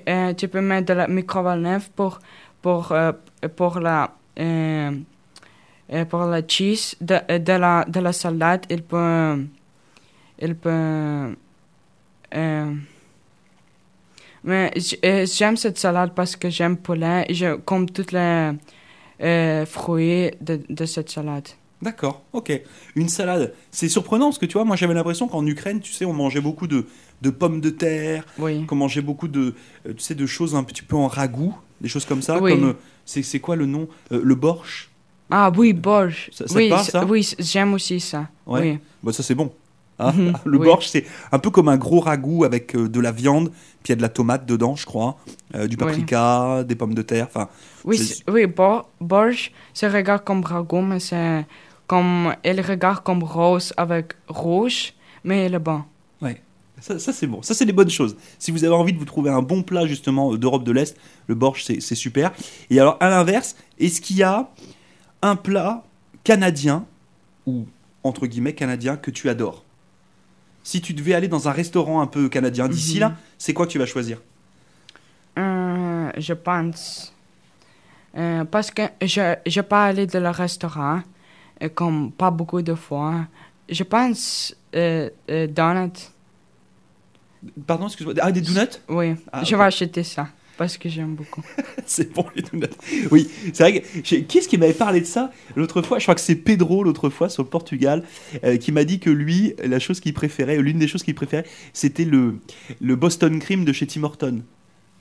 euh, 0.08 0.34
tu 0.34 0.48
peux 0.48 0.60
mettre 0.60 0.86
de 0.86 0.94
la 0.94 1.08
microvalve 1.08 1.88
pour, 1.94 2.18
pour, 2.62 2.92
euh, 2.92 3.12
pour 3.56 3.80
la. 3.80 4.12
euh, 4.38 4.92
euh, 5.92 6.04
pour 6.04 6.24
la 6.24 6.40
cheese 6.46 6.94
de, 7.00 7.14
euh, 7.30 7.38
de, 7.40 7.52
la, 7.52 7.84
de 7.88 7.98
la 8.00 8.12
salade, 8.12 8.64
il 8.70 8.82
peut. 8.82 9.44
Il 10.40 10.54
peut. 10.54 11.34
Mais 14.44 14.72
euh, 15.04 15.26
j'aime 15.26 15.56
cette 15.56 15.78
salade 15.78 16.12
parce 16.14 16.36
que 16.36 16.48
j'aime 16.50 16.76
et 17.28 17.34
je 17.34 17.56
comme 17.56 17.88
tous 17.90 18.12
les 18.12 18.52
euh, 19.22 19.66
fruits 19.66 20.30
de, 20.40 20.60
de 20.68 20.84
cette 20.86 21.10
salade. 21.10 21.48
D'accord, 21.82 22.22
ok. 22.34 22.60
Une 22.94 23.08
salade, 23.08 23.54
c'est 23.70 23.88
surprenant 23.88 24.26
parce 24.26 24.38
que 24.38 24.44
tu 24.46 24.54
vois, 24.54 24.64
moi 24.64 24.76
j'avais 24.76 24.92
l'impression 24.92 25.28
qu'en 25.28 25.46
Ukraine, 25.46 25.80
tu 25.80 25.92
sais, 25.92 26.04
on 26.04 26.12
mangeait 26.12 26.42
beaucoup 26.42 26.66
de, 26.66 26.86
de 27.22 27.30
pommes 27.30 27.60
de 27.62 27.70
terre, 27.70 28.24
Oui. 28.38 28.66
qu'on 28.66 28.76
mangeait 28.76 29.00
beaucoup 29.00 29.28
de, 29.28 29.54
euh, 29.86 29.94
tu 29.94 30.00
sais, 30.00 30.14
de 30.14 30.26
choses 30.26 30.54
un 30.54 30.62
petit 30.62 30.82
peu 30.82 30.96
en 30.96 31.06
ragoût, 31.08 31.54
des 31.80 31.88
choses 31.88 32.04
comme 32.04 32.20
ça, 32.20 32.38
Oui. 32.38 32.52
comme, 32.52 32.74
c'est 33.06 33.22
c'est 33.22 33.40
quoi 33.40 33.56
le 33.56 33.64
nom 33.66 33.88
Euh, 34.12 34.20
Le 34.22 34.34
borsch? 34.34 34.90
Ah 35.30 35.50
oui, 35.56 35.72
borsch. 35.72 36.28
Ça- 36.32 36.46
ça 36.46 36.52
te 36.54 36.58
oui, 36.58 36.68
parle, 36.68 36.84
ça? 36.84 37.04
oui, 37.06 37.34
j'aime 37.38 37.72
aussi 37.72 37.98
ça. 38.00 38.28
Ouais. 38.46 38.60
Oui. 38.72 38.78
Bah 39.02 39.12
ça 39.12 39.22
c'est 39.22 39.34
bon. 39.34 39.50
Hein 40.00 40.12
Mhm, 40.16 40.32
le 40.46 40.58
oui. 40.58 40.66
borsch, 40.66 40.86
c'est 40.88 41.04
un 41.32 41.38
peu 41.38 41.50
comme 41.50 41.68
un 41.68 41.76
gros 41.76 42.00
ragoût 42.00 42.44
avec 42.44 42.74
euh, 42.74 42.88
de 42.88 43.00
la 43.00 43.12
viande, 43.12 43.50
puis 43.82 43.88
il 43.88 43.90
y 43.90 43.92
a 43.92 43.96
de 43.96 44.02
la 44.02 44.08
tomate 44.08 44.46
dedans, 44.46 44.76
je 44.76 44.86
crois, 44.86 45.16
euh, 45.54 45.66
du 45.66 45.76
paprika, 45.76 46.64
des 46.64 46.74
pommes 46.74 46.94
de 46.94 47.02
terre, 47.02 47.26
enfin, 47.28 47.48
Oui, 47.84 48.00
oui 48.28 48.46
bor- 48.46 48.88
borsch, 49.00 49.52
c'est 49.74 49.88
regarde 49.88 50.24
comme 50.24 50.42
ragoût, 50.44 50.82
mais 50.82 51.00
c'est 51.00 51.46
comme. 51.86 52.34
Elle 52.42 52.60
regarde 52.60 53.02
comme 53.02 53.22
rose 53.22 53.72
avec 53.76 54.14
rouge, 54.28 54.94
mais 55.24 55.44
elle 55.46 55.54
est 55.54 55.58
bon. 55.58 55.82
Ça, 56.80 56.98
ça, 56.98 57.12
c'est 57.12 57.26
bon, 57.26 57.42
ça 57.42 57.52
c'est 57.52 57.66
des 57.66 57.74
bonnes 57.74 57.90
choses. 57.90 58.16
Si 58.38 58.50
vous 58.50 58.64
avez 58.64 58.72
envie 58.72 58.94
de 58.94 58.98
vous 58.98 59.04
trouver 59.04 59.28
un 59.28 59.42
bon 59.42 59.62
plat 59.62 59.86
justement 59.86 60.32
euh, 60.32 60.38
d'Europe 60.38 60.64
de 60.64 60.72
l'Est, 60.72 60.96
le 61.26 61.34
borsch 61.34 61.64
c'est 61.64 61.94
super. 61.94 62.32
Et 62.70 62.80
alors 62.80 62.96
à 63.00 63.10
l'inverse, 63.10 63.54
est-ce 63.78 64.00
qu'il 64.00 64.16
y 64.16 64.22
a 64.22 64.48
un 65.22 65.36
plat 65.36 65.84
canadien 66.24 66.86
ou 67.46 67.66
entre 68.04 68.26
guillemets 68.26 68.54
canadien 68.54 68.96
que 68.96 69.10
tu 69.10 69.28
adores? 69.28 69.64
Si 70.62 70.80
tu 70.80 70.92
devais 70.94 71.14
aller 71.14 71.28
dans 71.28 71.48
un 71.48 71.52
restaurant 71.52 72.00
un 72.02 72.06
peu 72.06 72.28
canadien 72.28 72.68
d'ici 72.68 72.94
Mhm. 72.94 73.00
là, 73.00 73.12
c'est 73.38 73.54
quoi 73.54 73.66
que 73.66 73.72
tu 73.72 73.78
vas 73.78 73.86
choisir 73.86 74.18
Euh, 75.38 76.10
je 76.16 76.32
pense. 76.34 77.12
Euh, 78.16 78.44
parce 78.44 78.70
que 78.70 78.82
je 79.00 79.36
je 79.46 79.60
pas 79.60 79.86
allé 79.86 80.06
dans 80.06 80.20
le 80.20 80.30
restaurant, 80.30 81.00
euh, 81.62 81.68
comme 81.68 82.10
pas 82.10 82.30
beaucoup 82.30 82.60
de 82.62 82.74
fois. 82.74 83.26
Je 83.68 83.84
pense 83.84 84.54
euh, 84.74 85.08
euh, 85.30 85.46
donut. 85.46 85.92
Pardon, 87.66 87.86
excuse-moi. 87.86 88.14
Ah 88.20 88.32
des 88.32 88.40
donuts? 88.40 88.76
Oui, 88.88 89.14
Ah, 89.32 89.44
je 89.44 89.54
vais 89.56 89.62
acheter 89.64 90.02
ça 90.02 90.28
parce 90.60 90.76
que 90.76 90.90
j'aime 90.90 91.14
beaucoup. 91.14 91.42
C'est 91.86 92.12
bon 92.12 92.26
les 92.36 92.42
donuts. 92.42 92.66
Oui, 93.10 93.30
c'est 93.54 93.62
vrai 93.62 93.80
que 93.80 93.86
j'ai- 94.04 94.24
qui 94.24 94.36
est-ce 94.38 94.46
qui 94.46 94.58
m'avait 94.58 94.74
parlé 94.74 95.00
de 95.00 95.06
ça? 95.06 95.30
L'autre 95.56 95.80
fois 95.80 95.98
Je 95.98 96.04
crois 96.04 96.14
que 96.14 96.20
c'est 96.20 96.34
Pedro 96.36 96.84
l'autre 96.84 97.08
fois 97.08 97.30
sur 97.30 97.42
le 97.42 97.48
Portugal 97.48 98.04
euh, 98.44 98.58
qui 98.58 98.70
m'a 98.70 98.84
dit 98.84 99.00
que 99.00 99.08
lui, 99.08 99.54
la 99.64 99.78
chose 99.78 100.00
qu'il 100.00 100.12
préférait, 100.12 100.58
l'une 100.58 100.78
des 100.78 100.86
choses 100.86 101.02
qu'il 101.02 101.14
préférait, 101.14 101.46
c'était 101.72 102.04
le, 102.04 102.36
le 102.80 102.94
Boston 102.94 103.38
Cream 103.38 103.64
de 103.64 103.72
chez 103.72 103.86
Tim 103.86 104.02
Horton. 104.04 104.42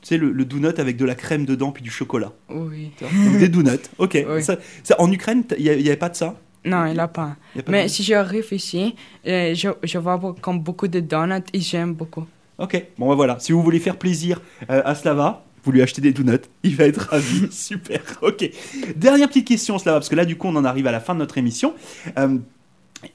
Tu 0.02 0.08
sais, 0.08 0.18
le, 0.18 0.32
le 0.32 0.46
donut 0.46 0.80
avec 0.80 0.96
de 0.96 1.04
la 1.04 1.14
crème 1.16 1.46
dedans 1.46 1.74
puis 1.74 1.84
du 1.84 1.92
chocolat. 1.92 2.32
Oui. 2.50 2.92
Donc 3.02 3.38
des 3.38 3.50
donuts. 3.50 3.72
Ok. 3.98 4.18
Oui. 4.30 4.42
Ça, 4.42 4.56
ça- 4.84 4.96
en 5.02 5.12
Ukraine, 5.12 5.44
il 5.58 5.64
n'y 5.66 5.70
avait 5.90 5.98
pas 5.98 6.08
de 6.10 6.16
ça? 6.16 6.36
Non, 6.64 6.86
il 6.86 6.98
a 7.02 7.10
pas. 7.10 7.36
Y 7.56 7.60
a 7.60 7.64
pas 7.64 7.72
Mais 7.74 7.88
si 7.90 8.04
j'arrive 8.04 8.48
ici, 8.52 8.96
euh, 9.28 9.54
je, 9.54 9.68
je 9.84 9.98
vois 9.98 10.18
comme 10.42 10.62
beaucoup 10.62 10.88
de 10.88 11.02
donuts 11.02 11.44
et 11.54 11.60
j'aime 11.60 11.94
beaucoup. 11.94 12.26
Ok. 12.58 12.82
Bon, 12.98 13.08
bah 13.08 13.16
voilà. 13.16 13.40
Si 13.40 13.54
vous 13.54 13.64
voulez 13.64 13.80
faire 13.80 13.96
plaisir 13.96 14.42
euh, 14.70 14.82
à 14.84 14.94
Slava, 14.94 15.46
vous 15.64 15.72
lui 15.72 15.82
achetez 15.82 16.02
des 16.02 16.14
donuts. 16.14 16.40
Il 16.64 16.76
va 16.76 16.86
être 16.86 17.10
ravi. 17.10 17.48
Super. 17.52 18.02
Ok. 18.22 18.50
Dernière 18.96 19.28
petite 19.28 19.48
question, 19.48 19.78
Slava, 19.78 20.00
parce 20.00 20.10
que 20.10 20.16
là, 20.16 20.26
du 20.26 20.36
coup, 20.36 20.48
on 20.48 20.56
en 20.56 20.66
arrive 20.66 20.88
à 20.88 20.92
la 20.92 21.00
fin 21.00 21.14
de 21.14 21.20
notre 21.20 21.38
émission. 21.38 21.74
Euh, 22.18 22.38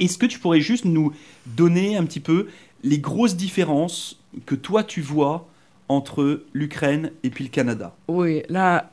Est-ce 0.00 0.18
que 0.18 0.26
tu 0.26 0.38
pourrais 0.38 0.60
juste 0.60 0.84
nous 0.84 1.12
donner 1.46 1.96
un 1.96 2.04
petit 2.04 2.20
peu 2.20 2.48
les 2.82 2.98
grosses 2.98 3.36
différences 3.36 4.20
que 4.46 4.54
toi, 4.54 4.84
tu 4.84 5.00
vois 5.00 5.48
entre 5.88 6.42
l'Ukraine 6.54 7.10
et 7.22 7.30
puis 7.30 7.44
le 7.44 7.50
Canada 7.50 7.94
Oui, 8.08 8.42
là 8.48 8.86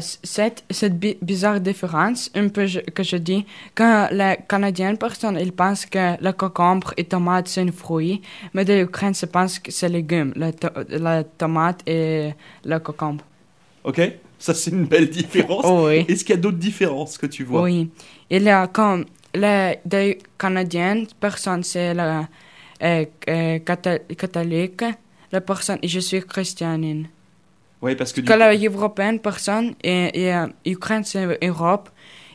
cette, 0.00 0.64
cette 0.70 0.96
bi- 0.98 1.18
bizarre 1.20 1.60
différence, 1.60 2.30
un 2.36 2.48
peu 2.48 2.66
je- 2.66 2.78
que 2.78 3.02
je 3.02 3.16
dis, 3.16 3.44
quand 3.74 4.08
les 4.12 4.36
Canadiennes 4.48 4.96
personnes, 4.96 5.38
ils 5.40 5.52
pensent 5.52 5.86
que 5.86 6.22
le 6.22 6.32
concombre 6.32 6.94
et 6.96 7.04
tomate, 7.04 7.48
c'est 7.48 7.62
un 7.62 7.72
fruit, 7.72 8.22
mais 8.54 8.64
de 8.64 8.74
l'Ukraine, 8.74 9.12
ils 9.20 9.26
pensent 9.26 9.58
que 9.58 9.72
c'est 9.72 9.88
légume, 9.88 10.32
la, 10.36 10.52
to- 10.52 10.68
la 10.88 11.24
tomate 11.24 11.80
et 11.86 12.30
le 12.64 12.78
concombre. 12.78 13.24
Ok? 13.84 14.00
Ça, 14.38 14.54
c'est 14.54 14.70
une 14.70 14.84
belle 14.84 15.08
différence. 15.10 15.64
Oh 15.64 15.86
oui. 15.88 16.04
Est-ce 16.08 16.24
qu'il 16.24 16.34
y 16.36 16.38
a 16.38 16.40
d'autres 16.40 16.58
différences 16.58 17.18
que 17.18 17.26
tu 17.26 17.42
vois? 17.42 17.62
Oui. 17.62 17.90
Il 18.30 18.42
y 18.44 18.50
a 18.50 18.66
comme 18.68 19.04
les 19.34 19.78
des 19.84 20.18
Canadiennes, 20.38 21.06
personne 21.18 21.62
c'est 21.64 21.92
la 21.94 22.28
euh, 22.82 23.04
euh, 23.28 23.58
catho- 23.60 24.14
catholique, 24.16 24.84
la 25.36 25.40
personne, 25.52 25.78
je 25.94 26.00
suis 26.08 26.22
chrétienne. 26.32 27.08
Ouais, 27.82 27.94
parce 28.00 28.10
que 28.12 28.20
du 28.22 28.26
Que 28.30 28.32
la 28.44 28.54
européenne 28.54 29.18
personne 29.30 29.68
et, 29.92 30.04
et 30.22 30.28
euh, 30.34 30.46
Ukraine 30.76 31.04
c'est 31.10 31.26
Europe 31.50 31.86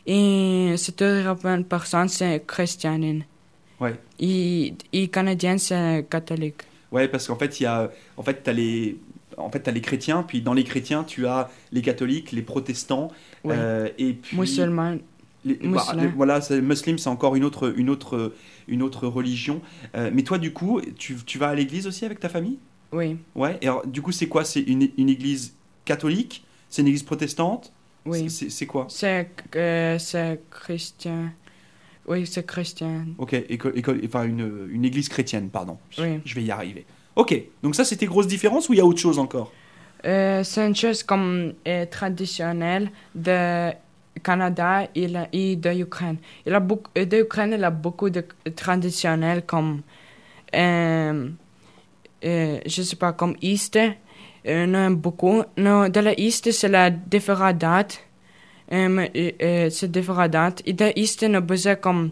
et 0.06 0.74
cette 0.84 1.02
européenne 1.02 1.64
personne 1.76 2.08
c'est 2.18 2.36
chrétienne. 2.54 3.24
Ouais. 3.80 3.96
Et, 4.20 4.74
et 4.94 5.08
canadienne 5.18 5.58
c'est 5.68 6.06
catholique. 6.16 6.62
Ouais, 6.92 7.08
parce 7.08 7.26
qu'en 7.28 7.38
fait, 7.42 7.52
il 7.60 7.64
y 7.64 7.66
a, 7.66 7.90
en 8.18 8.24
fait, 8.28 8.38
t'as 8.44 8.52
les, 8.62 8.98
en 9.38 9.50
fait, 9.50 9.62
t'as 9.66 9.72
les 9.72 9.82
chrétiens, 9.90 10.20
puis 10.30 10.42
dans 10.42 10.54
les 10.60 10.66
chrétiens, 10.72 11.04
tu 11.14 11.26
as 11.26 11.50
les 11.72 11.82
catholiques, 11.82 12.30
les 12.34 12.42
protestants, 12.54 13.08
Oui. 13.46 13.54
euh, 13.58 13.88
et 13.98 14.12
puis 14.14 14.38
Musulman. 14.38 14.98
les- 15.46 15.56
bah, 15.56 15.68
musulmans. 15.70 16.02
les- 16.04 16.08
voilà, 16.10 16.40
musulman, 16.62 16.98
c'est 17.04 17.14
encore 17.18 17.34
une 17.40 17.46
autre, 17.46 17.74
une 17.78 17.90
autre, 17.90 18.34
une 18.68 18.82
autre 18.84 19.08
religion. 19.08 19.58
Euh, 19.96 20.12
mais 20.14 20.24
toi, 20.24 20.38
du 20.38 20.52
coup, 20.52 20.82
tu, 21.02 21.16
tu 21.26 21.38
vas 21.42 21.48
à 21.54 21.56
l'église 21.56 21.88
aussi 21.88 22.04
avec 22.06 22.20
ta 22.20 22.30
famille? 22.30 22.60
Oui. 22.92 23.18
Ouais. 23.36 23.58
Et 23.62 23.68
alors, 23.68 23.86
du 23.86 24.02
coup, 24.02 24.12
c'est 24.12 24.28
quoi? 24.28 24.44
C'est 24.46 24.62
une, 24.62 24.90
une 24.98 25.10
église 25.10 25.54
catholique? 25.86 26.44
C'est 26.70 26.82
une 26.82 26.88
église 26.88 27.04
protestante? 27.04 27.72
Oui. 28.06 28.30
C'est- 28.30 28.66
quoi? 28.66 28.88
C'est 28.90 29.30
euh, 29.56 30.36
chrétien. 30.50 31.32
Oui, 32.08 32.26
c'est 32.26 32.46
chrétien. 32.46 33.06
Ok, 33.18 33.34
école, 33.34 33.78
école, 33.78 34.02
enfin 34.06 34.24
une, 34.24 34.68
une 34.72 34.86
église 34.86 35.08
chrétienne, 35.08 35.50
pardon. 35.50 35.78
Je- 35.92 36.02
Oui. 36.02 36.20
Je 36.26 36.36
vais 36.36 36.44
y 36.44 36.52
arriver. 36.52 36.86
Ok, 37.16 37.40
donc 37.62 37.76
ça, 37.76 37.86
c'était 37.86 38.06
grosse 38.08 38.28
différence 38.28 38.70
ou 38.70 38.74
il 38.74 38.78
y 38.78 38.82
a 38.82 38.86
autre 38.86 39.00
chose 39.00 39.20
encore? 39.20 39.52
Euh, 40.06 40.44
c'est 40.44 40.66
une 40.66 40.76
chose 40.76 41.04
comme 41.04 41.54
euh, 41.68 41.86
traditionnelle 41.86 42.90
de 43.14 43.72
Canada 44.24 44.88
et, 44.96 45.08
la- 45.08 45.28
et 45.32 45.56
de 45.56 45.72
Ukraine. 45.74 46.18
Il 46.46 46.56
a 46.56 46.60
beaucoup, 46.60 46.90
euh, 46.98 47.06
de 47.06 47.18
Ukraine, 47.18 47.54
il 47.56 47.64
a 47.64 47.70
beaucoup 47.70 48.10
de 48.10 48.24
traditionnels 48.56 49.46
comme, 49.46 49.82
euh, 50.56 51.30
euh, 52.24 52.60
je 52.66 52.82
sais 52.82 52.96
pas, 52.96 53.14
comme 53.14 53.36
Easter. 53.42 53.98
Euh, 54.48 54.66
non, 54.66 54.92
beaucoup. 54.92 55.44
Non, 55.58 55.88
de 55.90 56.00
la 56.00 56.14
c'est 56.52 56.68
la 56.70 56.90
différente 56.90 57.58
date. 57.58 58.04
Euh, 58.72 59.08
euh, 59.16 59.32
euh, 59.42 59.70
c'est 59.70 59.92
différentes. 59.92 60.62
Et 60.66 60.74
de 60.74 60.92
Easter, 60.96 61.28
on 61.30 61.34
a 61.36 61.42
besoin 61.42 61.76
comme 61.76 62.12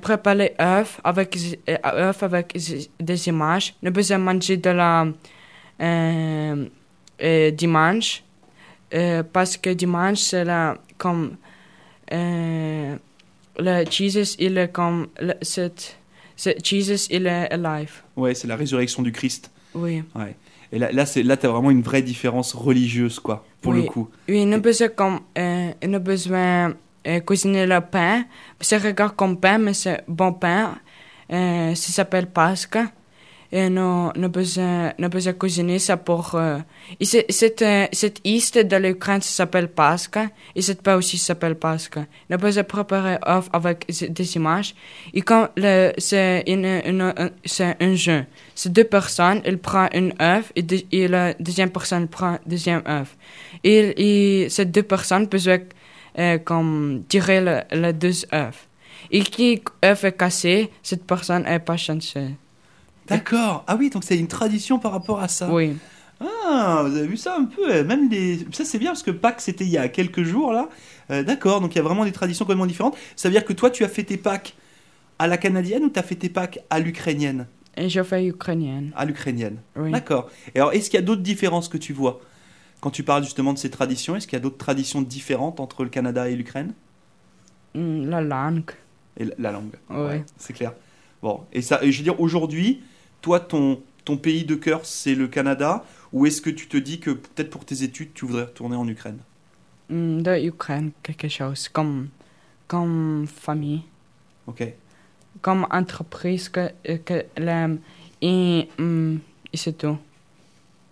préparer 0.00 0.54
œufs 0.60 1.00
avec, 1.04 1.36
avec 2.22 2.56
des 2.98 3.28
images. 3.28 3.74
On 3.82 3.88
a 3.88 3.90
besoin 3.90 4.18
manger 4.18 4.56
de 4.56 4.70
la 4.70 5.06
dimanche 7.52 8.24
parce 9.32 9.56
que 9.58 9.70
dimanche 9.74 10.18
c'est 10.20 10.44
la 10.44 10.76
comme 10.96 11.36
le 12.10 13.84
Jesus 13.90 14.36
il 14.38 14.56
est 14.56 14.72
comme 14.72 15.08
le- 15.20 15.34
c'est 15.42 15.98
Jesus, 16.62 17.06
il 17.10 17.26
est 17.26 17.52
alive. 17.52 18.02
Ouais, 18.16 18.34
c'est 18.34 18.48
la 18.48 18.56
résurrection 18.56 19.02
du 19.02 19.12
Christ. 19.12 19.50
Oui. 19.74 20.02
Ouais. 20.14 20.36
Et 20.72 20.78
là, 20.78 20.92
là, 20.92 21.04
c'est, 21.06 21.22
là, 21.22 21.36
t'as 21.36 21.48
vraiment 21.48 21.70
une 21.70 21.82
vraie 21.82 22.02
différence 22.02 22.54
religieuse, 22.54 23.18
quoi, 23.18 23.44
pour 23.60 23.72
le 23.72 23.82
coup. 23.82 24.08
Oui, 24.28 24.42
il 24.42 24.52
a 24.52 24.58
besoin 24.58 24.88
comme, 24.88 25.20
euh, 25.36 25.72
il 25.82 25.94
a 25.94 25.98
besoin 25.98 26.74
euh, 27.06 27.20
cuisiner 27.20 27.66
le 27.66 27.80
pain. 27.80 28.24
C'est 28.60 28.78
regarde 28.78 29.16
comme 29.16 29.38
pain, 29.38 29.58
mais 29.58 29.74
c'est 29.74 30.04
bon 30.06 30.32
pain. 30.32 30.76
Euh, 31.32 31.74
ça 31.74 31.92
s'appelle 31.92 32.26
Pâques. 32.26 32.78
Ça 33.52 33.68
pour. 35.96 36.34
Euh, 36.34 36.58
et 37.00 37.04
c'est, 37.04 37.26
c'est, 37.28 37.62
euh, 37.62 37.86
cette 37.92 38.20
East 38.24 38.58
de 38.58 38.76
l'Ukraine, 38.76 39.20
s'appelle 39.22 39.68
Pâques. 39.68 40.18
Et 40.54 40.62
cette 40.62 40.82
pain 40.82 40.94
aussi 40.96 41.18
s'appelle 41.18 41.56
Pâques. 41.56 41.98
Nous 42.28 42.38
besoin 42.38 42.62
préparer 42.62 43.18
œuf 43.26 43.48
avec 43.52 43.86
des 43.88 44.36
images. 44.36 44.74
Et 45.12 45.22
quand 45.22 45.48
c'est 45.98 46.44
un- 46.46 47.94
jeu. 47.94 48.24
C'est 48.54 48.72
deux 48.72 48.84
personnes, 48.84 49.42
il 49.44 49.58
prend 49.58 49.88
une 49.92 50.14
œuf 50.20 50.52
et, 50.54 51.08
la 51.08 51.34
deuxième 51.34 51.70
personne 51.70 52.06
prend 52.08 52.38
deuxième 52.46 52.82
œuf. 52.86 53.16
Et, 53.64 54.46
ces 54.48 54.64
deux 54.64 54.84
personnes 54.84 55.28
peuvent 55.28 55.60
euh, 56.18 56.38
comme 56.38 57.02
tirer 57.08 57.40
le, 57.40 57.62
le 57.72 57.92
deux 57.92 58.24
œufs. 58.32 58.68
Et 59.10 59.22
qui 59.22 59.60
œuf 59.84 60.04
est 60.04 60.16
cassé, 60.16 60.70
cette 60.82 61.04
personne 61.04 61.42
n'est 61.44 61.58
pas 61.58 61.76
chanceuse. 61.76 62.30
D'accord. 63.10 63.64
Ah 63.66 63.76
oui, 63.76 63.90
donc 63.90 64.04
c'est 64.04 64.18
une 64.18 64.28
tradition 64.28 64.78
par 64.78 64.92
rapport 64.92 65.20
à 65.20 65.28
ça. 65.28 65.52
Oui. 65.52 65.76
Ah, 66.20 66.84
vous 66.86 66.96
avez 66.96 67.06
vu 67.06 67.16
ça 67.16 67.36
un 67.38 67.44
peu 67.46 67.72
euh, 67.72 67.84
Même 67.84 68.10
les... 68.10 68.38
Ça, 68.52 68.64
c'est 68.64 68.78
bien 68.78 68.90
parce 68.90 69.02
que 69.02 69.10
Pâques, 69.10 69.40
c'était 69.40 69.64
il 69.64 69.70
y 69.70 69.78
a 69.78 69.88
quelques 69.88 70.22
jours, 70.22 70.52
là. 70.52 70.68
Euh, 71.10 71.22
D'accord, 71.22 71.60
donc 71.60 71.74
il 71.74 71.76
y 71.76 71.80
a 71.80 71.82
vraiment 71.84 72.04
des 72.04 72.12
traditions 72.12 72.44
complètement 72.44 72.66
différentes. 72.66 72.96
Ça 73.16 73.28
veut 73.28 73.32
dire 73.32 73.44
que 73.44 73.52
toi, 73.54 73.70
tu 73.70 73.84
as 73.84 73.88
fait 73.88 74.04
tes 74.04 74.16
Pâques 74.18 74.54
à 75.18 75.26
la 75.26 75.38
canadienne 75.38 75.84
ou 75.84 75.90
tu 75.90 75.98
as 75.98 76.02
fait 76.02 76.14
tes 76.16 76.28
Pâques 76.28 76.60
à 76.70 76.78
l'ukrainienne? 76.78 77.46
Et 77.76 77.88
je 77.88 78.02
fais 78.02 78.26
ukrainienne. 78.26 78.90
À 78.96 79.04
l'ukrainienne. 79.06 79.56
Oui. 79.76 79.90
D'accord. 79.92 80.28
Et 80.54 80.58
alors, 80.58 80.72
est-ce 80.72 80.90
qu'il 80.90 80.98
y 81.00 81.02
a 81.02 81.06
d'autres 81.06 81.22
différences 81.22 81.68
que 81.68 81.78
tu 81.78 81.92
vois? 81.94 82.20
Quand 82.80 82.90
tu 82.90 83.02
parles 83.02 83.24
justement 83.24 83.52
de 83.54 83.58
ces 83.58 83.70
traditions, 83.70 84.16
est-ce 84.16 84.26
qu'il 84.26 84.36
y 84.36 84.40
a 84.40 84.42
d'autres 84.42 84.58
traditions 84.58 85.00
différentes 85.02 85.60
entre 85.60 85.84
le 85.84 85.90
Canada 85.90 86.28
et 86.28 86.36
l'Ukraine? 86.36 86.74
Mm, 87.74 88.08
La 88.10 88.20
langue. 88.20 88.70
Et 89.16 89.24
la- 89.24 89.34
la 89.38 89.52
langue. 89.52 89.74
Ouais. 89.90 90.24
c'est 90.36 90.52
clair. 90.52 90.72
Bon, 91.22 91.42
et 91.52 91.62
ça, 91.62 91.78
et 91.82 91.92
je 91.92 91.98
veux 91.98 92.04
dire, 92.04 92.20
aujourd'hui, 92.20 92.82
toi, 93.20 93.40
ton, 93.40 93.82
ton 94.04 94.16
pays 94.16 94.44
de 94.44 94.54
cœur, 94.54 94.84
c'est 94.86 95.14
le 95.14 95.28
Canada 95.28 95.84
Ou 96.12 96.26
est-ce 96.26 96.40
que 96.42 96.50
tu 96.50 96.68
te 96.68 96.76
dis 96.76 97.00
que 97.00 97.10
peut-être 97.10 97.50
pour 97.50 97.64
tes 97.64 97.82
études, 97.82 98.12
tu 98.14 98.26
voudrais 98.26 98.44
retourner 98.44 98.76
en 98.76 98.88
Ukraine? 98.88 99.18
Mm, 99.90 100.22
De 100.22 100.38
Ukraine, 100.46 100.92
quelque 101.02 101.28
chose. 101.28 101.68
Comme, 101.68 102.08
comme 102.68 103.26
famille. 103.28 103.82
Ok. 104.46 104.60
Comme 105.42 105.66
entreprise 105.70 106.48
que, 106.48 106.70
euh, 106.88 106.98
que. 107.04 107.24
Et, 108.22 108.68
mm, 108.78 109.16
et 109.52 109.56
c'est 109.56 109.72
tout. 109.78 109.98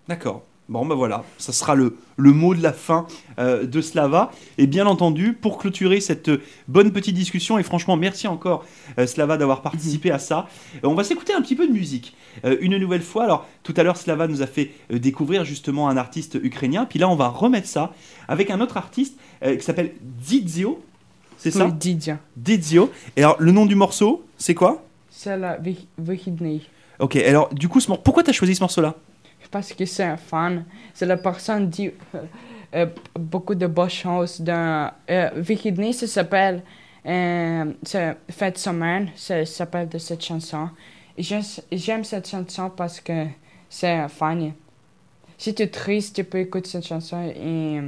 D'accord. 0.09 0.49
Bon, 0.68 0.84
ben 0.84 0.94
voilà, 0.94 1.24
ça 1.38 1.54
sera 1.54 1.74
le, 1.74 1.96
le 2.18 2.32
mot 2.32 2.54
de 2.54 2.62
la 2.62 2.74
fin 2.74 3.06
euh, 3.38 3.64
de 3.64 3.80
Slava. 3.80 4.30
Et 4.58 4.66
bien 4.66 4.86
entendu, 4.86 5.32
pour 5.32 5.56
clôturer 5.56 6.00
cette 6.02 6.30
bonne 6.68 6.92
petite 6.92 7.14
discussion, 7.14 7.58
et 7.58 7.62
franchement, 7.62 7.96
merci 7.96 8.28
encore 8.28 8.66
euh, 8.98 9.06
Slava 9.06 9.38
d'avoir 9.38 9.62
participé 9.62 10.10
à 10.10 10.18
ça, 10.18 10.46
euh, 10.84 10.88
on 10.88 10.94
va 10.94 11.04
s'écouter 11.04 11.32
un 11.32 11.40
petit 11.40 11.54
peu 11.56 11.66
de 11.66 11.72
musique. 11.72 12.14
Une 12.60 12.76
nouvelle 12.76 13.02
fois, 13.02 13.24
alors 13.24 13.48
tout 13.62 13.72
à 13.78 13.82
l'heure, 13.82 13.96
Slava 13.96 14.28
nous 14.28 14.42
a 14.42 14.46
fait 14.46 14.70
découvrir 14.90 15.44
justement 15.44 15.88
un 15.88 15.96
artiste 15.96 16.38
ukrainien, 16.40 16.84
puis 16.84 16.98
là, 16.98 17.08
on 17.08 17.16
va 17.16 17.28
remettre 17.28 17.66
ça 17.66 17.92
avec 18.28 18.50
un 18.50 18.60
autre 18.60 18.76
artiste 18.76 19.18
qui 19.42 19.62
s'appelle 19.62 19.92
Dizio. 20.02 20.80
C'est 21.38 21.50
ça? 21.50 21.64
Oui, 21.66 21.72
Didier. 21.72 22.16
Dizio. 22.36 22.90
Et 23.16 23.22
alors, 23.22 23.36
le 23.38 23.52
nom 23.52 23.64
du 23.64 23.74
morceau, 23.74 24.24
c'est 24.36 24.54
quoi? 24.54 24.84
C'est 25.10 25.36
la. 25.36 25.58
Ok, 27.00 27.16
alors 27.16 27.52
du 27.54 27.68
coup, 27.68 27.80
ce 27.80 27.88
mor- 27.88 28.02
pourquoi 28.02 28.22
tu 28.22 28.30
as 28.30 28.32
choisi 28.32 28.54
ce 28.54 28.60
morceau-là? 28.60 28.94
Parce 29.51 29.72
que 29.72 29.84
c'est 29.86 30.05
un 30.05 30.16
fan. 30.16 30.64
C'est 30.94 31.07
la 31.07 31.16
personne 31.16 31.70
qui 31.70 31.88
dit 31.88 31.90
euh, 32.74 32.86
beaucoup 33.18 33.55
de 33.55 33.66
bonnes 33.66 33.88
choses. 33.88 34.42
Euh, 34.49 34.88
Vyhydny, 35.36 35.94
ça 35.94 36.07
s'appelle 36.07 36.62
euh, 37.07 37.72
Fête 38.30 38.59
semaine. 38.59 39.09
Ça 39.16 39.44
s'appelle 39.46 39.88
de 39.88 39.99
cette 39.99 40.22
chanson. 40.24 40.68
J'aime 41.16 42.05
cette 42.05 42.28
chanson 42.28 42.70
parce 42.70 43.01
que 43.01 43.26
c'est 43.68 44.09
funny. 44.09 44.53
Si 45.36 45.55
tu 45.55 45.62
es 45.62 45.68
triste, 45.68 46.16
tu 46.16 46.24
peux 46.24 46.38
écouter 46.38 46.68
cette 46.68 46.86
chanson 46.86 47.22
et... 47.22 47.80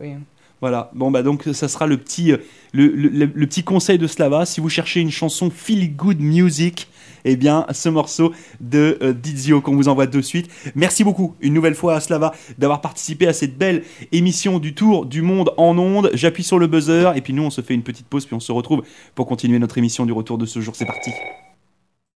Oui. 0.00 0.14
Voilà, 0.60 0.90
bon 0.94 1.10
bah 1.10 1.22
donc 1.22 1.42
ça 1.52 1.68
sera 1.68 1.86
le 1.86 1.98
petit, 1.98 2.32
euh, 2.32 2.38
le- 2.72 2.88
le 2.88 3.46
petit 3.46 3.62
conseil 3.64 3.98
de 3.98 4.06
Slava. 4.06 4.46
Si 4.46 4.60
vous 4.60 4.70
cherchez 4.70 5.00
une 5.00 5.10
chanson 5.10 5.50
feel 5.50 5.94
good 5.94 6.20
music, 6.20 6.88
eh 7.24 7.36
bien 7.36 7.66
ce 7.72 7.88
morceau 7.88 8.32
de 8.60 8.98
euh, 9.02 9.12
Dizio 9.12 9.60
qu'on 9.60 9.74
vous 9.74 9.88
envoie 9.88 10.06
de 10.06 10.20
suite. 10.20 10.50
Merci 10.74 11.04
beaucoup 11.04 11.34
une 11.40 11.54
nouvelle 11.54 11.74
fois 11.74 11.94
à 11.94 12.00
Slava 12.00 12.32
d'avoir 12.58 12.80
participé 12.80 13.26
à 13.26 13.32
cette 13.32 13.56
belle 13.56 13.82
émission 14.12 14.58
du 14.58 14.74
Tour 14.74 15.06
du 15.06 15.22
Monde 15.22 15.52
en 15.56 15.76
ondes. 15.78 16.10
J'appuie 16.14 16.44
sur 16.44 16.58
le 16.58 16.66
buzzer 16.66 17.12
et 17.16 17.20
puis 17.20 17.32
nous 17.32 17.42
on 17.42 17.50
se 17.50 17.60
fait 17.60 17.74
une 17.74 17.82
petite 17.82 18.06
pause 18.06 18.26
puis 18.26 18.34
on 18.34 18.40
se 18.40 18.52
retrouve 18.52 18.82
pour 19.14 19.26
continuer 19.26 19.58
notre 19.58 19.78
émission 19.78 20.06
du 20.06 20.12
retour 20.12 20.38
de 20.38 20.46
ce 20.46 20.60
jour. 20.60 20.74
C'est 20.76 20.86
parti. 20.86 21.10